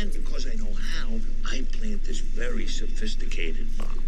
And 0.00 0.12
because 0.12 0.46
I 0.46 0.54
know 0.54 0.72
how, 0.72 1.20
I 1.46 1.62
plant 1.72 2.04
this 2.04 2.18
very 2.20 2.66
sophisticated 2.66 3.76
bomb. 3.78 4.02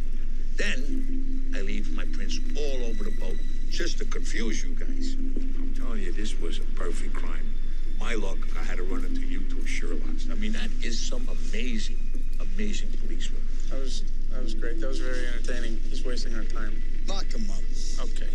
Then, 0.57 1.53
I 1.55 1.61
leave 1.61 1.95
my 1.95 2.05
prints 2.07 2.39
all 2.57 2.85
over 2.85 3.05
the 3.05 3.14
boat 3.21 3.37
just 3.71 3.99
to 3.99 4.05
confuse 4.05 4.64
you 4.64 4.75
guys. 4.75 5.14
I'm 5.14 5.75
telling 5.77 6.01
you, 6.01 6.12
this 6.12 6.39
was 6.41 6.59
a 6.59 6.64
perfect 6.75 7.14
crime. 7.14 7.53
My 7.99 8.14
luck, 8.14 8.39
I 8.59 8.62
had 8.62 8.77
to 8.77 8.83
run 8.83 9.05
into 9.05 9.21
you 9.21 9.41
two 9.41 9.57
Sherlocks. 9.57 10.31
I 10.31 10.35
mean, 10.35 10.53
that 10.53 10.71
is 10.83 10.99
some 10.99 11.29
amazing, 11.29 11.99
amazing 12.41 12.91
police 13.03 13.31
work. 13.31 13.43
That 13.71 13.81
was 13.81 14.03
that 14.31 14.43
was 14.43 14.55
great. 14.55 14.81
That 14.81 14.89
was 14.89 15.01
very 15.01 15.27
entertaining. 15.27 15.81
He's 15.89 16.05
wasting 16.05 16.35
our 16.35 16.45
time. 16.45 16.83
Lock 17.07 17.25
him 17.33 17.51
up. 17.51 17.62
Okay. 18.01 18.29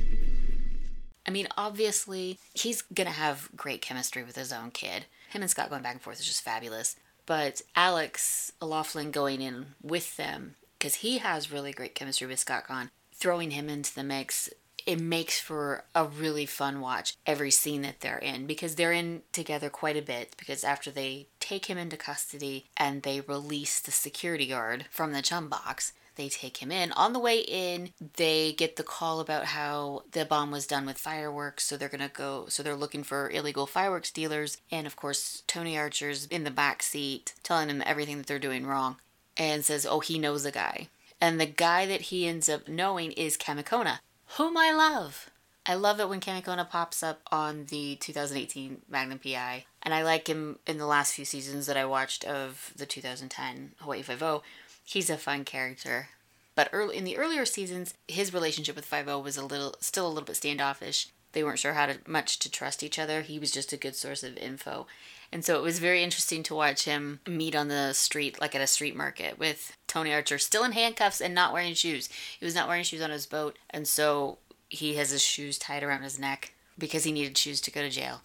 I 1.28 1.32
mean, 1.32 1.48
obviously, 1.58 2.40
he's 2.54 2.82
gonna 2.82 3.12
have 3.12 3.50
great 3.56 3.82
chemistry 3.82 4.24
with 4.24 4.36
his 4.36 4.52
own 4.52 4.72
kid. 4.72 5.06
Him 5.30 5.42
and 5.42 5.50
Scott 5.50 5.70
going 5.70 5.84
back 5.84 5.94
and 5.94 6.02
forth 6.02 6.20
is 6.20 6.26
just 6.26 6.42
fabulous. 6.42 6.96
But 7.32 7.62
Alex 7.78 8.52
O'Loughlin 8.62 9.10
going 9.10 9.40
in 9.40 9.68
with 9.82 10.18
them, 10.18 10.56
because 10.78 10.96
he 10.96 11.20
has 11.20 11.50
really 11.50 11.72
great 11.72 11.96
chemistry 11.96 12.28
with 12.28 12.40
Scott 12.40 12.66
Caan, 12.68 12.90
throwing 13.14 13.52
him 13.52 13.70
into 13.70 13.96
the 13.96 14.04
mix, 14.04 14.50
it 14.86 15.00
makes 15.00 15.40
for 15.40 15.86
a 15.96 16.04
really 16.04 16.46
fun 16.46 16.82
watch 16.82 17.16
every 17.26 17.50
scene 17.50 17.84
that 17.84 18.02
they're 18.02 18.18
in 18.18 18.48
because 18.48 18.76
they're 18.76 18.92
in 18.92 19.22
together 19.32 19.70
quite 19.70 19.96
a 19.96 20.02
bit 20.02 20.36
because 20.38 20.66
after 20.66 20.92
they 20.92 21.28
take 21.40 21.68
him 21.68 21.78
into 21.78 21.96
custody 21.96 22.66
and 22.76 23.04
they 23.04 23.22
release 23.22 23.80
the 23.80 23.92
security 23.92 24.48
guard 24.48 24.88
from 24.92 25.14
the 25.14 25.22
chum 25.22 25.48
box 25.48 25.94
they 26.16 26.30
take 26.30 26.58
him 26.58 26.72
in 26.72 26.92
on 26.94 27.14
the 27.14 27.20
way 27.20 27.40
in 27.40 27.92
they 28.18 28.52
get 28.54 28.76
the 28.76 28.84
call 28.84 29.20
about 29.20 29.46
how 29.46 30.04
the 30.12 30.26
bomb 30.26 30.52
was 30.52 30.68
done 30.68 30.86
with 30.86 30.98
fireworks 30.98 31.66
so 31.66 31.78
they're 31.78 31.90
going 31.90 32.02
to 32.02 32.14
go 32.14 32.46
so 32.48 32.62
they're 32.62 32.76
looking 32.76 33.04
for 33.04 33.30
illegal 33.30 33.66
fireworks 33.66 34.12
dealers 34.12 34.58
and 34.72 34.86
of 34.86 34.96
course 34.96 35.44
tony 35.48 35.78
archer's 35.78 36.26
in 36.28 36.44
the 36.44 36.52
back 36.52 36.84
seat 36.84 37.34
telling 37.44 37.70
him 37.70 37.84
everything 37.86 38.18
that 38.18 38.28
they're 38.28 38.40
doing 38.40 38.66
wrong 38.66 38.98
and 39.38 39.64
says 39.66 39.86
oh 39.86 40.00
he 40.00 40.20
knows 40.20 40.46
a 40.46 40.52
guy 40.52 40.88
and 41.22 41.40
the 41.40 41.46
guy 41.46 41.86
that 41.86 42.02
he 42.02 42.28
ends 42.28 42.50
up 42.50 42.68
knowing 42.68 43.12
is 43.12 43.38
Kamekona, 43.38 44.00
whom 44.38 44.58
I 44.58 44.74
love. 44.74 45.30
I 45.68 45.76
love 45.76 46.00
it 46.00 46.10
when 46.10 46.20
Kamekona 46.20 46.68
pops 46.68 47.04
up 47.04 47.22
on 47.32 47.66
the 47.66 47.96
2018 47.98 48.82
Magnum 48.90 49.20
PI, 49.20 49.66
and 49.84 49.94
I 49.94 50.02
like 50.02 50.26
him 50.26 50.58
in 50.66 50.80
the 50.80 50.88
last 50.88 51.14
few 51.14 51.24
seasons 51.24 51.68
that 51.68 51.78
I 51.78 51.86
watched 51.86 52.26
of 52.26 52.74
the 52.76 52.88
2010 52.88 53.74
Hawaii 53.80 54.02
Five-O. 54.02 54.42
He's 54.84 55.10
a 55.10 55.18
fun 55.18 55.46
character, 55.46 56.10
but 56.56 56.70
early 56.74 56.98
in 56.98 57.06
the 57.06 57.18
earlier 57.18 57.46
seasons, 57.46 57.94
his 58.08 58.34
relationship 58.34 58.76
with 58.76 58.86
Five-O 58.86 59.20
was 59.20 59.38
a 59.38 59.46
little, 59.46 59.76
still 59.80 60.06
a 60.06 60.10
little 60.10 60.26
bit 60.26 60.36
standoffish. 60.36 61.08
They 61.32 61.44
weren't 61.44 61.60
sure 61.60 61.74
how 61.74 61.86
to 61.86 61.98
much 62.06 62.40
to 62.40 62.52
trust 62.52 62.84
each 62.84 63.00
other. 63.00 63.22
He 63.22 63.40
was 63.40 63.52
just 63.52 63.72
a 63.72 63.78
good 63.78 63.96
source 63.96 64.22
of 64.22 64.38
info, 64.38 64.88
and 65.32 65.46
so 65.46 65.58
it 65.58 65.62
was 65.62 65.80
very 65.80 66.04
interesting 66.04 66.44
to 66.44 66.56
watch 66.56 66.84
him 66.84 67.22
meet 67.26 67.56
on 67.56 67.70
the 67.70 67.94
street, 67.94 68.42
like 68.42 68.54
at 68.54 68.62
a 68.62 68.68
street 68.68 68.98
market, 68.98 69.40
with 69.40 69.78
Tony 69.88 70.14
Archer 70.14 70.38
still 70.38 70.66
in 70.66 70.74
handcuffs 70.74 71.22
and 71.22 71.34
not 71.34 71.54
wearing 71.54 71.74
shoes. 71.74 72.10
He 72.38 72.44
was 72.44 72.56
not 72.56 72.68
wearing 72.68 72.84
shoes 72.84 73.02
on 73.02 73.12
his 73.12 73.26
boat, 73.26 73.58
and 73.70 73.88
so 73.88 74.40
he 74.68 74.96
has 74.96 75.12
his 75.12 75.22
shoes 75.24 75.58
tied 75.58 75.84
around 75.84 76.02
his 76.02 76.20
neck 76.20 76.54
because 76.78 77.06
he 77.06 77.14
needed 77.14 77.38
shoes 77.38 77.62
to 77.62 77.72
go 77.72 77.82
to 77.82 77.90
jail. 77.90 78.22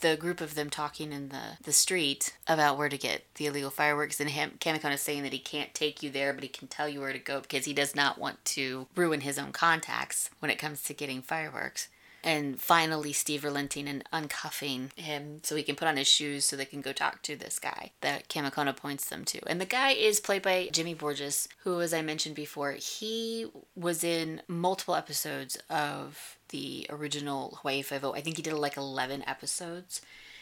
The 0.00 0.16
group 0.16 0.40
of 0.40 0.54
them 0.54 0.70
talking 0.70 1.12
in 1.12 1.30
the, 1.30 1.58
the 1.62 1.72
street 1.72 2.34
about 2.46 2.76
where 2.76 2.88
to 2.88 2.98
get 2.98 3.24
the 3.36 3.46
illegal 3.46 3.70
fireworks, 3.70 4.20
and 4.20 4.30
him, 4.30 4.52
Kamekona 4.60 4.94
is 4.94 5.00
saying 5.00 5.22
that 5.22 5.32
he 5.32 5.38
can't 5.38 5.74
take 5.74 6.02
you 6.02 6.10
there, 6.10 6.32
but 6.32 6.42
he 6.42 6.48
can 6.48 6.68
tell 6.68 6.88
you 6.88 7.00
where 7.00 7.12
to 7.12 7.18
go 7.18 7.40
because 7.40 7.64
he 7.64 7.72
does 7.72 7.96
not 7.96 8.18
want 8.18 8.44
to 8.46 8.86
ruin 8.94 9.22
his 9.22 9.38
own 9.38 9.52
contacts 9.52 10.30
when 10.38 10.50
it 10.50 10.58
comes 10.58 10.82
to 10.84 10.94
getting 10.94 11.22
fireworks 11.22 11.88
and 12.26 12.60
finally 12.60 13.12
Steve 13.12 13.44
relenting 13.44 13.86
and 13.86 14.02
uncuffing 14.12 14.92
him 14.98 15.38
so 15.44 15.54
he 15.54 15.62
can 15.62 15.76
put 15.76 15.86
on 15.86 15.96
his 15.96 16.08
shoes 16.08 16.44
so 16.44 16.56
they 16.56 16.64
can 16.64 16.80
go 16.80 16.92
talk 16.92 17.22
to 17.22 17.36
this 17.36 17.60
guy 17.60 17.92
that 18.00 18.28
Kamekona 18.28 18.76
points 18.76 19.08
them 19.08 19.24
to. 19.26 19.40
And 19.48 19.60
the 19.60 19.64
guy 19.64 19.90
is 19.90 20.18
played 20.18 20.42
by 20.42 20.68
Jimmy 20.72 20.92
Borges, 20.92 21.48
who, 21.62 21.80
as 21.80 21.94
I 21.94 22.02
mentioned 22.02 22.34
before, 22.34 22.72
he 22.72 23.46
was 23.76 24.02
in 24.02 24.42
multiple 24.48 24.96
episodes 24.96 25.56
of 25.70 26.35
the 26.48 26.86
original 26.90 27.58
Hawaii 27.62 27.82
Five-O. 27.82 28.14
I 28.14 28.20
think 28.20 28.36
he 28.36 28.42
did 28.42 28.54
like 28.54 28.76
11 28.76 29.24
episodes. 29.26 30.00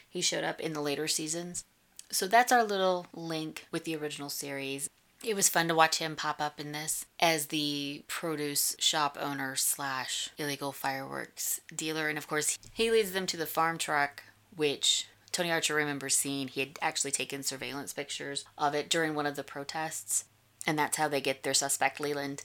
He 0.08 0.20
showed 0.20 0.44
up 0.44 0.60
in 0.60 0.72
the 0.72 0.80
later 0.80 1.08
seasons. 1.08 1.64
So 2.10 2.26
that's 2.26 2.52
our 2.52 2.62
little 2.62 3.06
link 3.12 3.66
with 3.70 3.84
the 3.84 3.96
original 3.96 4.30
series. 4.30 4.88
It 5.24 5.34
was 5.34 5.48
fun 5.48 5.68
to 5.68 5.74
watch 5.74 5.98
him 5.98 6.16
pop 6.16 6.40
up 6.40 6.60
in 6.60 6.72
this 6.72 7.06
as 7.18 7.46
the 7.46 8.04
produce 8.08 8.76
shop 8.78 9.16
owner 9.18 9.56
slash 9.56 10.28
illegal 10.36 10.70
fireworks 10.70 11.60
dealer. 11.74 12.08
And 12.08 12.18
of 12.18 12.28
course, 12.28 12.58
he 12.72 12.90
leads 12.90 13.12
them 13.12 13.26
to 13.26 13.36
the 13.36 13.46
farm 13.46 13.78
truck, 13.78 14.22
which 14.54 15.08
Tony 15.32 15.50
Archer 15.50 15.74
remembers 15.74 16.14
seeing. 16.14 16.48
He 16.48 16.60
had 16.60 16.78
actually 16.82 17.10
taken 17.10 17.42
surveillance 17.42 17.92
pictures 17.92 18.44
of 18.58 18.74
it 18.74 18.90
during 18.90 19.14
one 19.14 19.26
of 19.26 19.34
the 19.34 19.42
protests. 19.42 20.26
And 20.66 20.78
that's 20.78 20.98
how 20.98 21.08
they 21.08 21.20
get 21.20 21.42
their 21.42 21.54
suspect, 21.54 22.00
Leland. 22.00 22.44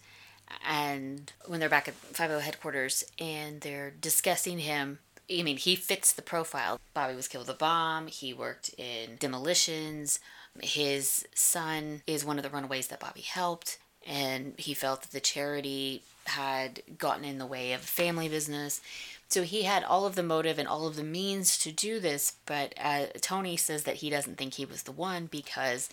And 0.67 1.31
when 1.45 1.59
they're 1.59 1.69
back 1.69 1.87
at 1.87 1.93
Five-O 1.93 2.39
headquarters 2.39 3.03
and 3.19 3.61
they're 3.61 3.91
discussing 3.91 4.59
him, 4.59 4.99
I 5.31 5.43
mean, 5.43 5.57
he 5.57 5.75
fits 5.75 6.11
the 6.11 6.21
profile. 6.21 6.79
Bobby 6.93 7.15
was 7.15 7.27
killed 7.27 7.47
with 7.47 7.55
a 7.55 7.59
bomb. 7.59 8.07
He 8.07 8.33
worked 8.33 8.69
in 8.77 9.17
demolitions. 9.19 10.19
His 10.61 11.27
son 11.35 12.01
is 12.07 12.25
one 12.25 12.37
of 12.37 12.43
the 12.43 12.49
runaways 12.49 12.87
that 12.87 12.99
Bobby 12.99 13.21
helped, 13.21 13.77
and 14.05 14.55
he 14.57 14.73
felt 14.73 15.03
that 15.03 15.11
the 15.11 15.19
charity 15.19 16.01
had 16.25 16.81
gotten 16.97 17.23
in 17.23 17.37
the 17.37 17.45
way 17.45 17.73
of 17.73 17.81
family 17.81 18.27
business. 18.27 18.81
So 19.29 19.43
he 19.43 19.63
had 19.63 19.83
all 19.83 20.07
of 20.07 20.15
the 20.15 20.23
motive 20.23 20.57
and 20.57 20.67
all 20.67 20.87
of 20.87 20.95
the 20.95 21.03
means 21.03 21.57
to 21.59 21.71
do 21.71 21.99
this, 21.99 22.33
but 22.47 22.73
uh, 22.81 23.05
Tony 23.21 23.55
says 23.55 23.83
that 23.83 23.97
he 23.97 24.09
doesn't 24.09 24.37
think 24.37 24.55
he 24.55 24.65
was 24.65 24.83
the 24.83 24.91
one 24.91 25.27
because 25.27 25.89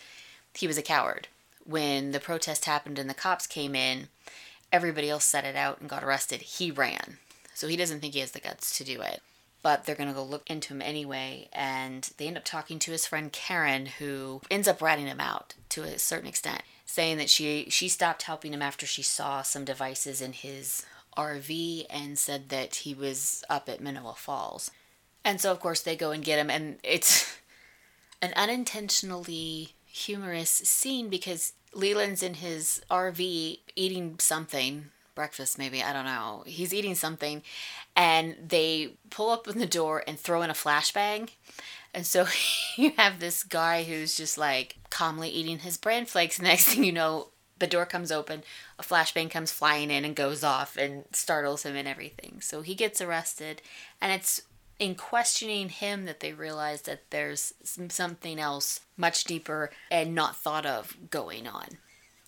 he 0.54 0.66
was 0.66 0.78
a 0.78 0.82
coward. 0.82 1.28
When 1.64 2.12
the 2.12 2.20
protest 2.20 2.64
happened 2.64 2.98
and 2.98 3.10
the 3.10 3.14
cops 3.14 3.46
came 3.46 3.74
in, 3.74 4.08
everybody 4.72 5.08
else 5.10 5.24
set 5.24 5.44
it 5.44 5.56
out 5.56 5.80
and 5.80 5.88
got 5.88 6.04
arrested. 6.04 6.42
He 6.42 6.70
ran. 6.70 7.18
So 7.54 7.68
he 7.68 7.76
doesn't 7.76 8.00
think 8.00 8.14
he 8.14 8.20
has 8.20 8.32
the 8.32 8.40
guts 8.40 8.76
to 8.78 8.84
do 8.84 9.00
it. 9.00 9.22
But 9.62 9.84
they're 9.84 9.96
going 9.96 10.08
to 10.08 10.14
go 10.14 10.22
look 10.22 10.48
into 10.48 10.74
him 10.74 10.82
anyway, 10.82 11.48
and 11.52 12.08
they 12.18 12.28
end 12.28 12.36
up 12.36 12.44
talking 12.44 12.78
to 12.78 12.92
his 12.92 13.06
friend 13.06 13.32
Karen, 13.32 13.86
who 13.86 14.40
ends 14.48 14.68
up 14.68 14.80
ratting 14.80 15.06
him 15.06 15.20
out 15.20 15.54
to 15.70 15.82
a 15.82 15.98
certain 15.98 16.28
extent, 16.28 16.62
saying 16.84 17.16
that 17.16 17.30
she 17.30 17.66
she 17.68 17.88
stopped 17.88 18.22
helping 18.22 18.52
him 18.52 18.62
after 18.62 18.86
she 18.86 19.02
saw 19.02 19.42
some 19.42 19.64
devices 19.64 20.20
in 20.20 20.34
his 20.34 20.86
RV 21.16 21.86
and 21.90 22.16
said 22.16 22.50
that 22.50 22.76
he 22.76 22.94
was 22.94 23.42
up 23.50 23.68
at 23.68 23.80
Manoa 23.80 24.14
Falls. 24.14 24.70
And 25.24 25.40
so, 25.40 25.50
of 25.50 25.58
course, 25.58 25.80
they 25.80 25.96
go 25.96 26.12
and 26.12 26.22
get 26.22 26.38
him, 26.38 26.50
and 26.50 26.78
it's 26.84 27.38
an 28.22 28.32
unintentionally 28.36 29.70
humorous 29.86 30.50
scene 30.50 31.08
because 31.08 31.54
Leland's 31.76 32.22
in 32.22 32.34
his 32.34 32.80
RV 32.90 33.58
eating 33.76 34.18
something, 34.18 34.86
breakfast 35.14 35.58
maybe, 35.58 35.82
I 35.82 35.92
don't 35.92 36.04
know. 36.04 36.42
He's 36.46 36.74
eating 36.74 36.94
something, 36.94 37.42
and 37.94 38.36
they 38.48 38.94
pull 39.10 39.30
up 39.30 39.46
in 39.46 39.58
the 39.58 39.66
door 39.66 40.02
and 40.06 40.18
throw 40.18 40.42
in 40.42 40.50
a 40.50 40.54
flashbang. 40.54 41.30
And 41.92 42.06
so 42.06 42.26
you 42.76 42.92
have 42.96 43.20
this 43.20 43.42
guy 43.42 43.84
who's 43.84 44.16
just 44.16 44.38
like 44.38 44.76
calmly 44.90 45.28
eating 45.28 45.60
his 45.60 45.76
bran 45.76 46.06
flakes. 46.06 46.40
Next 46.42 46.66
thing 46.68 46.84
you 46.84 46.92
know, 46.92 47.28
the 47.58 47.66
door 47.66 47.86
comes 47.86 48.12
open, 48.12 48.42
a 48.78 48.82
flashbang 48.82 49.30
comes 49.30 49.50
flying 49.50 49.90
in 49.90 50.04
and 50.04 50.14
goes 50.14 50.44
off 50.44 50.76
and 50.76 51.04
startles 51.12 51.62
him 51.62 51.74
and 51.74 51.88
everything. 51.88 52.40
So 52.40 52.60
he 52.60 52.74
gets 52.74 53.00
arrested, 53.00 53.62
and 54.00 54.12
it's 54.12 54.42
in 54.78 54.94
questioning 54.94 55.68
him 55.68 56.04
that 56.04 56.20
they 56.20 56.32
realize 56.32 56.82
that 56.82 57.10
there's 57.10 57.54
something 57.88 58.38
else 58.38 58.80
much 58.96 59.24
deeper 59.24 59.70
and 59.90 60.14
not 60.14 60.36
thought 60.36 60.66
of 60.66 60.96
going 61.10 61.46
on. 61.46 61.66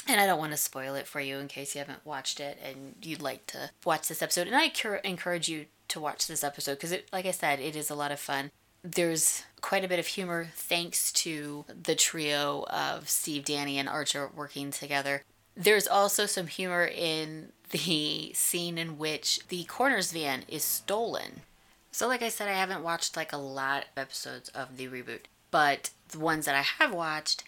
And 0.07 0.21
I 0.21 0.27
don't 0.27 0.39
want 0.39 0.53
to 0.53 0.59
spoil 0.59 0.95
it 0.95 1.07
for 1.07 1.21
you 1.21 1.37
in 1.37 1.49
case 1.49 1.75
you 1.75 1.81
haven't 1.81 2.07
watched 2.07 2.41
it 2.41 2.59
and 2.65 2.95
you'd 3.03 3.21
like 3.21 3.47
to 3.49 3.71
watch 3.85 4.09
this 4.09 4.23
episode. 4.23 4.47
And 4.47 4.57
I 4.57 4.73
encourage 5.05 5.49
you 5.49 5.67
to 5.89 6.01
watch 6.01 6.27
this 6.27 6.43
episode 6.43 6.75
because, 6.75 6.95
like 7.13 7.27
I 7.27 7.31
said, 7.31 7.61
it 7.61 7.77
is 7.77 7.91
a 7.91 7.95
lot 7.95 8.13
of 8.13 8.19
fun. 8.19 8.51
There's 8.83 9.43
quite 9.61 9.85
a 9.85 9.89
bit 9.89 9.99
of 9.99 10.07
humor 10.07 10.49
thanks 10.55 11.13
to 11.13 11.67
the 11.69 11.95
trio 11.95 12.65
of 12.71 13.11
Steve, 13.11 13.45
Danny, 13.45 13.77
and 13.77 13.89
Archer 13.89 14.31
working 14.35 14.71
together. 14.71 15.25
There's 15.55 15.89
also 15.89 16.25
some 16.25 16.47
humor 16.47 16.87
in 16.87 17.53
the 17.71 18.33
scene 18.33 18.79
in 18.79 18.97
which 18.97 19.41
the 19.49 19.65
coroner's 19.65 20.13
van 20.13 20.45
is 20.49 20.65
stolen. 20.65 21.43
So, 21.91 22.07
like 22.07 22.23
I 22.23 22.29
said, 22.29 22.49
I 22.49 22.53
haven't 22.53 22.83
watched 22.83 23.17
like 23.17 23.33
a 23.33 23.39
lot 23.39 23.85
of 23.85 24.03
episodes 24.03 24.49
of 24.51 24.77
the 24.77 24.89
reboot, 24.89 25.23
but 25.51 25.91
the 26.09 26.19
ones 26.19 26.47
that 26.47 26.55
I 26.55 26.63
have 26.63 26.93
watched, 26.93 27.45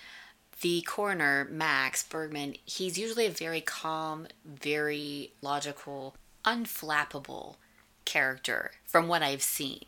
the 0.61 0.82
coroner, 0.82 1.47
Max 1.51 2.03
Bergman, 2.03 2.55
he's 2.64 2.99
usually 2.99 3.26
a 3.26 3.30
very 3.30 3.61
calm, 3.61 4.26
very 4.45 5.32
logical, 5.43 6.14
unflappable 6.45 7.57
character 8.05 8.72
from 8.84 9.09
what 9.09 9.22
I've 9.22 9.43
seen. 9.43 9.84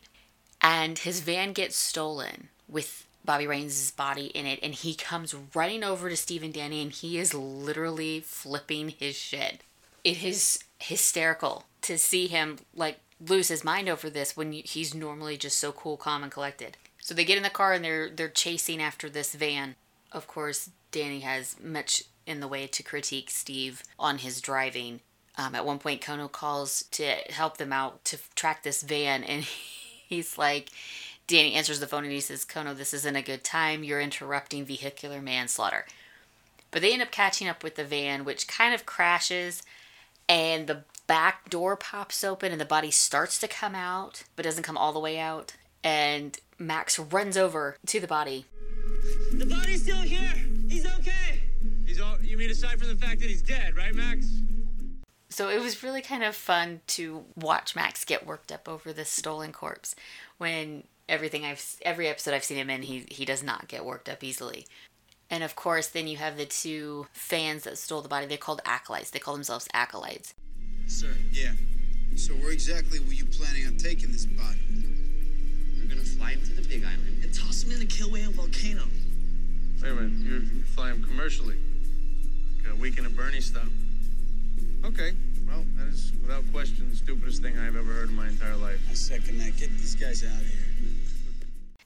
And 0.61 0.97
his 0.97 1.19
van 1.19 1.53
gets 1.53 1.75
stolen 1.75 2.49
with 2.69 3.05
Bobby 3.25 3.47
Rains' 3.47 3.91
body 3.91 4.27
in 4.27 4.45
it, 4.45 4.59
and 4.61 4.73
he 4.73 4.95
comes 4.95 5.35
running 5.53 5.83
over 5.83 6.09
to 6.09 6.15
Steve 6.15 6.43
and 6.43 6.53
Danny, 6.53 6.81
and 6.81 6.91
he 6.91 7.17
is 7.17 7.33
literally 7.33 8.19
flipping 8.21 8.89
his 8.89 9.15
shit. 9.15 9.61
It 10.03 10.23
is 10.23 10.59
hysterical 10.79 11.65
to 11.81 11.97
see 11.97 12.27
him 12.27 12.59
like 12.75 12.99
lose 13.27 13.47
his 13.47 13.63
mind 13.63 13.89
over 13.89 14.09
this 14.09 14.35
when 14.35 14.51
he's 14.51 14.93
normally 14.93 15.37
just 15.37 15.57
so 15.57 15.71
cool, 15.71 15.97
calm, 15.97 16.23
and 16.23 16.31
collected. 16.31 16.77
So 17.01 17.13
they 17.13 17.25
get 17.25 17.37
in 17.37 17.43
the 17.43 17.49
car 17.49 17.73
and 17.73 17.83
they're 17.83 18.09
they're 18.09 18.29
chasing 18.29 18.81
after 18.81 19.09
this 19.09 19.33
van. 19.35 19.75
Of 20.11 20.27
course, 20.27 20.69
Danny 20.91 21.21
has 21.21 21.55
much 21.61 22.03
in 22.25 22.39
the 22.39 22.47
way 22.47 22.67
to 22.67 22.83
critique 22.83 23.29
Steve 23.29 23.83
on 23.99 24.19
his 24.19 24.39
driving. 24.41 25.01
Um, 25.37 25.55
at 25.55 25.65
one 25.65 25.79
point, 25.79 26.01
Kono 26.01 26.31
calls 26.31 26.83
to 26.91 27.03
help 27.29 27.57
them 27.57 27.73
out 27.73 28.05
to 28.05 28.19
track 28.35 28.63
this 28.63 28.83
van, 28.83 29.23
and 29.25 29.43
he's 30.07 30.37
like, 30.37 30.69
Danny 31.27 31.53
answers 31.53 31.79
the 31.79 31.87
phone 31.87 32.03
and 32.03 32.13
he 32.13 32.19
says, 32.19 32.45
Kono, 32.45 32.75
this 32.75 32.93
isn't 32.93 33.15
a 33.15 33.21
good 33.21 33.43
time. 33.43 33.83
You're 33.83 34.01
interrupting 34.01 34.65
vehicular 34.65 35.21
manslaughter. 35.21 35.85
But 36.69 36.81
they 36.81 36.91
end 36.91 37.01
up 37.01 37.11
catching 37.11 37.47
up 37.47 37.63
with 37.63 37.75
the 37.75 37.85
van, 37.85 38.25
which 38.25 38.47
kind 38.47 38.73
of 38.73 38.85
crashes, 38.85 39.63
and 40.27 40.67
the 40.67 40.83
back 41.07 41.49
door 41.49 41.75
pops 41.75 42.23
open 42.23 42.51
and 42.51 42.61
the 42.61 42.65
body 42.65 42.91
starts 42.91 43.39
to 43.39 43.47
come 43.47 43.75
out, 43.75 44.23
but 44.35 44.43
doesn't 44.43 44.63
come 44.63 44.77
all 44.77 44.93
the 44.93 44.99
way 44.99 45.19
out. 45.19 45.53
And 45.83 46.37
Max 46.57 46.97
runs 46.97 47.37
over 47.37 47.77
to 47.87 47.99
the 47.99 48.07
body. 48.07 48.45
The 49.33 49.45
body's 49.45 49.83
still 49.83 50.01
here. 50.01 50.33
He's 50.69 50.85
okay. 50.85 51.41
He's 51.85 51.99
all. 51.99 52.17
You 52.21 52.37
mean 52.37 52.49
aside 52.49 52.79
from 52.79 52.87
the 52.87 52.95
fact 52.95 53.19
that 53.19 53.29
he's 53.29 53.41
dead, 53.41 53.75
right, 53.75 53.93
Max? 53.93 54.27
So 55.29 55.49
it 55.49 55.59
was 55.59 55.83
really 55.83 56.01
kind 56.01 56.23
of 56.23 56.35
fun 56.35 56.81
to 56.87 57.25
watch 57.35 57.75
Max 57.75 58.05
get 58.05 58.25
worked 58.25 58.51
up 58.51 58.69
over 58.69 58.93
this 58.93 59.09
stolen 59.09 59.51
corpse 59.51 59.95
when 60.37 60.83
everything 61.09 61.43
I've 61.43 61.75
every 61.81 62.07
episode 62.07 62.33
I've 62.33 62.43
seen 62.43 62.57
him 62.57 62.69
in 62.69 62.83
he 62.83 63.05
he 63.09 63.25
does 63.25 63.43
not 63.43 63.67
get 63.67 63.83
worked 63.83 64.07
up 64.07 64.23
easily. 64.23 64.67
And 65.29 65.43
of 65.43 65.55
course, 65.55 65.87
then 65.87 66.07
you 66.07 66.17
have 66.17 66.37
the 66.37 66.45
two 66.45 67.07
fans 67.11 67.63
that 67.63 67.77
stole 67.77 68.01
the 68.01 68.09
body. 68.09 68.27
They're 68.27 68.37
called 68.37 68.61
acolytes. 68.65 69.09
They 69.09 69.19
call 69.19 69.33
themselves 69.33 69.67
acolytes. 69.73 70.35
Sir, 70.87 71.13
yeah. 71.31 71.51
So 72.15 72.33
where 72.33 72.51
exactly 72.51 72.99
were 72.99 73.13
you 73.13 73.25
planning 73.25 73.65
on 73.67 73.77
taking 73.77 74.11
this 74.11 74.25
body? 74.25 74.59
We're 75.77 75.89
gonna 75.89 76.01
fly 76.01 76.31
him 76.31 76.41
to 76.41 76.53
the 76.53 76.61
Big 76.67 76.83
Island 76.83 77.23
and 77.23 77.33
toss 77.33 77.63
him 77.63 77.71
in 77.71 77.79
the 77.79 77.85
Kilauea 77.85 78.31
volcano. 78.31 78.83
Wait 79.81 79.89
a 79.89 79.95
minute, 79.95 80.11
you're, 80.25 80.39
you're 80.39 80.65
flying 80.75 81.03
commercially. 81.03 81.57
Like 82.63 82.73
a 82.73 82.75
weekend 82.75 83.07
at 83.07 83.15
Bernie 83.15 83.41
style. 83.41 83.63
Okay, 84.85 85.13
well, 85.47 85.65
that 85.77 85.87
is 85.87 86.11
without 86.21 86.43
question 86.51 86.89
the 86.89 86.95
stupidest 86.95 87.41
thing 87.41 87.57
I've 87.57 87.75
ever 87.75 87.91
heard 87.91 88.09
in 88.09 88.15
my 88.15 88.27
entire 88.27 88.55
life. 88.55 88.79
I 88.89 88.93
second 88.93 89.39
that. 89.39 89.57
Get 89.57 89.71
these 89.71 89.95
guys 89.95 90.23
out 90.23 90.39
of 90.39 90.47
here. 90.47 90.89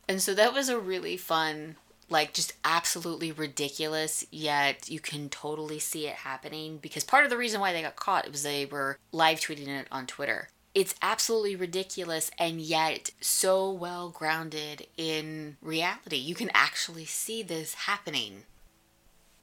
And 0.10 0.22
so 0.22 0.34
that 0.34 0.54
was 0.54 0.70
a 0.70 0.80
really 0.80 1.18
fun, 1.18 1.76
like 2.10 2.34
just 2.34 2.54
absolutely 2.64 3.32
ridiculous, 3.32 4.26
yet 4.32 4.90
you 4.90 5.00
can 5.00 5.30
totally 5.30 5.80
see 5.80 6.08
it 6.08 6.16
happening 6.16 6.78
because 6.78 7.04
part 7.04 7.24
of 7.24 7.30
the 7.30 7.38
reason 7.38 7.60
why 7.60 7.74
they 7.74 7.82
got 7.82 7.96
caught 7.96 8.30
was 8.32 8.44
they 8.44 8.66
were 8.66 8.98
live 9.12 9.40
tweeting 9.40 9.68
it 9.68 9.88
on 9.92 10.08
Twitter. 10.08 10.50
It's 10.74 10.96
absolutely 11.02 11.56
ridiculous 11.56 12.30
and 12.38 12.62
yet 12.62 13.10
so 13.20 13.72
well 13.72 14.10
grounded 14.10 14.86
in 14.96 15.58
reality. 15.62 16.18
You 16.18 16.36
can 16.36 16.52
actually 16.54 17.06
see 17.06 17.42
this 17.42 17.74
happening 17.74 18.44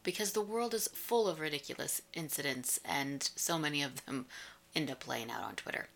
because 0.04 0.32
the 0.32 0.40
world 0.40 0.74
is 0.74 0.88
full 0.88 1.26
of 1.26 1.40
ridiculous 1.40 2.02
incidents 2.12 2.78
and 2.84 3.28
so 3.34 3.58
many 3.58 3.82
of 3.82 4.04
them 4.06 4.26
end 4.76 4.90
up 4.90 5.00
playing 5.00 5.30
out 5.30 5.42
on 5.42 5.56
Twitter. 5.56 5.88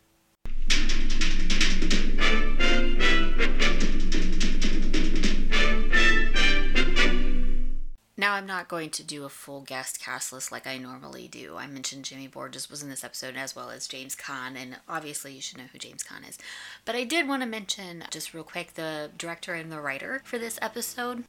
Now, 8.20 8.34
I'm 8.34 8.46
not 8.46 8.66
going 8.66 8.90
to 8.90 9.04
do 9.04 9.24
a 9.24 9.28
full 9.28 9.60
guest 9.60 10.00
cast 10.00 10.32
list 10.32 10.50
like 10.50 10.66
I 10.66 10.76
normally 10.76 11.28
do. 11.28 11.56
I 11.56 11.68
mentioned 11.68 12.04
Jimmy 12.04 12.26
Borges 12.26 12.68
was 12.68 12.82
in 12.82 12.90
this 12.90 13.04
episode 13.04 13.36
as 13.36 13.54
well 13.54 13.70
as 13.70 13.86
James 13.86 14.16
Caan, 14.16 14.56
and 14.56 14.78
obviously 14.88 15.32
you 15.32 15.40
should 15.40 15.56
know 15.56 15.68
who 15.72 15.78
James 15.78 16.02
Caan 16.02 16.28
is. 16.28 16.36
But 16.84 16.96
I 16.96 17.04
did 17.04 17.28
want 17.28 17.42
to 17.42 17.48
mention, 17.48 18.02
just 18.10 18.34
real 18.34 18.42
quick, 18.42 18.74
the 18.74 19.12
director 19.16 19.54
and 19.54 19.70
the 19.70 19.80
writer 19.80 20.20
for 20.24 20.36
this 20.36 20.58
episode. 20.60 21.22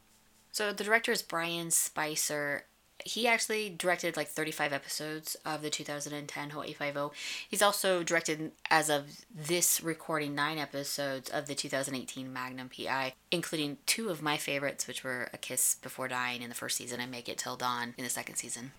So 0.50 0.72
the 0.72 0.82
director 0.82 1.12
is 1.12 1.22
Brian 1.22 1.70
Spicer, 1.70 2.64
he 3.04 3.26
actually 3.26 3.70
directed 3.70 4.16
like 4.16 4.28
35 4.28 4.72
episodes 4.72 5.36
of 5.44 5.62
the 5.62 5.70
2010 5.70 6.50
Hawaii 6.50 6.72
Five-O. 6.72 7.12
He's 7.48 7.62
also 7.62 8.02
directed, 8.02 8.52
as 8.70 8.88
of 8.88 9.24
this 9.34 9.82
recording, 9.82 10.34
nine 10.34 10.58
episodes 10.58 11.30
of 11.30 11.46
the 11.46 11.54
2018 11.54 12.32
Magnum 12.32 12.68
PI, 12.68 13.14
including 13.30 13.78
two 13.86 14.08
of 14.08 14.22
my 14.22 14.36
favorites, 14.36 14.86
which 14.86 15.04
were 15.04 15.28
A 15.32 15.38
Kiss 15.38 15.76
Before 15.82 16.08
Dying 16.08 16.42
in 16.42 16.48
the 16.48 16.54
first 16.54 16.76
season 16.76 17.00
and 17.00 17.10
Make 17.10 17.28
It 17.28 17.38
Till 17.38 17.56
Dawn 17.56 17.94
in 17.96 18.04
the 18.04 18.10
second 18.10 18.36
season. 18.36 18.72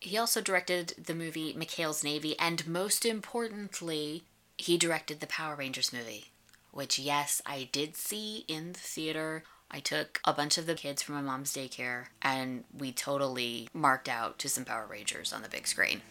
He 0.00 0.16
also 0.16 0.40
directed 0.40 0.94
the 1.02 1.14
movie 1.14 1.54
McHale's 1.54 2.04
Navy, 2.04 2.38
and 2.38 2.66
most 2.66 3.04
importantly, 3.04 4.22
he 4.56 4.78
directed 4.78 5.20
the 5.20 5.26
Power 5.26 5.56
Rangers 5.56 5.92
movie, 5.92 6.26
which, 6.70 6.98
yes, 6.98 7.42
I 7.44 7.68
did 7.72 7.96
see 7.96 8.44
in 8.48 8.72
the 8.72 8.78
theater 8.78 9.42
I 9.70 9.80
took 9.80 10.20
a 10.24 10.32
bunch 10.32 10.58
of 10.58 10.66
the 10.66 10.74
kids 10.74 11.02
from 11.02 11.14
my 11.16 11.20
mom's 11.20 11.52
daycare 11.52 12.06
and 12.22 12.64
we 12.76 12.92
totally 12.92 13.68
marked 13.72 14.08
out 14.08 14.38
to 14.40 14.48
some 14.48 14.64
Power 14.64 14.86
Rangers 14.86 15.32
on 15.32 15.42
the 15.42 15.48
big 15.48 15.66
screen. 15.66 16.02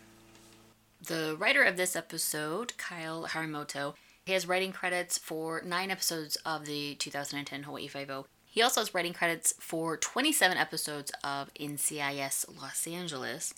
The 1.02 1.36
writer 1.38 1.64
of 1.64 1.78
this 1.78 1.96
episode, 1.96 2.78
Kyle 2.78 3.28
Harimoto, 3.28 3.96
he 4.26 4.34
has 4.34 4.48
writing 4.48 4.74
credits 4.74 5.18
for 5.18 5.62
nine 5.66 5.90
episodes 5.90 6.36
of 6.46 6.66
the 6.66 6.96
2010 6.96 7.64
Hawaii 7.64 7.88
Five-O. 7.88 8.26
He 8.46 8.62
also 8.62 8.82
has 8.82 8.94
writing 8.94 9.14
credits 9.14 9.54
for 9.60 9.98
27 9.98 10.58
episodes 10.58 11.12
of 11.24 11.54
NCIS 11.54 12.60
Los 12.60 12.88
Angeles. 12.88 13.54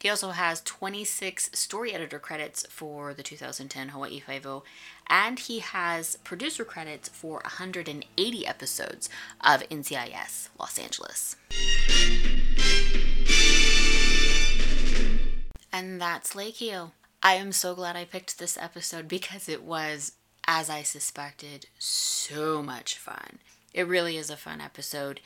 He 0.00 0.10
also 0.10 0.32
has 0.32 0.60
26 0.62 1.50
story 1.54 1.94
editor 1.94 2.18
credits 2.18 2.66
for 2.68 3.14
the 3.14 3.22
2010 3.22 3.88
Hawaii 3.88 4.20
Five-O, 4.20 4.62
and 5.06 5.38
he 5.38 5.60
has 5.60 6.16
producer 6.24 6.64
credits 6.64 7.08
for 7.08 7.40
180 7.44 8.46
episodes 8.46 9.08
of 9.40 9.62
NCIS 9.70 10.50
Los 10.60 10.78
Angeles. 10.78 11.36
And 15.72 16.00
that's 16.00 16.34
Lekio. 16.34 16.92
I 17.22 17.34
am 17.34 17.52
so 17.52 17.74
glad 17.74 17.96
I 17.96 18.04
picked 18.04 18.38
this 18.38 18.58
episode 18.58 19.08
because 19.08 19.48
it 19.48 19.62
was, 19.62 20.12
as 20.46 20.68
I 20.68 20.82
suspected, 20.82 21.66
so 21.78 22.62
much 22.62 22.98
fun. 22.98 23.38
It 23.72 23.88
really 23.88 24.18
is 24.18 24.28
a 24.28 24.36
fun 24.36 24.60
episode. 24.60 25.22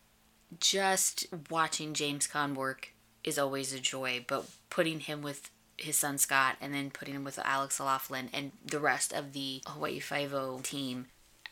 Just 0.60 1.26
watching 1.50 1.92
James 1.92 2.28
Caan 2.28 2.54
work 2.54 2.94
is 3.24 3.38
always 3.38 3.72
a 3.72 3.80
joy, 3.80 4.24
but 4.26 4.46
putting 4.70 5.00
him 5.00 5.22
with 5.22 5.50
his 5.76 5.96
son 5.96 6.18
Scott 6.18 6.56
and 6.60 6.74
then 6.74 6.90
putting 6.90 7.14
him 7.14 7.24
with 7.24 7.38
Alex 7.44 7.80
O'Loughlin 7.80 8.30
and 8.32 8.52
the 8.64 8.80
rest 8.80 9.12
of 9.12 9.32
the 9.32 9.62
Hawaii 9.66 10.00
Five-O 10.00 10.60
team 10.62 11.06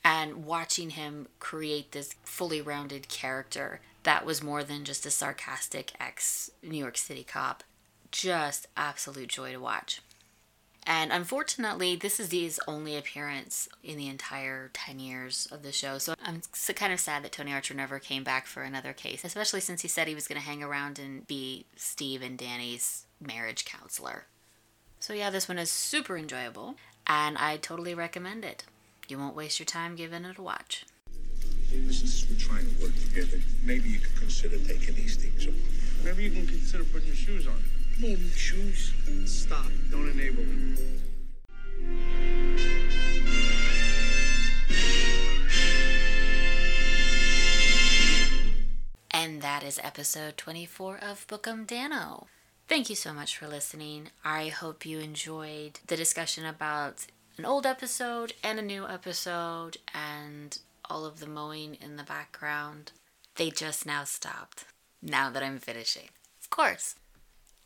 and 0.04 0.44
watching 0.44 0.90
him 0.90 1.26
create 1.40 1.92
this 1.92 2.14
fully 2.24 2.60
rounded 2.60 3.08
character 3.08 3.80
that 4.04 4.24
was 4.24 4.42
more 4.42 4.62
than 4.62 4.84
just 4.84 5.04
a 5.04 5.10
sarcastic 5.10 5.92
ex 5.98 6.48
New 6.62 6.78
York 6.78 6.96
City 6.96 7.24
cop. 7.24 7.64
Just 8.12 8.68
absolute 8.76 9.28
joy 9.28 9.52
to 9.52 9.58
watch. 9.58 10.00
And 10.88 11.10
unfortunately, 11.10 11.96
this 11.96 12.20
is 12.20 12.30
his 12.30 12.60
only 12.68 12.96
appearance 12.96 13.68
in 13.82 13.98
the 13.98 14.06
entire 14.06 14.70
10 14.72 15.00
years 15.00 15.48
of 15.50 15.64
the 15.64 15.72
show. 15.72 15.98
So 15.98 16.14
I'm 16.22 16.42
kind 16.76 16.92
of 16.92 17.00
sad 17.00 17.24
that 17.24 17.32
Tony 17.32 17.52
Archer 17.52 17.74
never 17.74 17.98
came 17.98 18.22
back 18.22 18.46
for 18.46 18.62
another 18.62 18.92
case, 18.92 19.24
especially 19.24 19.60
since 19.60 19.82
he 19.82 19.88
said 19.88 20.06
he 20.06 20.14
was 20.14 20.28
going 20.28 20.40
to 20.40 20.46
hang 20.46 20.62
around 20.62 21.00
and 21.00 21.26
be 21.26 21.66
Steve 21.74 22.22
and 22.22 22.38
Danny's 22.38 23.06
marriage 23.20 23.64
counselor. 23.64 24.26
So 25.00 25.12
yeah, 25.12 25.30
this 25.30 25.48
one 25.48 25.58
is 25.58 25.70
super 25.70 26.16
enjoyable, 26.16 26.76
and 27.06 27.36
I 27.36 27.56
totally 27.56 27.94
recommend 27.94 28.44
it. 28.44 28.64
You 29.08 29.18
won't 29.18 29.36
waste 29.36 29.58
your 29.58 29.66
time 29.66 29.96
giving 29.96 30.24
it 30.24 30.38
a 30.38 30.42
watch. 30.42 30.84
Listen, 31.72 32.28
we're 32.30 32.40
trying 32.40 32.74
to 32.74 32.82
work 32.82 32.94
together. 32.94 33.38
Maybe 33.64 33.88
you 33.90 33.98
could 33.98 34.16
consider 34.16 34.56
taking 34.58 34.94
these 34.94 35.16
things 35.16 35.46
off. 35.46 36.04
Maybe 36.04 36.24
you 36.24 36.30
can 36.30 36.46
consider 36.46 36.84
putting 36.84 37.08
your 37.08 37.16
shoes 37.16 37.46
on. 37.46 37.62
Need 37.98 38.18
shoes. 38.34 38.92
Stop. 39.24 39.64
Don't 39.90 40.10
enable 40.10 40.44
me. 40.44 40.76
And 49.10 49.40
that 49.40 49.62
is 49.62 49.80
episode 49.82 50.36
24 50.36 50.98
of 50.98 51.26
Book 51.26 51.48
'Em 51.48 51.66
Danno. 51.66 52.26
Thank 52.68 52.90
you 52.90 52.96
so 52.96 53.14
much 53.14 53.38
for 53.38 53.48
listening. 53.48 54.10
I 54.22 54.48
hope 54.48 54.84
you 54.84 54.98
enjoyed 54.98 55.80
the 55.86 55.96
discussion 55.96 56.44
about 56.44 57.06
an 57.38 57.46
old 57.46 57.64
episode 57.64 58.34
and 58.42 58.58
a 58.58 58.62
new 58.62 58.86
episode 58.86 59.78
and 59.94 60.58
all 60.84 61.06
of 61.06 61.18
the 61.18 61.26
mowing 61.26 61.76
in 61.76 61.96
the 61.96 62.02
background. 62.02 62.92
They 63.36 63.50
just 63.50 63.86
now 63.86 64.04
stopped, 64.04 64.66
now 65.00 65.30
that 65.30 65.42
I'm 65.42 65.58
finishing. 65.58 66.10
Of 66.40 66.50
course. 66.50 66.96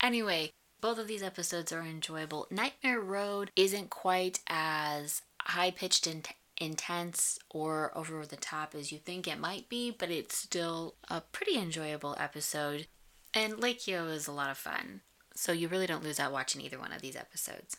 Anyway, 0.02 0.50
both 0.80 0.98
of 0.98 1.08
these 1.08 1.22
episodes 1.22 1.72
are 1.72 1.82
enjoyable. 1.82 2.46
Nightmare 2.50 3.00
Road 3.00 3.50
isn't 3.56 3.90
quite 3.90 4.40
as 4.46 5.22
high 5.42 5.70
pitched 5.70 6.06
and 6.06 6.26
intense 6.58 7.38
or 7.50 7.90
over 7.96 8.24
the 8.26 8.36
top 8.36 8.74
as 8.74 8.92
you 8.92 8.98
think 8.98 9.26
it 9.26 9.38
might 9.38 9.68
be, 9.68 9.90
but 9.90 10.10
it's 10.10 10.36
still 10.36 10.94
a 11.08 11.20
pretty 11.20 11.56
enjoyable 11.56 12.16
episode. 12.18 12.86
And 13.32 13.54
Lekio 13.54 14.10
is 14.10 14.26
a 14.26 14.32
lot 14.32 14.50
of 14.50 14.58
fun, 14.58 15.00
so 15.34 15.52
you 15.52 15.68
really 15.68 15.86
don't 15.86 16.04
lose 16.04 16.20
out 16.20 16.32
watching 16.32 16.60
either 16.60 16.78
one 16.78 16.92
of 16.92 17.02
these 17.02 17.16
episodes. 17.16 17.76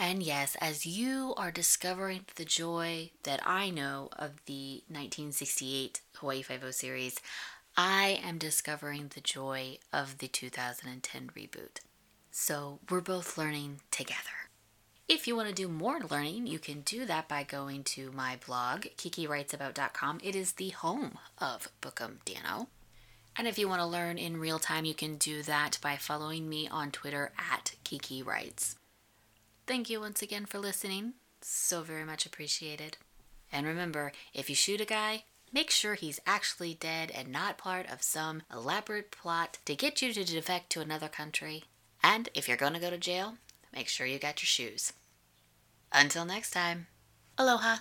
And 0.00 0.22
yes, 0.22 0.56
as 0.60 0.86
you 0.86 1.34
are 1.36 1.50
discovering 1.50 2.26
the 2.36 2.44
joy 2.44 3.10
that 3.24 3.40
I 3.44 3.70
know 3.70 4.10
of 4.16 4.44
the 4.46 4.84
1968 4.86 6.00
Hawaii 6.16 6.42
Five-O 6.42 6.70
series, 6.70 7.18
I 7.80 8.18
am 8.24 8.38
discovering 8.38 9.12
the 9.14 9.20
joy 9.20 9.78
of 9.92 10.18
the 10.18 10.26
2010 10.26 11.30
reboot. 11.36 11.78
So 12.32 12.80
we're 12.90 13.00
both 13.00 13.38
learning 13.38 13.82
together. 13.92 14.50
If 15.06 15.28
you 15.28 15.36
want 15.36 15.48
to 15.48 15.54
do 15.54 15.68
more 15.68 16.00
learning, 16.00 16.48
you 16.48 16.58
can 16.58 16.80
do 16.80 17.06
that 17.06 17.28
by 17.28 17.44
going 17.44 17.84
to 17.84 18.10
my 18.10 18.36
blog, 18.44 18.86
kikowritesabout.com. 18.96 20.18
It 20.24 20.34
is 20.34 20.54
the 20.54 20.70
home 20.70 21.20
of 21.38 21.68
Book 21.80 22.00
'Em 22.00 22.18
Danno. 22.26 22.66
And 23.36 23.46
if 23.46 23.60
you 23.60 23.68
want 23.68 23.80
to 23.80 23.86
learn 23.86 24.18
in 24.18 24.40
real 24.40 24.58
time, 24.58 24.84
you 24.84 24.94
can 24.94 25.16
do 25.16 25.44
that 25.44 25.78
by 25.80 25.96
following 25.96 26.48
me 26.48 26.66
on 26.66 26.90
Twitter 26.90 27.32
at 27.38 27.76
Kiki 27.84 28.24
Writes. 28.24 28.74
Thank 29.68 29.88
you 29.88 30.00
once 30.00 30.20
again 30.20 30.46
for 30.46 30.58
listening. 30.58 31.14
So 31.42 31.82
very 31.82 32.04
much 32.04 32.26
appreciated. 32.26 32.98
And 33.52 33.68
remember, 33.68 34.10
if 34.34 34.50
you 34.50 34.56
shoot 34.56 34.80
a 34.80 34.84
guy, 34.84 35.26
make 35.52 35.70
sure 35.70 35.94
he's 35.94 36.20
actually 36.26 36.74
dead 36.74 37.10
and 37.10 37.28
not 37.28 37.58
part 37.58 37.90
of 37.90 38.02
some 38.02 38.42
elaborate 38.52 39.10
plot 39.10 39.58
to 39.64 39.74
get 39.74 40.02
you 40.02 40.12
to 40.12 40.24
defect 40.24 40.70
to 40.70 40.80
another 40.80 41.08
country. 41.08 41.64
And 42.02 42.28
if 42.34 42.48
you're 42.48 42.56
going 42.56 42.74
to 42.74 42.80
go 42.80 42.90
to 42.90 42.98
jail, 42.98 43.34
make 43.74 43.88
sure 43.88 44.06
you 44.06 44.18
got 44.18 44.42
your 44.42 44.46
shoes. 44.46 44.92
Until 45.92 46.24
next 46.24 46.50
time, 46.50 46.86
aloha. 47.36 47.76